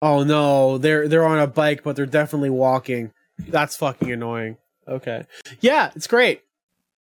Oh 0.00 0.22
no! 0.24 0.78
They're 0.78 1.08
they're 1.08 1.26
on 1.26 1.38
a 1.38 1.46
bike, 1.46 1.82
but 1.84 1.94
they're 1.94 2.06
definitely 2.06 2.48
walking. 2.50 3.12
That's 3.38 3.76
fucking 3.76 4.10
annoying. 4.10 4.56
Okay, 4.88 5.24
yeah, 5.60 5.90
it's 5.94 6.06
great. 6.06 6.40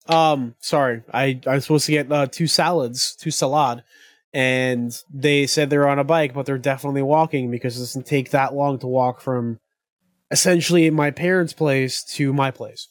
Um, 0.07 0.55
sorry, 0.61 1.03
I 1.13 1.41
I'm 1.47 1.61
supposed 1.61 1.87
to 1.87 1.93
get 1.93 2.11
uh, 2.11 2.27
two 2.27 2.47
salads, 2.47 3.15
two 3.15 3.31
salad, 3.31 3.85
and 4.33 4.97
they 5.13 5.47
said 5.47 5.71
they're 5.71 5.89
on 5.89 5.99
a 5.99 6.05
bike, 6.05 6.35
but 6.35 6.47
they're 6.47 6.59
definitely 6.59 7.03
walking 7.03 7.51
because 7.51 7.77
it 7.77 7.81
doesn't 7.81 8.07
take 8.07 8.31
that 8.31 8.55
long 8.55 8.79
to 8.81 8.87
walk 8.87 9.21
from 9.21 9.61
essentially 10.31 10.89
my 10.91 11.11
parents' 11.11 11.53
place 11.53 12.03
to 12.05 12.33
my 12.33 12.51
place. 12.51 12.89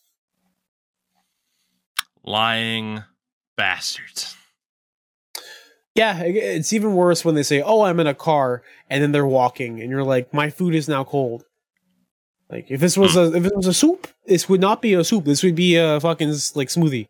Lying 2.23 3.03
bastards. 3.57 4.35
Yeah, 5.95 6.21
it's 6.23 6.71
even 6.71 6.93
worse 6.93 7.25
when 7.25 7.35
they 7.35 7.43
say, 7.43 7.61
"Oh, 7.61 7.81
I'm 7.81 7.99
in 7.99 8.07
a 8.07 8.13
car," 8.13 8.63
and 8.89 9.03
then 9.03 9.11
they're 9.11 9.25
walking, 9.25 9.81
and 9.81 9.89
you're 9.89 10.03
like, 10.03 10.33
"My 10.33 10.49
food 10.49 10.75
is 10.75 10.87
now 10.87 11.03
cold." 11.03 11.45
Like 12.49 12.71
if 12.71 12.79
this 12.79 12.97
was 12.97 13.15
a 13.15 13.31
if 13.35 13.45
it 13.45 13.55
was 13.55 13.67
a 13.67 13.73
soup, 13.73 14.07
this 14.25 14.49
would 14.49 14.61
not 14.61 14.81
be 14.81 14.95
a 14.95 15.03
soup. 15.03 15.25
This 15.25 15.43
would 15.43 15.55
be 15.55 15.75
a 15.75 15.99
fucking 15.99 16.29
like 16.55 16.69
smoothie. 16.69 17.07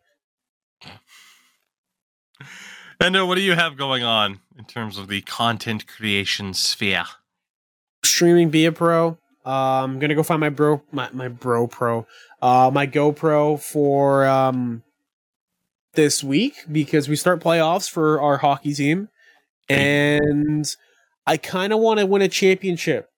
Endo, 3.00 3.24
what 3.24 3.36
do 3.36 3.40
you 3.40 3.54
have 3.54 3.78
going 3.78 4.02
on 4.02 4.40
in 4.58 4.66
terms 4.66 4.98
of 4.98 5.08
the 5.08 5.22
content 5.22 5.86
creation 5.86 6.52
sphere? 6.52 7.04
Streaming 8.04 8.50
be 8.50 8.66
a 8.66 8.72
pro. 8.72 9.16
Uh, 9.46 9.82
I'm 9.82 9.98
gonna 9.98 10.14
go 10.14 10.22
find 10.22 10.40
my 10.40 10.50
bro 10.50 10.82
my 10.92 11.08
my 11.12 11.28
bro 11.28 11.66
pro, 11.66 12.06
uh, 12.42 12.70
my 12.72 12.86
GoPro 12.86 13.58
for 13.58 14.26
um 14.26 14.82
this 15.94 16.22
week 16.22 16.56
because 16.70 17.08
we 17.08 17.16
start 17.16 17.40
playoffs 17.40 17.88
for 17.88 18.20
our 18.20 18.36
hockey 18.36 18.74
team, 18.74 19.08
and 19.70 20.76
I 21.26 21.38
kind 21.38 21.72
of 21.72 21.78
want 21.78 22.00
to 22.00 22.04
win 22.04 22.20
a 22.20 22.28
championship, 22.28 23.08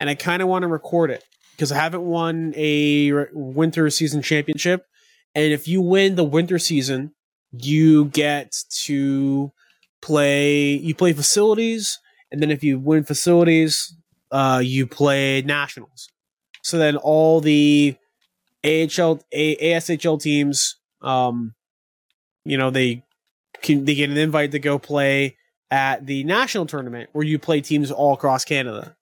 and 0.00 0.10
I 0.10 0.16
kind 0.16 0.42
of 0.42 0.48
want 0.48 0.62
to 0.62 0.68
record 0.68 1.12
it 1.12 1.24
because 1.56 1.72
I 1.72 1.76
haven't 1.76 2.02
won 2.02 2.52
a 2.56 3.12
winter 3.32 3.88
season 3.90 4.22
championship, 4.22 4.86
and 5.34 5.52
if 5.52 5.68
you 5.68 5.80
win 5.80 6.16
the 6.16 6.24
winter 6.24 6.58
season, 6.58 7.12
you 7.52 8.06
get 8.06 8.56
to 8.84 9.52
play. 10.02 10.74
You 10.74 10.94
play 10.94 11.12
facilities, 11.12 11.98
and 12.30 12.42
then 12.42 12.50
if 12.50 12.62
you 12.64 12.78
win 12.78 13.04
facilities, 13.04 13.96
uh, 14.30 14.60
you 14.62 14.86
play 14.86 15.42
nationals. 15.42 16.08
So 16.62 16.78
then 16.78 16.96
all 16.96 17.40
the 17.40 17.96
AHL, 18.64 19.20
A- 19.32 19.72
ASHL 19.72 20.20
teams, 20.20 20.76
um, 21.02 21.54
you 22.44 22.56
know, 22.56 22.70
they 22.70 23.04
can 23.62 23.84
they 23.84 23.94
get 23.94 24.10
an 24.10 24.16
invite 24.16 24.52
to 24.52 24.58
go 24.58 24.78
play 24.78 25.36
at 25.70 26.06
the 26.06 26.24
national 26.24 26.66
tournament 26.66 27.10
where 27.12 27.24
you 27.24 27.38
play 27.38 27.60
teams 27.60 27.90
all 27.90 28.14
across 28.14 28.44
Canada, 28.44 28.96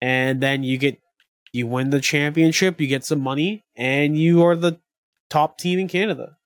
and 0.00 0.40
then 0.40 0.62
you 0.62 0.78
get 0.78 1.00
you 1.52 1.66
win 1.66 1.90
the 1.90 2.00
championship, 2.00 2.80
you 2.80 2.86
get 2.86 3.04
some 3.04 3.20
money, 3.20 3.64
and 3.76 4.18
you 4.18 4.44
are 4.44 4.56
the 4.56 4.78
top 5.28 5.58
team 5.58 5.78
in 5.78 5.88
Canada. 5.88 6.36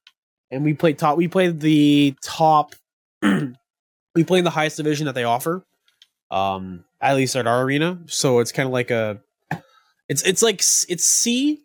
And 0.51 0.65
we 0.65 0.75
play 0.75 0.93
top. 0.93 1.17
We 1.17 1.29
play 1.29 1.49
the 1.49 2.15
top. 2.23 2.75
we 3.23 4.25
play 4.25 4.39
in 4.39 4.45
the 4.45 4.51
highest 4.51 4.77
division 4.77 5.07
that 5.07 5.15
they 5.15 5.25
offer 5.25 5.65
um 6.31 6.85
at 7.01 7.17
least 7.17 7.37
at 7.37 7.47
our 7.47 7.63
arena 7.63 7.99
so 8.07 8.39
it's 8.39 8.53
kind 8.53 8.67
of 8.67 8.73
like 8.73 8.91
a 8.91 9.21
it's 10.09 10.23
it's 10.23 10.43
like 10.43 10.57
it's 10.89 11.07
c 11.07 11.61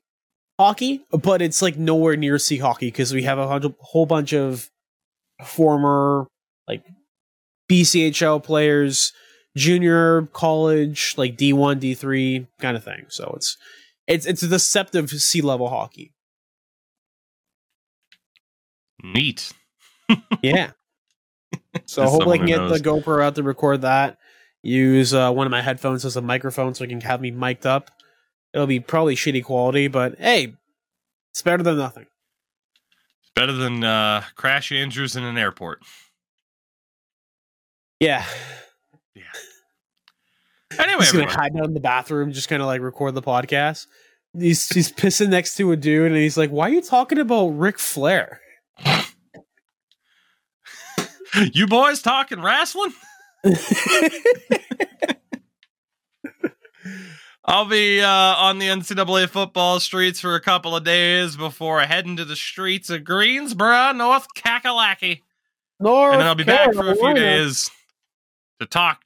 hockey 0.60 1.04
but 1.12 1.42
it's 1.42 1.62
like 1.62 1.78
nowhere 1.78 2.16
near 2.16 2.38
c 2.38 2.58
hockey 2.58 2.88
because 2.88 3.14
we 3.14 3.24
have 3.24 3.40
a 3.40 3.48
hundred, 3.48 3.74
whole 3.80 4.06
bunch 4.06 4.34
of 4.34 4.70
former 5.44 6.28
like 6.68 6.84
bchl 7.70 8.44
players 8.44 9.14
junior 9.56 10.24
college 10.34 11.16
like 11.18 11.38
d1 11.38 11.80
d3 11.80 12.48
kind 12.60 12.78
of 12.78 12.84
thing. 12.84 13.06
So 13.10 13.34
it's 13.36 13.58
it's 14.08 14.26
it's 14.26 14.44
a 14.44 14.48
deceptive 14.48 15.10
c 15.10 15.42
level 15.42 15.70
hockey. 15.70 16.14
Neat. 19.04 19.54
yeah. 20.42 20.72
So 21.86 22.04
hopefully 22.04 22.36
i 22.36 22.38
can 22.38 22.48
get 22.48 22.58
knows. 22.58 22.82
the 22.82 22.90
gopro 22.90 23.24
out 23.24 23.36
to 23.36 23.44
record 23.44 23.82
that. 23.82 24.18
Use 24.62 25.14
uh, 25.14 25.32
one 25.32 25.48
of 25.48 25.52
my 25.52 25.62
headphones 25.62 26.04
as 26.04 26.18
a 26.18 26.22
microphone 26.22 26.74
so 26.74 26.84
it 26.84 26.90
can 26.90 27.02
have 27.02 27.22
me 27.22 27.32
mic'd 27.32 27.66
up. 27.66 27.92
It'll 28.54 28.68
be 28.68 28.80
probably 28.80 29.16
shitty 29.16 29.44
quality 29.44 29.88
but 29.88 30.18
hey 30.20 30.54
it's 31.32 31.42
better 31.42 31.64
than 31.64 31.78
nothing. 31.78 32.08
It's 33.22 33.32
better 33.36 33.54
than 33.54 33.84
uh, 33.84 34.24
Crash 34.36 34.72
Andrews 34.72 35.16
in 35.16 35.24
an 35.24 35.38
airport. 35.38 35.84
yeah 38.00 38.26
Anyway, 40.78 41.00
he's 41.00 41.12
gonna 41.12 41.28
hide 41.28 41.56
down 41.56 41.66
in 41.66 41.74
the 41.74 41.80
bathroom 41.80 42.32
just 42.32 42.48
kind 42.48 42.62
of 42.62 42.68
like 42.68 42.80
record 42.80 43.16
the 43.16 43.24
podcast. 43.24 43.88
He's, 44.38 44.70
he's 44.70 44.92
pissing 44.92 45.30
next 45.30 45.56
to 45.56 45.72
a 45.72 45.76
dude 45.76 46.12
and 46.12 46.16
he's 46.16 46.38
like 46.38 46.52
why 46.52 46.70
are 46.70 46.74
you 46.74 46.82
talking 46.82 47.18
about 47.18 47.48
Ric 47.48 47.80
Flair? 47.80 48.40
You 51.54 51.68
boys 51.68 52.02
talking 52.02 52.42
wrestling? 52.42 52.92
I'll 57.46 57.66
be 57.66 58.02
uh, 58.02 58.08
on 58.08 58.60
the 58.60 58.68
NCAA 58.68 59.30
football 59.30 59.80
streets 59.80 60.20
for 60.20 60.36
a 60.36 60.42
couple 60.42 60.76
of 60.76 60.84
days 60.84 61.36
before 61.36 61.82
heading 61.82 62.18
to 62.18 62.26
the 62.26 62.36
streets 62.36 62.90
of 62.90 63.04
Greensboro, 63.04 63.92
North 63.94 64.28
Kakalaki. 64.36 65.22
North 65.80 66.14
and 66.14 66.22
then 66.22 66.28
I'll 66.28 66.36
be 66.36 66.44
back 66.44 66.74
for 66.74 66.92
a 66.92 66.96
few 66.96 67.14
days 67.14 67.72
to 68.60 68.66
talk 68.66 69.02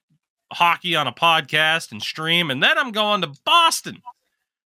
hockey 0.53 0.95
on 0.95 1.07
a 1.07 1.11
podcast 1.11 1.91
and 1.91 2.01
stream. 2.01 2.49
And 2.49 2.61
then 2.61 2.77
I'm 2.77 2.91
going 2.91 3.21
to 3.21 3.31
Boston. 3.45 4.01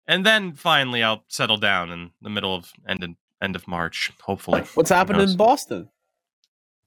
And 0.06 0.24
then 0.24 0.52
finally 0.52 1.02
I'll 1.02 1.24
settle 1.28 1.58
down 1.58 1.90
in 1.90 2.10
the 2.22 2.30
middle 2.30 2.54
of 2.54 2.72
end 2.86 3.04
of, 3.04 3.10
end 3.42 3.56
of 3.56 3.68
March, 3.68 4.10
hopefully. 4.22 4.62
What's 4.74 4.90
happening 4.90 5.28
in 5.28 5.36
Boston? 5.36 5.88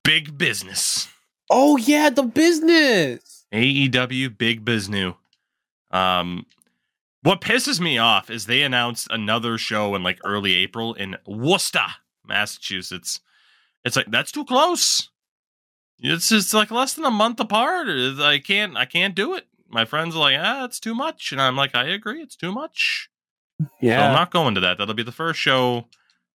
Big 0.03 0.37
business. 0.37 1.07
Oh 1.49 1.77
yeah, 1.77 2.09
the 2.09 2.23
business. 2.23 3.45
AEW 3.53 4.37
Big 4.37 4.63
Business. 4.63 5.13
Um, 5.91 6.45
what 7.23 7.41
pisses 7.41 7.79
me 7.79 7.97
off 7.97 8.29
is 8.29 8.45
they 8.45 8.63
announced 8.63 9.07
another 9.11 9.57
show 9.57 9.93
in 9.93 10.01
like 10.01 10.19
early 10.23 10.55
April 10.55 10.93
in 10.93 11.17
Worcester, 11.27 11.85
Massachusetts. 12.25 13.19
It's 13.83 13.95
like 13.95 14.09
that's 14.09 14.31
too 14.31 14.45
close. 14.45 15.09
It's 16.01 16.29
just 16.29 16.53
like 16.53 16.71
less 16.71 16.93
than 16.93 17.05
a 17.05 17.11
month 17.11 17.39
apart. 17.39 17.87
I 17.87 18.41
can't. 18.43 18.75
I 18.75 18.85
can't 18.85 19.15
do 19.15 19.35
it. 19.35 19.47
My 19.69 19.85
friends 19.85 20.15
are 20.15 20.19
like, 20.19 20.35
ah, 20.37 20.65
it's 20.65 20.79
too 20.79 20.95
much, 20.95 21.31
and 21.31 21.41
I'm 21.41 21.55
like, 21.55 21.75
I 21.75 21.85
agree, 21.85 22.21
it's 22.21 22.35
too 22.35 22.51
much. 22.51 23.09
So 23.97 24.03
I'm 24.03 24.13
not 24.13 24.31
going 24.31 24.55
to 24.55 24.61
that. 24.61 24.77
That'll 24.77 24.95
be 24.95 25.03
the 25.03 25.11
first 25.11 25.39
show, 25.39 25.87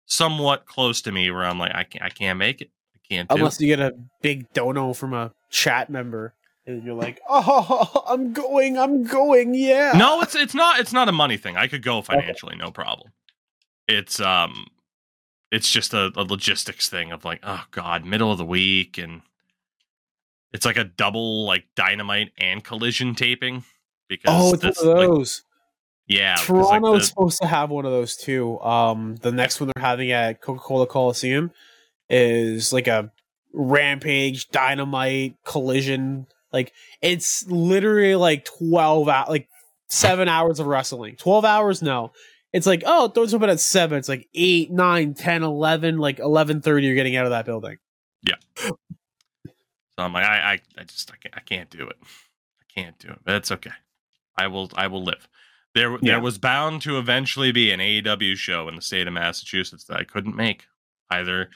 somewhat 0.06 0.66
close 0.66 1.02
to 1.04 1.12
me, 1.12 1.32
where 1.32 1.46
I'm 1.46 1.58
like, 1.58 1.74
I 1.74 1.84
can't. 1.84 2.04
I 2.04 2.10
can't 2.10 2.38
make 2.38 2.62
it. 2.62 2.70
I 2.94 3.00
can't 3.08 3.30
do. 3.30 3.36
Unless 3.36 3.62
you 3.62 3.68
get 3.68 3.80
a 3.80 3.96
big 4.22 4.52
dono 4.54 4.94
from 4.94 5.14
a 5.14 5.32
chat 5.50 5.90
member, 5.90 6.36
and 6.66 6.84
you're 6.84 6.94
like, 6.96 7.22
"Oh, 7.30 8.04
I'm 8.08 8.34
going, 8.34 8.78
I'm 8.78 9.04
going, 9.04 9.54
yeah." 9.54 9.94
no 9.96 10.22
it's 10.22 10.36
it's 10.36 10.54
not 10.54 10.80
it's 10.80 10.94
not 10.94 11.10
a 11.10 11.12
money 11.12 11.38
thing 11.38 11.58
i 11.58 11.68
could 11.68 11.84
go 11.84 12.02
financially 12.12 12.56
no 12.56 12.72
problem 12.72 13.12
it's 13.88 14.20
um 14.20 14.68
it's 15.52 15.70
just 15.70 15.94
a, 15.94 16.12
a 16.16 16.24
logistics 16.24 16.90
thing 16.90 17.12
of 17.12 17.26
like 17.26 17.40
oh 17.44 17.64
god 17.72 18.06
middle 18.06 18.32
of 18.32 18.38
the 18.38 18.46
week 18.46 18.98
and 18.98 19.22
it's 20.54 20.66
like 20.66 20.78
a 20.78 20.84
double 20.84 21.46
like 21.46 21.66
dynamite 21.76 22.32
and 22.38 22.64
collision 22.64 23.16
taping 23.16 23.64
because 24.08 24.32
Oh, 24.34 24.54
it's 24.54 24.64
one 24.64 24.70
that's, 24.70 24.82
of 24.82 24.88
like- 24.88 25.08
those. 25.08 25.44
yeah 26.08 26.36
'cause, 26.38 26.50
like, 26.70 26.82
the- 26.82 27.00
supposed 27.02 27.42
to 27.42 27.48
have 27.48 27.70
one 27.70 27.86
of 27.86 27.92
those 27.92 28.16
too. 28.16 28.60
Um, 28.62 29.16
the 29.18 29.32
next 29.32 29.60
one 29.60 29.72
they're 29.76 29.84
having 29.84 30.12
at 30.12 30.42
Coca 30.42 30.60
Cola 30.60 30.86
Coliseum 30.88 31.52
is 32.10 32.72
like 32.74 32.88
a 32.88 33.12
rampage, 33.54 34.50
dynamite, 34.50 35.36
collision. 35.46 36.28
Like 36.52 36.72
it's 37.02 37.46
literally 37.48 38.16
like 38.16 38.46
twelve 38.46 39.10
out, 39.10 39.30
like 39.30 39.48
seven 39.90 40.28
hours 40.28 40.60
of 40.60 40.68
wrestling. 40.68 41.16
Twelve 41.16 41.46
hours, 41.46 41.82
no. 41.82 42.12
It's 42.52 42.68
like 42.68 42.84
oh, 42.86 43.06
it 43.06 43.16
throws 43.16 43.34
open 43.34 43.50
at 43.50 43.60
seven. 43.60 43.98
It's 43.98 44.10
like 44.10 44.28
eight, 44.36 44.70
nine, 44.72 45.16
ten, 45.16 45.42
eleven, 45.42 45.98
like 45.98 46.20
eleven 46.20 46.62
thirty. 46.62 46.86
You're 46.86 46.96
getting 46.96 47.16
out 47.16 47.26
of 47.26 47.32
that 47.32 47.46
building. 47.46 47.78
So 49.98 50.04
i'm 50.06 50.14
like 50.14 50.26
i 50.26 50.54
i, 50.54 50.60
I 50.80 50.84
just 50.84 51.12
I 51.12 51.16
can't, 51.18 51.36
I 51.38 51.40
can't 51.42 51.70
do 51.70 51.88
it. 51.88 51.98
I 52.02 52.66
can't 52.82 52.98
do 53.00 53.10
it 53.10 53.20
but 53.24 53.36
it's 53.36 53.52
okay. 53.52 53.72
I 54.38 54.48
will 54.48 54.72
i 54.76 54.88
will 54.88 55.04
live. 55.04 55.28
There 55.76 55.92
Yeah. 55.94 55.98
there 56.14 56.22
was 56.22 56.38
bound 56.38 56.82
to 56.84 56.98
eventually 56.98 57.52
be 57.52 57.72
an 57.72 57.80
aew 57.80 58.36
show 58.36 58.68
in 58.68 58.76
the 58.76 58.82
state 58.82 59.08
of 59.08 59.14
massachusetts 59.14 59.84
that 59.86 59.98
i 59.98 60.04
couldn't 60.04 60.36
make 60.36 60.66
either 61.10 61.50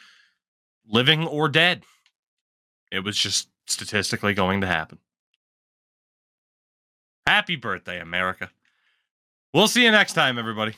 living 0.87 1.27
or 1.27 1.49
dead. 1.49 1.83
It 2.91 2.99
was 3.03 3.17
just 3.17 3.49
statistically 3.65 4.33
going 4.33 4.61
to 4.61 4.67
happen. 4.67 4.99
Happy 7.25 7.55
birthday 7.55 7.99
america. 7.99 8.49
We'll 9.53 9.67
see 9.67 9.83
you 9.83 9.91
next 9.91 10.13
time 10.13 10.37
everybody. 10.37 10.75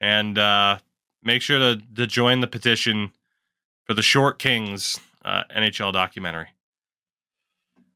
And 0.00 0.38
uh 0.38 0.78
make 1.22 1.42
sure 1.42 1.58
to, 1.58 1.82
to 1.96 2.06
join 2.06 2.40
the 2.40 2.46
petition 2.46 3.10
for 3.84 3.94
the 3.94 4.02
short 4.02 4.38
kings 4.38 4.98
uh, 5.24 5.42
nhl 5.56 5.92
documentary 5.92 6.46